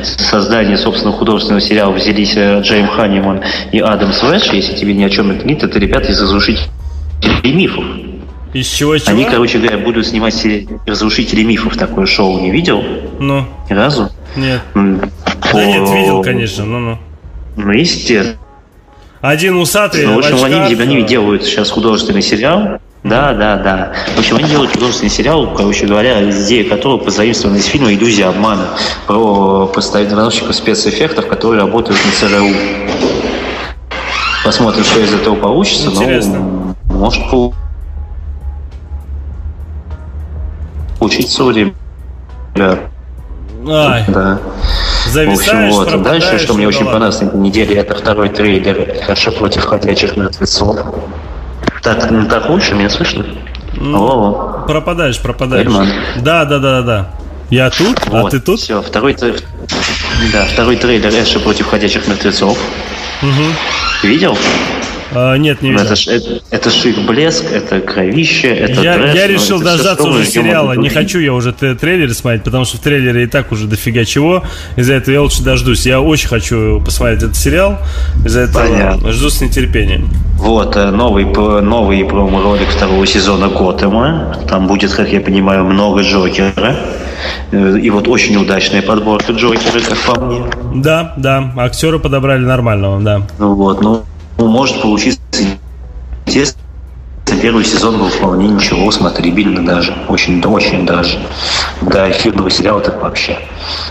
создание 0.00 0.76
собственного 0.76 1.16
художественного 1.16 1.60
сериала 1.60 1.92
взялись 1.92 2.34
э, 2.36 2.60
Джейм 2.62 2.88
Ханиман 2.88 3.42
и 3.72 3.80
Адам 3.80 4.12
Свэдж, 4.12 4.52
если 4.52 4.74
тебе 4.74 4.94
ни 4.94 5.04
о 5.04 5.10
чем 5.10 5.30
это 5.30 5.46
нет, 5.46 5.62
это 5.62 5.78
ребята 5.78 6.12
из 6.12 6.20
«Разрушителей 6.20 6.68
мифов». 7.44 7.84
Из 8.52 8.66
чего, 8.66 8.96
чего? 8.96 9.10
Они, 9.10 9.24
короче 9.24 9.58
говоря, 9.58 9.78
будут 9.78 10.06
снимать 10.06 10.34
сери... 10.34 10.68
«Разрушители 10.86 11.42
мифов». 11.42 11.76
Такое 11.76 12.06
шоу 12.06 12.40
не 12.40 12.50
видел? 12.50 12.82
Ну? 13.18 13.46
Ни 13.68 13.74
разу? 13.74 14.10
Нет. 14.36 14.62
По... 14.72 15.52
Да 15.52 15.66
нет, 15.66 15.88
видел, 15.90 16.22
конечно, 16.22 16.64
ну-ну. 16.64 16.98
Ну, 17.56 17.72
естественно. 17.72 18.38
Один 19.20 19.56
усатый, 19.56 20.06
ну, 20.06 20.14
В 20.14 20.18
общем, 20.18 20.42
они, 20.44 20.80
они 20.80 21.02
делают 21.02 21.44
сейчас 21.44 21.70
художественный 21.70 22.22
сериал, 22.22 22.80
да, 23.04 23.32
да, 23.32 23.56
да. 23.56 23.92
В 24.16 24.18
общем, 24.18 24.36
они 24.36 24.48
делают 24.48 24.72
художественный 24.72 25.10
сериал, 25.10 25.54
короче 25.54 25.86
говоря, 25.86 26.28
идея 26.30 26.68
которого 26.68 26.98
позаимствована 26.98 27.56
из 27.56 27.66
фильма 27.66 27.92
«Иллюзия 27.92 28.26
обмана» 28.26 28.66
про 29.06 29.66
постановщиков 29.66 30.54
спецэффектов, 30.54 31.28
которые 31.28 31.62
работают 31.62 31.98
на 32.04 32.12
ЦРУ. 32.12 32.48
Посмотрим, 34.44 34.84
что 34.84 35.00
из 35.00 35.14
этого 35.14 35.36
получится. 35.36 35.88
Интересно. 35.88 36.38
Но, 36.38 36.74
может, 36.94 37.22
получится 40.98 41.44
у 41.44 41.50
ребят. 41.50 41.74
Ай. 43.68 44.04
Да. 44.08 44.38
Зависаешь, 45.06 45.74
в 45.74 45.80
общем, 45.80 45.96
вот. 45.96 46.02
Дальше, 46.02 46.38
что 46.38 46.54
мне 46.54 46.66
очень 46.66 46.84
понравилось 46.84 47.20
на 47.20 47.26
этой 47.26 47.40
неделе, 47.40 47.76
это 47.76 47.94
второй 47.94 48.28
трейлер 48.28 49.02
«Хорошо 49.02 49.32
против 49.32 49.64
ходячих 49.64 50.16
мертвецов». 50.16 50.76
Так, 51.82 52.10
ну 52.10 52.28
так 52.28 52.48
лучше, 52.48 52.74
меня 52.74 52.90
слышно? 52.90 53.24
О, 53.80 54.64
пропадаешь, 54.66 55.20
пропадаешь. 55.20 55.66
Эльман. 55.66 55.88
Да, 56.16 56.44
да, 56.44 56.58
да, 56.58 56.80
да, 56.80 56.82
да. 56.82 57.10
Я 57.50 57.70
тут, 57.70 57.98
а 58.06 58.22
вот, 58.22 58.26
а 58.26 58.30
ты 58.30 58.40
тут? 58.40 58.60
Все, 58.60 58.82
второй, 58.82 59.16
да, 60.32 60.44
второй 60.52 60.76
трейлер 60.76 61.08
Эша 61.10 61.40
против 61.40 61.66
ходячих 61.68 62.06
мертвецов. 62.06 62.58
Угу. 63.22 64.08
Видел? 64.08 64.36
А, 65.12 65.36
нет, 65.36 65.62
не 65.62 65.70
видел. 65.70 65.84
Это, 65.84 66.10
это, 66.10 66.42
это 66.50 66.70
шик 66.70 66.98
блеск, 67.06 67.44
это 67.50 67.80
кровище, 67.80 68.48
это 68.48 68.82
Я, 68.82 68.94
трэш, 68.94 69.14
я 69.14 69.26
решил 69.26 69.60
дождаться 69.60 70.06
уже 70.06 70.24
сериала. 70.24 70.72
Не 70.72 70.88
хочу 70.88 71.18
я 71.18 71.32
уже 71.32 71.52
трейлер 71.52 72.12
смотреть, 72.14 72.44
потому 72.44 72.64
что 72.64 72.76
в 72.76 72.80
трейлере 72.80 73.24
и 73.24 73.26
так 73.26 73.52
уже 73.52 73.66
дофига 73.66 74.04
чего. 74.04 74.42
Из-за 74.76 74.94
этого 74.94 75.14
я 75.14 75.22
лучше 75.22 75.42
дождусь. 75.42 75.86
Я 75.86 76.00
очень 76.00 76.28
хочу 76.28 76.82
посмотреть 76.84 77.22
этот 77.22 77.36
сериал. 77.36 77.78
Из-за 78.24 78.40
этого 78.40 78.64
Понятно. 78.64 79.12
жду 79.12 79.30
с 79.30 79.40
нетерпением. 79.40 80.10
Вот, 80.36 80.76
э, 80.76 80.90
новый, 80.90 81.24
новый 81.24 82.04
промо-ролик 82.04 82.68
второго 82.68 83.06
сезона 83.06 83.48
Готэма. 83.48 84.36
Там 84.48 84.66
будет, 84.66 84.92
как 84.92 85.08
я 85.08 85.20
понимаю, 85.20 85.64
много 85.64 86.02
Джокера. 86.02 86.76
Э, 87.50 87.78
и 87.78 87.90
вот 87.90 88.08
очень 88.08 88.36
удачная 88.36 88.82
подборка 88.82 89.32
Джокера, 89.32 89.80
как 89.80 89.98
по 89.98 90.20
мне. 90.20 90.42
Да, 90.74 91.14
да, 91.16 91.52
актеры 91.56 91.98
подобрали 91.98 92.44
нормального, 92.44 93.00
да. 93.00 93.22
Ну 93.38 93.54
вот, 93.54 93.82
ну 93.82 94.04
может 94.46 94.80
получиться. 94.80 95.20
Первый 97.42 97.64
сезон 97.64 97.98
был 97.98 98.08
вполне 98.08 98.48
ничего, 98.48 98.90
смотрибельно 98.90 99.64
даже, 99.64 99.94
очень, 100.08 100.42
очень 100.44 100.84
даже. 100.84 101.18
Да, 101.82 102.10
эфирного 102.10 102.50
сериала 102.50 102.80
так 102.80 103.00
вообще. 103.00 103.38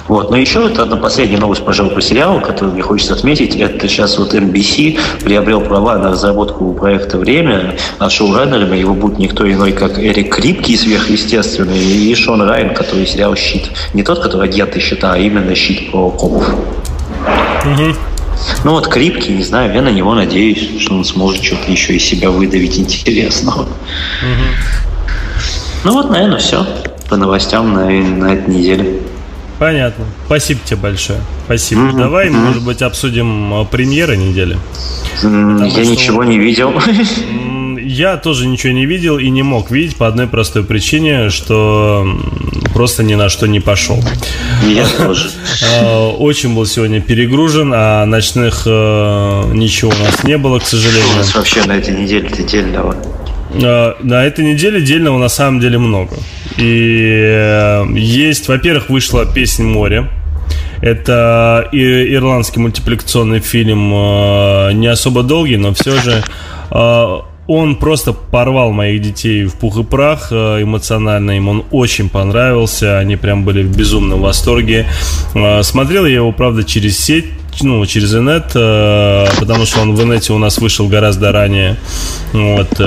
Вот. 0.09 0.29
Но 0.31 0.35
еще 0.35 0.65
это 0.67 0.83
одна 0.83 0.97
последняя 0.97 1.37
новость, 1.37 1.63
пожалуй, 1.63 1.93
по 1.93 2.01
сериалу, 2.01 2.41
которую 2.41 2.73
мне 2.73 2.81
хочется 2.81 3.13
отметить. 3.13 3.55
Это 3.55 3.87
сейчас 3.87 4.17
вот 4.17 4.33
NBC 4.33 4.99
приобрел 5.23 5.61
права 5.61 5.97
на 5.97 6.09
разработку 6.09 6.73
проекта 6.73 7.17
«Время», 7.17 7.77
а 7.99 8.09
шоураннерами 8.09 8.75
его 8.75 8.93
будет 8.93 9.17
никто 9.17 9.49
иной, 9.49 9.71
как 9.71 9.97
Эрик 9.97 10.35
Крипкий, 10.35 10.77
сверхъестественный, 10.77 11.79
и 11.79 12.13
Шон 12.15 12.41
Райан, 12.41 12.73
который 12.73 13.05
сериал 13.05 13.35
«Щит». 13.35 13.71
Не 13.93 14.03
тот, 14.03 14.19
который 14.19 14.49
агенты 14.49 14.81
щита, 14.81 15.13
а 15.13 15.17
именно 15.17 15.55
«Щит» 15.55 15.89
про 15.91 16.09
копов. 16.09 16.49
Угу. 16.49 18.16
Ну 18.63 18.71
вот 18.71 18.87
Крипки, 18.87 19.29
не 19.31 19.43
знаю, 19.43 19.73
я 19.73 19.81
на 19.81 19.89
него 19.89 20.13
надеюсь, 20.13 20.81
что 20.81 20.95
он 20.95 21.05
сможет 21.05 21.43
что-то 21.43 21.71
еще 21.71 21.95
из 21.95 22.03
себя 22.03 22.29
выдавить 22.29 22.77
интересного. 22.77 23.63
Угу. 23.63 24.87
Ну 25.83 25.93
вот, 25.93 26.09
наверное, 26.09 26.39
все 26.39 26.65
по 27.09 27.17
новостям 27.17 27.73
на, 27.73 27.89
на 27.89 28.33
этой 28.33 28.53
неделе. 28.53 29.01
Понятно. 29.59 30.05
Спасибо 30.25 30.59
тебе 30.63 30.77
большое. 30.77 31.19
Спасибо. 31.45 31.81
Mm-hmm. 31.81 31.97
Давай, 31.97 32.27
mm-hmm. 32.27 32.45
может 32.45 32.63
быть, 32.63 32.81
обсудим 32.81 33.53
а, 33.53 33.65
премьеры 33.65 34.15
недели. 34.15 34.57
Mm, 35.23 35.65
я 35.65 35.83
что... 35.83 35.91
ничего 35.91 36.23
не 36.23 36.37
видел. 36.37 36.73
Я 37.79 38.17
тоже 38.17 38.47
ничего 38.47 38.73
не 38.73 38.85
видел 38.85 39.17
и 39.17 39.29
не 39.29 39.43
мог 39.43 39.71
видеть 39.71 39.95
по 39.95 40.07
одной 40.07 40.27
простой 40.27 40.63
причине, 40.63 41.29
что 41.29 42.05
просто 42.77 43.01
ни 43.01 43.15
на 43.15 43.27
что 43.27 43.47
не 43.47 43.59
пошел. 43.59 44.03
Я 44.67 44.85
тоже. 44.97 45.31
А, 45.81 46.09
очень 46.09 46.53
был 46.53 46.67
сегодня 46.67 47.01
перегружен, 47.01 47.73
а 47.73 48.05
ночных 48.05 48.67
э, 48.67 49.51
ничего 49.51 49.89
у 49.89 50.03
нас 50.03 50.23
не 50.23 50.37
было, 50.37 50.59
к 50.59 50.67
сожалению. 50.67 51.15
У 51.15 51.17
нас 51.17 51.33
вообще 51.33 51.63
на 51.63 51.71
этой 51.71 51.95
неделе 51.95 52.29
дельного? 52.29 52.95
На 54.03 54.23
этой 54.23 54.45
неделе 54.45 54.79
дельного 54.81 55.17
на 55.17 55.27
самом 55.27 55.59
деле 55.59 55.79
много. 55.79 56.17
И 56.57 57.01
э, 57.19 57.85
есть, 57.95 58.47
во-первых, 58.47 58.89
вышла 58.89 59.25
песня 59.25 59.65
«Море». 59.65 60.07
Это 60.79 61.67
ирландский 61.71 62.59
мультипликационный 62.59 63.39
фильм, 63.39 63.91
э, 63.91 64.73
не 64.73 64.85
особо 64.85 65.23
долгий, 65.23 65.57
но 65.57 65.73
все 65.73 65.99
же 65.99 66.23
он 67.47 67.77
просто 67.77 68.11
порвал 68.11 68.71
моих 68.71 69.01
детей 69.01 69.45
в 69.45 69.55
пух 69.55 69.77
и 69.77 69.83
прах 69.83 70.27
э, 70.31 70.61
эмоционально. 70.61 71.37
Им 71.37 71.47
он 71.47 71.65
очень 71.71 72.09
понравился. 72.09 72.99
Они 72.99 73.15
прям 73.15 73.45
были 73.45 73.63
в 73.63 73.75
безумном 73.75 74.21
восторге. 74.21 74.85
Э, 75.33 75.63
смотрел 75.63 76.05
я 76.05 76.15
его, 76.15 76.31
правда, 76.31 76.63
через 76.63 76.99
сеть 76.99 77.25
ну, 77.59 77.83
через 77.87 78.13
инет, 78.13 78.51
э, 78.53 79.25
потому 79.39 79.65
что 79.65 79.81
он 79.81 79.95
в 79.95 80.03
инете 80.03 80.31
у 80.31 80.37
нас 80.37 80.59
вышел 80.59 80.87
гораздо 80.87 81.31
ранее. 81.31 81.77
Вот. 82.31 82.79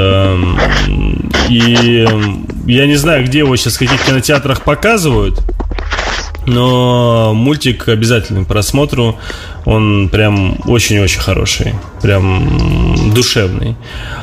И 1.49 2.07
я 2.67 2.87
не 2.87 2.95
знаю, 2.95 3.25
где 3.25 3.39
его 3.41 3.57
сейчас 3.57 3.75
в 3.75 3.79
каких 3.81 4.05
кинотеатрах 4.07 4.63
показывают. 4.63 5.43
Но 6.47 7.33
мультик 7.35 7.89
обязательно 7.89 8.45
к 8.45 8.49
просмотру. 8.49 9.19
Он 9.65 10.09
прям 10.09 10.57
очень-очень 10.67 11.21
хороший. 11.21 11.75
Прям 12.03 13.13
душевный. 13.13 13.77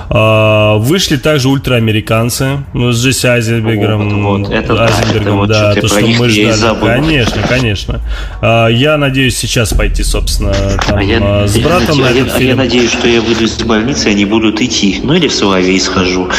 А, 0.09 0.77
вышли 0.77 1.17
также 1.17 1.49
ультраамериканцы 1.49 2.63
ну, 2.73 2.91
с 2.91 3.03
Джесси 3.03 3.27
Айзенбергом. 3.27 4.23
Вот, 4.23 4.39
вот, 4.41 4.51
это, 4.51 4.85
Айзенбергом, 4.85 5.43
это 5.43 5.53
да, 5.53 5.73
вот, 5.73 5.81
то, 5.81 5.87
что 5.87 6.07
мы 6.07 6.29
ждали. 6.29 6.79
Конечно, 6.79 7.41
конечно. 7.47 8.01
А, 8.41 8.67
я 8.67 8.97
надеюсь 8.97 9.37
сейчас 9.37 9.73
пойти, 9.73 10.03
собственно, 10.03 10.53
там, 10.87 10.97
а 10.97 11.03
я, 11.03 11.19
а, 11.21 11.47
с 11.47 11.57
братом 11.57 11.97
я, 11.97 12.05
на 12.05 12.09
этот 12.09 12.27
я, 12.27 12.37
фильм. 12.37 12.49
Я 12.49 12.55
надеюсь, 12.55 12.91
что 12.91 13.07
я 13.07 13.21
выйду 13.21 13.43
из 13.43 13.57
больницы, 13.57 14.07
они 14.07 14.25
будут 14.25 14.61
идти. 14.61 14.99
Ну 15.03 15.13
или 15.13 15.27
в 15.27 15.33
Соловей 15.33 15.79
схожу. 15.79 16.29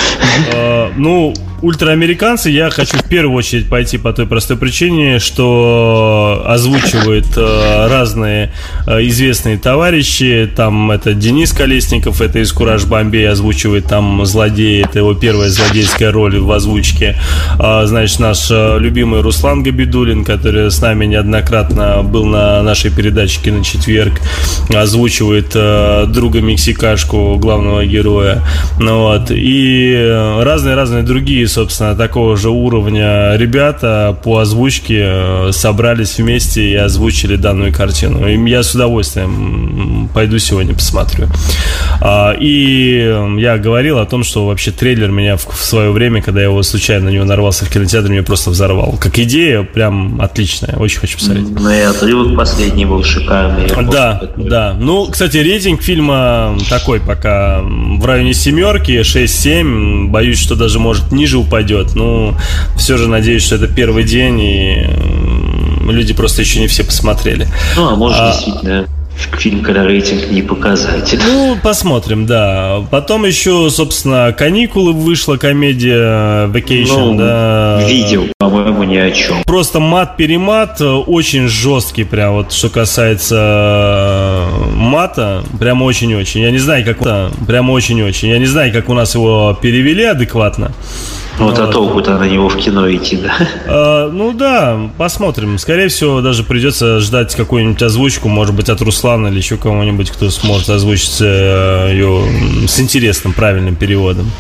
А, 0.55 0.91
ну, 0.97 1.35
ультраамериканцы 1.61 2.51
я 2.51 2.71
хочу 2.71 2.97
в 2.97 3.05
первую 3.05 3.37
очередь 3.37 3.69
пойти 3.69 3.99
по 3.99 4.13
той 4.13 4.27
простой 4.27 4.57
причине, 4.57 5.19
что 5.19 6.43
озвучивают 6.47 7.27
э, 7.37 7.87
разные 7.89 8.51
э, 8.87 9.07
известные 9.09 9.59
товарищи. 9.59 10.51
Там 10.55 10.91
это 10.91 11.15
Денис 11.15 11.53
Колесников, 11.53 12.23
это 12.23 12.39
из 12.39 12.53
Кураж 12.53 12.85
Бомбей 12.85 13.29
озвучивает 13.29 13.58
там 13.81 14.25
злодей, 14.25 14.85
это 14.85 15.01
его 15.01 15.15
первая 15.15 15.51
злодейская 15.51 16.13
роль 16.13 16.39
в 16.39 16.51
озвучке. 16.53 17.17
А, 17.59 17.85
значит, 17.87 18.21
наш 18.21 18.49
э, 18.51 18.79
любимый 18.79 19.21
Руслан 19.21 19.63
Габидулин, 19.63 20.25
который 20.25 20.71
с 20.71 20.81
нами 20.81 21.07
неоднократно 21.07 22.03
был 22.03 22.25
на 22.25 22.63
нашей 22.63 22.91
передаче 22.91 23.41
«Кино 23.43 23.63
четверг», 23.63 24.21
озвучивает 24.75 25.51
друга 26.13 26.41
Мексикашку, 26.41 27.37
главного 27.37 27.85
героя. 27.85 28.43
Ну, 28.79 29.01
вот. 29.01 29.31
И 29.31 29.95
разные-разные 30.41 31.03
другие 31.03 31.49
собственно, 31.49 31.97
такого 31.97 32.37
же 32.37 32.51
уровня 32.51 33.37
ребята 33.37 34.17
по 34.23 34.39
озвучке 34.39 35.03
э, 35.07 35.51
собрались 35.53 36.19
вместе 36.19 36.71
и 36.71 36.75
озвучили 36.75 37.37
данную 37.37 37.73
картину. 37.73 38.27
И 38.29 38.49
я 38.49 38.63
с 38.63 38.75
удовольствием 38.75 40.09
пойду 40.15 40.39
сегодня 40.39 40.75
посмотрю. 40.75 41.27
А, 42.01 42.33
и 42.39 43.13
я 43.39 43.48
говорил 43.57 43.99
о 43.99 44.07
том, 44.07 44.25
что 44.25 44.47
вообще 44.47 44.71
трейлер 44.71 45.11
меня 45.11 45.37
в 45.37 45.57
свое 45.57 45.91
время, 45.91 46.21
когда 46.21 46.41
я 46.41 46.47
его 46.47 46.63
случайно 46.63 47.07
на 47.07 47.09
него 47.11 47.25
нарвался 47.25 47.65
в 47.65 47.71
кинотеатре, 47.71 48.11
меня 48.11 48.23
просто 48.23 48.51
взорвал. 48.51 48.99
Как 49.01 49.19
идея, 49.19 49.63
прям 49.63 50.21
отличная. 50.21 50.77
Очень 50.77 50.99
хочу 51.01 51.19
посмотреть. 51.19 51.49
Ну 51.49 51.71
и 51.71 51.81
отрывок 51.81 52.37
последний 52.37 52.85
был 52.85 53.03
шикарный. 53.05 53.69
Да, 53.91 54.21
да. 54.37 54.77
Ну, 54.79 55.07
кстати, 55.07 55.39
рейтинг 55.39 55.83
фильма 55.83 56.59
такой 56.69 57.01
пока 57.01 57.61
в 57.63 58.05
районе 58.05 58.35
семерки, 58.35 59.01
6-7. 59.01 60.09
Боюсь, 60.09 60.41
что 60.41 60.57
даже 60.57 60.79
может 60.79 61.13
ниже 61.13 61.39
упадет. 61.39 61.95
Ну, 61.95 62.37
все 62.77 62.97
же 62.97 63.09
надеюсь, 63.09 63.45
что 63.45 63.55
это 63.55 63.69
первый 63.69 64.05
день, 64.05 64.41
и 64.41 64.87
люди 65.91 66.13
просто 66.13 66.43
еще 66.43 66.61
не 66.61 66.67
все 66.67 66.85
посмотрели. 66.85 67.47
Ну, 67.77 67.89
а 67.89 67.97
может, 67.97 68.19
а, 68.21 68.33
действительно 68.33 68.87
фильм, 69.19 69.63
когда 69.63 69.85
рейтинг 69.85 70.31
не 70.31 70.43
показатель. 70.43 71.21
Ну, 71.25 71.57
посмотрим, 71.63 72.27
да. 72.27 72.85
Потом 72.91 73.25
еще, 73.25 73.69
собственно, 73.71 74.33
«Каникулы» 74.37 74.93
вышла 74.93 75.37
комедия 75.37 76.47
Vacation, 76.49 77.13
ну, 77.13 77.17
да. 77.17 77.81
Видел, 77.87 78.29
по-моему, 78.39 78.85
ни 78.85 78.97
о 78.97 79.11
чем. 79.11 79.43
Просто 79.45 79.81
мат-перемат 79.81 80.81
очень 80.81 81.49
жесткий, 81.49 82.05
прям 82.05 82.35
вот, 82.35 82.53
что 82.53 82.69
касается 82.69 84.45
мата, 84.75 85.45
прям 85.59 85.83
очень-очень. 85.83 86.43
Я 86.43 86.51
не 86.51 86.59
знаю, 86.59 86.85
как... 86.85 86.99
Прям 87.47 87.71
очень-очень. 87.71 88.29
Я 88.29 88.39
не 88.39 88.47
знаю, 88.47 88.73
как 88.73 88.89
у 88.89 88.95
нас 88.95 89.15
его 89.15 89.59
перевели 89.61 90.05
адекватно. 90.05 90.73
Вот, 91.39 91.59
вот. 91.59 91.69
а 91.69 91.73
толку-то 91.73 92.19
на 92.19 92.29
него 92.29 92.49
в 92.49 92.57
кино 92.57 92.91
идти, 92.93 93.17
да? 93.17 93.33
А, 93.67 94.11
ну 94.11 94.33
да, 94.33 94.91
посмотрим. 94.97 95.59
Скорее 95.59 95.89
всего, 95.89 96.21
даже 96.21 96.43
придется 96.43 97.01
ждать 97.01 97.35
какую-нибудь 97.35 97.83
озвучку, 97.83 98.29
может 98.29 98.55
быть, 98.55 98.69
от 98.69 98.81
Руслана 98.81 99.29
или 99.29 99.37
еще 99.37 99.57
кого-нибудь, 99.57 100.11
кто 100.11 100.31
сможет 100.31 100.69
озвучить 100.71 101.19
э, 101.21 101.91
ее 101.93 102.67
с 102.67 102.81
интересным, 102.81 103.33
правильным 103.33 103.77
переводом. 103.77 104.31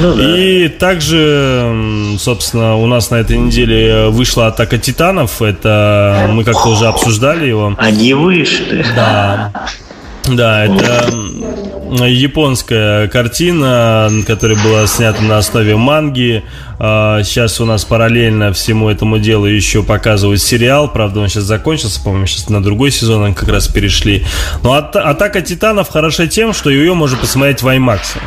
Ну, 0.00 0.14
да. 0.14 0.38
И 0.38 0.68
также, 0.68 2.16
собственно, 2.18 2.76
у 2.76 2.86
нас 2.86 3.10
на 3.10 3.16
этой 3.16 3.38
неделе 3.38 4.08
вышла 4.08 4.48
«Атака 4.48 4.78
титанов». 4.78 5.40
Это 5.40 6.28
мы 6.32 6.44
как-то 6.44 6.68
уже 6.68 6.86
обсуждали 6.86 7.46
его. 7.46 7.74
Они 7.78 8.14
вышли. 8.14 8.84
Да. 8.94 9.52
Да, 10.28 10.64
это 10.64 11.12
японская 12.00 13.08
картина, 13.08 14.10
которая 14.26 14.62
была 14.62 14.86
снята 14.86 15.20
на 15.22 15.38
основе 15.38 15.76
манги. 15.76 16.42
А, 16.78 17.22
сейчас 17.22 17.60
у 17.60 17.64
нас 17.64 17.84
параллельно 17.84 18.52
всему 18.52 18.88
этому 18.88 19.18
делу 19.18 19.46
еще 19.46 19.82
показывают 19.82 20.40
сериал. 20.40 20.92
Правда, 20.92 21.20
он 21.20 21.28
сейчас 21.28 21.44
закончился, 21.44 22.02
по-моему, 22.02 22.26
сейчас 22.26 22.48
на 22.48 22.62
другой 22.62 22.90
сезон 22.90 23.24
они 23.24 23.34
как 23.34 23.48
раз 23.48 23.68
перешли. 23.68 24.24
Но 24.62 24.74
«Атака 24.74 25.42
титанов» 25.42 25.90
хороша 25.90 26.26
тем, 26.26 26.52
что 26.52 26.70
ее 26.70 26.94
можно 26.94 27.16
посмотреть 27.18 27.62
в 27.62 27.68
IMAX. 27.68 28.18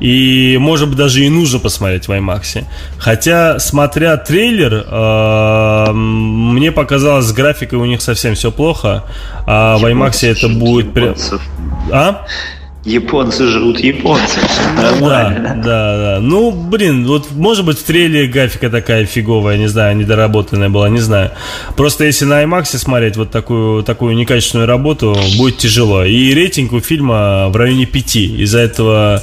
И, 0.00 0.56
может 0.58 0.88
быть, 0.88 0.96
даже 0.96 1.24
и 1.24 1.28
нужно 1.28 1.58
посмотреть 1.58 2.08
в 2.08 2.10
IMAX. 2.10 2.64
Хотя, 2.98 3.58
смотря 3.58 4.16
трейлер, 4.16 4.84
э, 4.86 5.92
мне 5.92 6.72
показалось, 6.72 7.26
с 7.26 7.32
графикой 7.32 7.78
у 7.78 7.84
них 7.84 8.02
совсем 8.02 8.34
все 8.34 8.50
плохо. 8.50 9.04
А 9.46 9.78
в 9.78 9.84
IMAX 9.84 10.26
это 10.26 10.48
будет... 10.48 10.86
А? 11.92 12.26
Японцы 12.84 13.46
жрут 13.46 13.80
японцев. 13.80 14.42
Нормально. 14.76 15.54
Да, 15.56 15.62
да, 15.62 15.96
да. 15.96 16.18
Ну, 16.20 16.50
блин, 16.50 17.06
вот 17.06 17.30
может 17.32 17.64
быть 17.64 17.78
в 17.78 17.82
трейлере 17.82 18.26
графика 18.26 18.68
такая 18.68 19.06
фиговая, 19.06 19.56
не 19.56 19.68
знаю, 19.68 19.96
недоработанная 19.96 20.68
была, 20.68 20.90
не 20.90 21.00
знаю. 21.00 21.30
Просто 21.76 22.04
если 22.04 22.26
на 22.26 22.42
IMAX 22.42 22.76
смотреть 22.76 23.16
вот 23.16 23.30
такую, 23.30 23.84
такую 23.84 24.14
некачественную 24.16 24.68
работу, 24.68 25.16
будет 25.38 25.56
тяжело. 25.56 26.04
И 26.04 26.34
рейтинг 26.34 26.74
у 26.74 26.80
фильма 26.80 27.48
в 27.48 27.56
районе 27.56 27.86
5. 27.86 28.16
Из-за 28.16 28.58
этого 28.58 29.22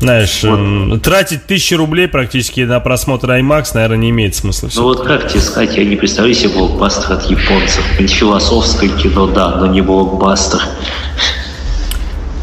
знаешь, 0.00 0.44
вот. 0.44 1.02
тратить 1.02 1.46
тысячи 1.46 1.74
рублей 1.74 2.06
практически 2.08 2.60
на 2.60 2.78
просмотр 2.80 3.30
IMAX, 3.30 3.70
наверное, 3.74 3.98
не 3.98 4.10
имеет 4.10 4.34
смысла. 4.34 4.70
Ну 4.74 4.82
вот 4.82 5.04
как 5.04 5.28
тебе 5.28 5.40
сказать, 5.40 5.76
я 5.76 5.84
не 5.84 5.96
представляю 5.96 6.34
себе 6.34 6.50
блокбастер 6.50 7.12
от 7.12 7.30
японцев. 7.30 7.84
Философское 7.98 8.88
кино, 8.88 9.26
да, 9.26 9.56
но 9.56 9.66
не 9.66 9.80
блокбастер. 9.82 10.60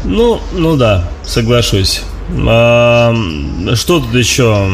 Ну, 0.06 0.40
ну 0.52 0.76
да, 0.76 1.10
соглашусь. 1.24 2.02
А, 2.46 3.14
что 3.74 4.00
тут 4.00 4.14
еще? 4.14 4.68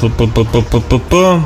П-п-п-п-п-п. 0.00 1.40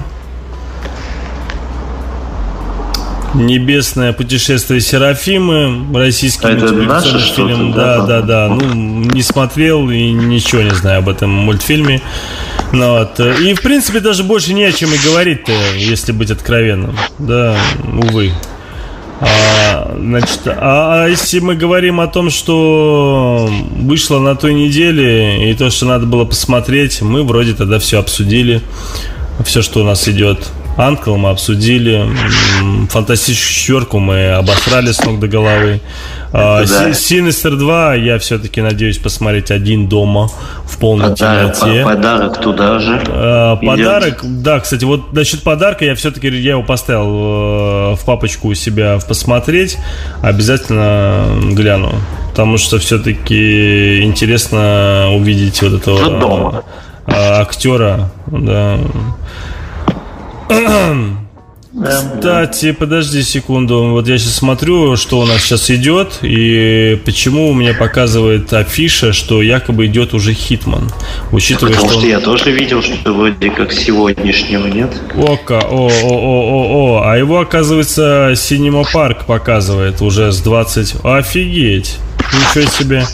Небесное 3.35 4.13
путешествие 4.13 4.83
Серафимы, 4.83 5.87
российский 5.99 6.47
а 6.47 6.51
мультипликационный 6.51 7.21
фильм. 7.21 7.73
Да, 7.73 7.99
да, 7.99 8.21
да, 8.21 8.49
да. 8.49 8.55
Ну, 8.55 8.75
не 8.75 9.23
смотрел 9.23 9.89
и 9.89 10.11
ничего 10.11 10.61
не 10.61 10.75
знаю 10.75 10.99
об 10.99 11.09
этом 11.09 11.31
мультфильме. 11.31 12.03
Ну, 12.73 12.99
вот. 12.99 13.19
И, 13.21 13.55
в 13.55 13.63
принципе, 13.63 14.01
даже 14.01 14.23
больше 14.23 14.53
не 14.53 14.65
о 14.65 14.73
чем 14.73 14.93
и 14.93 14.99
говорить-то, 14.99 15.53
если 15.77 16.13
быть 16.13 16.31
откровенным. 16.31 16.95
Да, 17.19 17.57
увы. 17.87 18.33
А, 19.25 19.95
значит, 19.97 20.41
а, 20.47 21.05
а 21.05 21.09
если 21.09 21.39
мы 21.39 21.55
говорим 21.55 22.01
о 22.01 22.09
том, 22.09 22.29
что 22.29 23.49
вышло 23.77 24.19
на 24.19 24.35
той 24.35 24.53
неделе 24.53 25.49
и 25.49 25.55
то, 25.55 25.71
что 25.71 25.87
надо 25.87 26.07
было 26.07 26.25
посмотреть, 26.25 27.03
мы 27.03 27.23
вроде 27.23 27.55
тогда 27.55 27.79
все 27.79 28.01
обсудили, 28.01 28.63
все, 29.45 29.63
что 29.63 29.81
у 29.81 29.85
нас 29.85 30.09
идет. 30.09 30.51
Анкл 30.77 31.17
мы 31.17 31.31
обсудили. 31.31 32.09
Фантастическую 32.89 33.55
четверку 33.55 33.99
мы 33.99 34.33
обосрали 34.33 34.93
с 34.93 35.05
ног 35.05 35.21
до 35.21 35.29
головы. 35.29 35.81
А. 36.33 36.65
Синистер 36.95 37.57
2 37.57 37.95
я 37.97 38.19
все-таки 38.19 38.63
надеюсь 38.63 38.97
посмотреть 38.97 39.51
один 39.51 39.87
дома 39.87 40.31
в 40.65 40.79
полной 40.79 41.11
подарок, 41.11 41.59
темноте. 41.59 41.85
Подарок 41.85 42.41
туда 42.41 42.79
же. 42.79 43.03
А, 43.09 43.57
подарок, 43.57 44.21
да, 44.23 44.61
кстати, 44.61 44.85
вот 44.85 45.13
насчет 45.13 45.43
подарка 45.43 45.85
я 45.85 45.95
все-таки 45.95 46.29
я 46.29 46.53
его 46.53 46.63
поставил 46.63 47.93
э, 47.93 47.97
в 47.97 48.05
папочку 48.07 48.49
у 48.49 48.55
себя 48.55 48.99
в 48.99 49.07
посмотреть. 49.07 49.77
Обязательно 50.23 51.27
гляну. 51.53 51.93
Потому 52.31 52.57
что 52.57 52.79
все-таки 52.79 54.03
интересно 54.03 55.11
увидеть 55.13 55.61
вот 55.61 55.75
этого 55.75 56.19
дома. 56.19 56.65
А, 57.07 57.43
актера, 57.43 58.11
да. 58.27 58.79
Кстати, 61.75 62.73
подожди 62.73 63.23
секунду. 63.23 63.93
Вот 63.93 64.07
я 64.07 64.19
сейчас 64.19 64.35
смотрю, 64.35 64.97
что 64.97 65.21
у 65.21 65.25
нас 65.25 65.41
сейчас 65.41 65.71
идет, 65.71 66.19
и 66.21 67.01
почему 67.07 67.49
у 67.49 67.55
меня 67.55 67.73
показывает 67.73 68.53
афиша, 68.53 69.15
что 69.15 69.41
якобы 69.41 69.87
идет 69.87 70.13
уже 70.13 70.35
Хитман. 70.35 70.91
Учитывая, 71.33 71.73
Потому 71.73 71.89
что, 71.89 71.99
что 71.99 72.07
он... 72.07 72.11
я 72.11 72.21
тоже 72.21 72.53
видел, 72.53 72.83
что 72.83 73.15
вроде 73.15 73.51
как 73.51 73.73
сегодняшнего, 73.73 74.67
нет? 74.67 74.91
Ока, 75.17 75.61
о, 75.61 75.89
о, 75.89 76.11
о, 76.11 76.43
о, 76.51 77.01
о. 77.01 77.03
А 77.07 77.17
его, 77.17 77.41
оказывается, 77.41 78.33
Cinema 78.33 78.85
Парк 78.93 79.25
показывает 79.25 80.03
уже 80.03 80.31
с 80.31 80.43
20. 80.43 80.97
Офигеть! 81.05 81.97
Ничего 82.33 82.71
себе. 82.71 83.05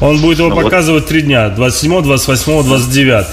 Он 0.00 0.18
будет 0.20 0.38
его 0.38 0.48
ну, 0.48 0.56
показывать 0.56 1.06
три 1.06 1.20
дня. 1.20 1.50
27, 1.50 2.02
28, 2.02 2.64
29. 2.64 3.26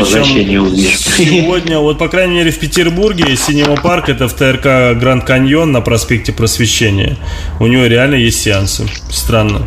Причем 0.00 0.62
увижу. 0.62 0.98
сегодня, 1.16 1.78
вот 1.78 1.98
по 1.98 2.08
крайней 2.08 2.36
мере 2.36 2.50
в 2.50 2.58
Петербурге, 2.58 3.36
Синема 3.36 3.76
парк 3.76 4.08
это 4.08 4.28
в 4.28 4.34
ТРК 4.34 4.98
Гранд 4.98 5.24
Каньон 5.24 5.72
на 5.72 5.80
проспекте 5.80 6.32
Просвещения. 6.32 7.16
У 7.60 7.66
него 7.66 7.86
реально 7.86 8.16
есть 8.16 8.42
сеансы. 8.42 8.86
Странно. 9.10 9.66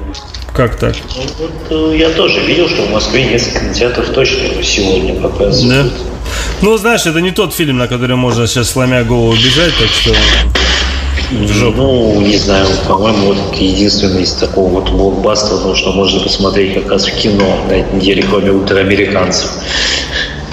Как 0.53 0.77
так? 0.77 0.95
Ну, 1.15 1.21
вот, 1.39 1.51
э, 1.93 1.97
я 1.97 2.09
тоже 2.11 2.39
видел, 2.41 2.69
что 2.69 2.83
в 2.83 2.91
Москве 2.91 3.25
несколько 3.25 3.59
кинотеатров 3.59 4.09
точно 4.11 4.63
сегодня 4.63 5.15
показывают. 5.15 5.91
Да? 5.91 6.15
Ну, 6.61 6.77
знаешь, 6.77 7.05
это 7.05 7.19
не 7.19 7.31
тот 7.31 7.53
фильм, 7.53 7.77
на 7.77 7.87
который 7.87 8.15
можно 8.15 8.47
сейчас 8.47 8.69
сломя 8.69 9.03
голову 9.03 9.33
бежать, 9.33 9.73
так 9.77 9.89
что 9.89 10.13
ну, 11.31 12.21
не 12.21 12.37
знаю, 12.37 12.67
по-моему, 12.87 13.33
вот 13.33 13.55
единственный 13.55 14.23
из 14.23 14.33
такого 14.33 14.69
вот 14.69 14.91
блокбастера, 14.91 15.57
ну, 15.57 15.75
что 15.75 15.91
можно 15.91 16.19
посмотреть 16.19 16.75
как 16.75 16.91
раз 16.91 17.07
в 17.07 17.15
кино 17.15 17.57
на 17.67 17.73
этой 17.73 17.95
неделе, 17.95 18.23
кроме 18.23 18.51
ультраамериканцев. 18.51 19.49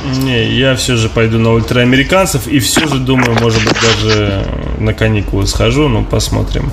Не, 0.05 0.53
я 0.53 0.74
все 0.74 0.96
же 0.96 1.09
пойду 1.09 1.38
на 1.38 1.53
ультраамериканцев 1.53 2.48
и 2.48 2.59
все 2.59 2.86
же 2.88 2.98
думаю, 2.98 3.36
может 3.40 3.62
быть, 3.64 3.76
даже 3.80 4.44
на 4.78 4.94
каникулы 4.94 5.46
схожу, 5.46 5.88
но 5.88 6.03
посмотрим. 6.03 6.70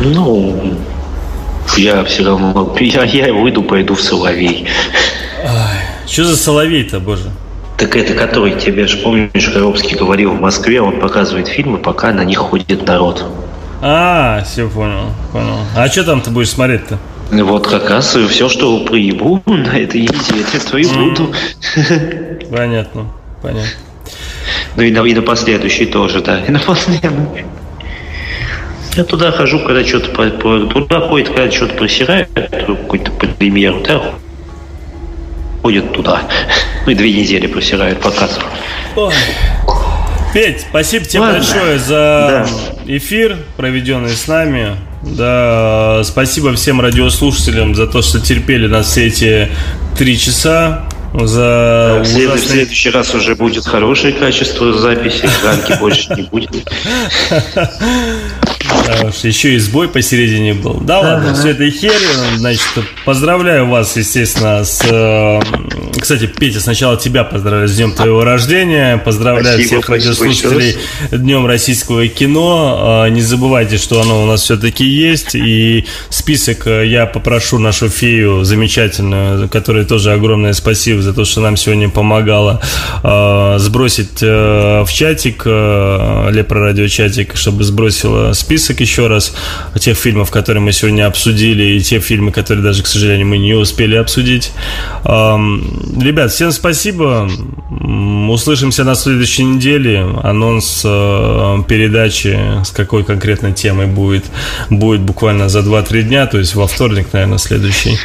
Ну, 0.00 0.76
я 1.76 2.04
все 2.04 2.24
равно, 2.24 2.74
я, 2.78 3.04
я 3.04 3.32
выйду, 3.34 3.62
пойду 3.62 3.94
в 3.94 4.02
Соловей. 4.02 4.66
Ай, 5.44 5.78
что 6.06 6.24
за 6.24 6.36
Соловей-то, 6.36 7.00
боже? 7.00 7.30
Так 7.76 7.96
это 7.96 8.14
который 8.14 8.58
тебе 8.60 8.86
же 8.86 8.98
помнишь, 8.98 9.48
Коробский 9.48 9.96
говорил 9.96 10.32
в 10.32 10.40
Москве, 10.40 10.80
он 10.80 11.00
показывает 11.00 11.48
фильмы, 11.48 11.78
пока 11.78 12.12
на 12.12 12.24
них 12.24 12.38
ходит 12.38 12.86
народ. 12.86 13.24
А, 13.82 14.44
все 14.44 14.68
понял, 14.68 15.06
понял. 15.32 15.56
А 15.74 15.88
что 15.88 16.04
там 16.04 16.20
ты 16.20 16.30
будешь 16.30 16.50
смотреть-то? 16.50 16.98
Вот 17.30 17.66
как 17.66 17.88
раз 17.90 18.16
все, 18.16 18.48
что 18.48 18.84
проебу 18.84 19.42
на 19.46 19.78
этой 19.78 20.02
неделе, 20.02 20.44
то 20.70 20.78
и 20.78 20.84
буду. 20.86 21.32
Понятно, 22.50 23.06
понятно. 23.42 23.70
Ну 24.76 24.82
и 24.82 24.90
на, 24.90 25.04
и 25.04 25.14
на 25.14 25.22
последующий 25.22 25.86
тоже, 25.86 26.20
да. 26.20 26.40
И 26.40 26.50
на 26.50 26.58
последующий. 26.58 27.46
Я 28.96 29.04
туда 29.04 29.30
хожу, 29.30 29.60
когда 29.60 29.84
что-то 29.84 30.30
туда 30.30 31.00
ходит, 31.00 31.28
когда 31.28 31.50
что-то 31.50 31.74
просирают, 31.74 32.28
какой-то 32.32 33.12
премьеру, 33.12 33.80
да, 33.82 34.02
ходит 35.62 35.92
туда. 35.92 36.22
Ну 36.86 36.92
и 36.92 36.94
две 36.94 37.12
недели 37.12 37.46
просирают 37.46 38.00
показ. 38.00 38.38
Петь, 40.32 40.62
спасибо 40.62 41.04
тебе 41.04 41.20
Ладно. 41.20 41.38
большое 41.38 41.78
за 41.78 42.46
да. 42.46 42.46
эфир, 42.86 43.36
проведенный 43.58 44.08
с 44.08 44.26
нами. 44.26 44.76
Да, 45.02 46.02
спасибо 46.04 46.54
всем 46.54 46.80
радиослушателям 46.80 47.74
за 47.74 47.86
то, 47.86 48.02
что 48.02 48.20
терпели 48.20 48.66
нас 48.66 48.88
все 48.88 49.06
эти 49.06 49.50
три 49.96 50.18
часа. 50.18 50.86
За 51.12 52.02
да, 52.04 52.04
в, 52.04 52.16
ужасный... 52.16 52.36
в 52.36 52.40
следующий 52.40 52.90
раз 52.90 53.14
уже 53.14 53.34
будет 53.34 53.66
хорошее 53.66 54.12
качество 54.12 54.72
записи, 54.72 55.28
ранки 55.44 55.76
больше 55.80 56.14
не 56.14 56.22
будет. 56.22 56.50
Еще 59.22 59.54
и 59.54 59.58
сбой 59.58 59.88
посередине 59.88 60.54
был. 60.54 60.80
Да 60.80 61.00
ладно, 61.00 61.34
все 61.34 61.50
это 61.50 61.68
херь. 61.70 61.92
Значит, 62.36 62.62
поздравляю 63.04 63.66
вас, 63.66 63.96
естественно, 63.96 64.64
с... 64.64 64.82
Э, 64.90 65.40
кстати, 65.98 66.26
Петя, 66.26 66.60
сначала 66.60 66.96
тебя 66.96 67.24
поздравляю 67.24 67.68
с 67.68 67.76
днем 67.76 67.92
твоего 67.92 68.24
рождения. 68.24 68.96
Поздравляю 68.98 69.58
спасибо, 69.58 69.82
всех 69.82 69.88
радиослушателей 69.88 70.76
Днем 71.10 71.46
российского 71.46 72.06
кино. 72.08 72.78
А, 72.80 73.08
не 73.08 73.20
забывайте, 73.20 73.78
что 73.78 74.00
оно 74.00 74.22
у 74.22 74.26
нас 74.26 74.42
все-таки 74.42 74.84
есть. 74.84 75.34
И 75.34 75.86
список 76.08 76.66
э, 76.66 76.86
я 76.86 77.06
попрошу 77.06 77.58
нашу 77.58 77.88
фею 77.88 78.44
замечательную, 78.44 79.48
которой 79.48 79.84
тоже 79.84 80.12
огромное 80.12 80.52
спасибо 80.52 81.02
за 81.02 81.12
то, 81.12 81.24
что 81.24 81.40
нам 81.40 81.56
сегодня 81.56 81.88
помогала, 81.88 82.60
а, 83.02 83.58
сбросить 83.58 84.22
э, 84.22 84.84
в 84.84 84.92
чатик, 84.92 85.44
Лепро 85.44 86.60
радиочатик, 86.60 87.36
чтобы 87.36 87.64
сбросила 87.64 88.32
список 88.32 88.59
еще 88.80 89.06
раз 89.06 89.34
тех 89.78 89.96
фильмов, 89.96 90.30
которые 90.30 90.62
мы 90.62 90.72
сегодня 90.72 91.06
обсудили, 91.06 91.62
и 91.62 91.80
те 91.80 92.00
фильмы, 92.00 92.32
которые 92.32 92.64
даже, 92.64 92.82
к 92.82 92.86
сожалению, 92.86 93.26
мы 93.26 93.38
не 93.38 93.54
успели 93.54 93.96
обсудить. 93.96 94.52
Ребят, 95.04 96.32
всем 96.32 96.52
спасибо. 96.52 97.30
Услышимся 98.28 98.84
на 98.84 98.94
следующей 98.94 99.44
неделе. 99.44 100.06
Анонс 100.22 100.82
э, 100.84 101.62
передачи 101.68 102.38
с 102.64 102.70
какой 102.70 103.04
конкретной 103.04 103.52
темой 103.52 103.86
будет, 103.86 104.24
будет 104.68 105.00
буквально 105.00 105.48
за 105.48 105.60
2-3 105.60 106.02
дня, 106.02 106.26
то 106.26 106.38
есть 106.38 106.54
во 106.54 106.66
вторник, 106.66 107.08
наверное, 107.12 107.38
следующий. 107.38 107.98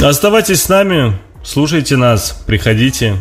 Оставайтесь 0.00 0.62
с 0.62 0.68
нами, 0.68 1.18
слушайте 1.42 1.96
нас, 1.96 2.42
приходите. 2.46 3.16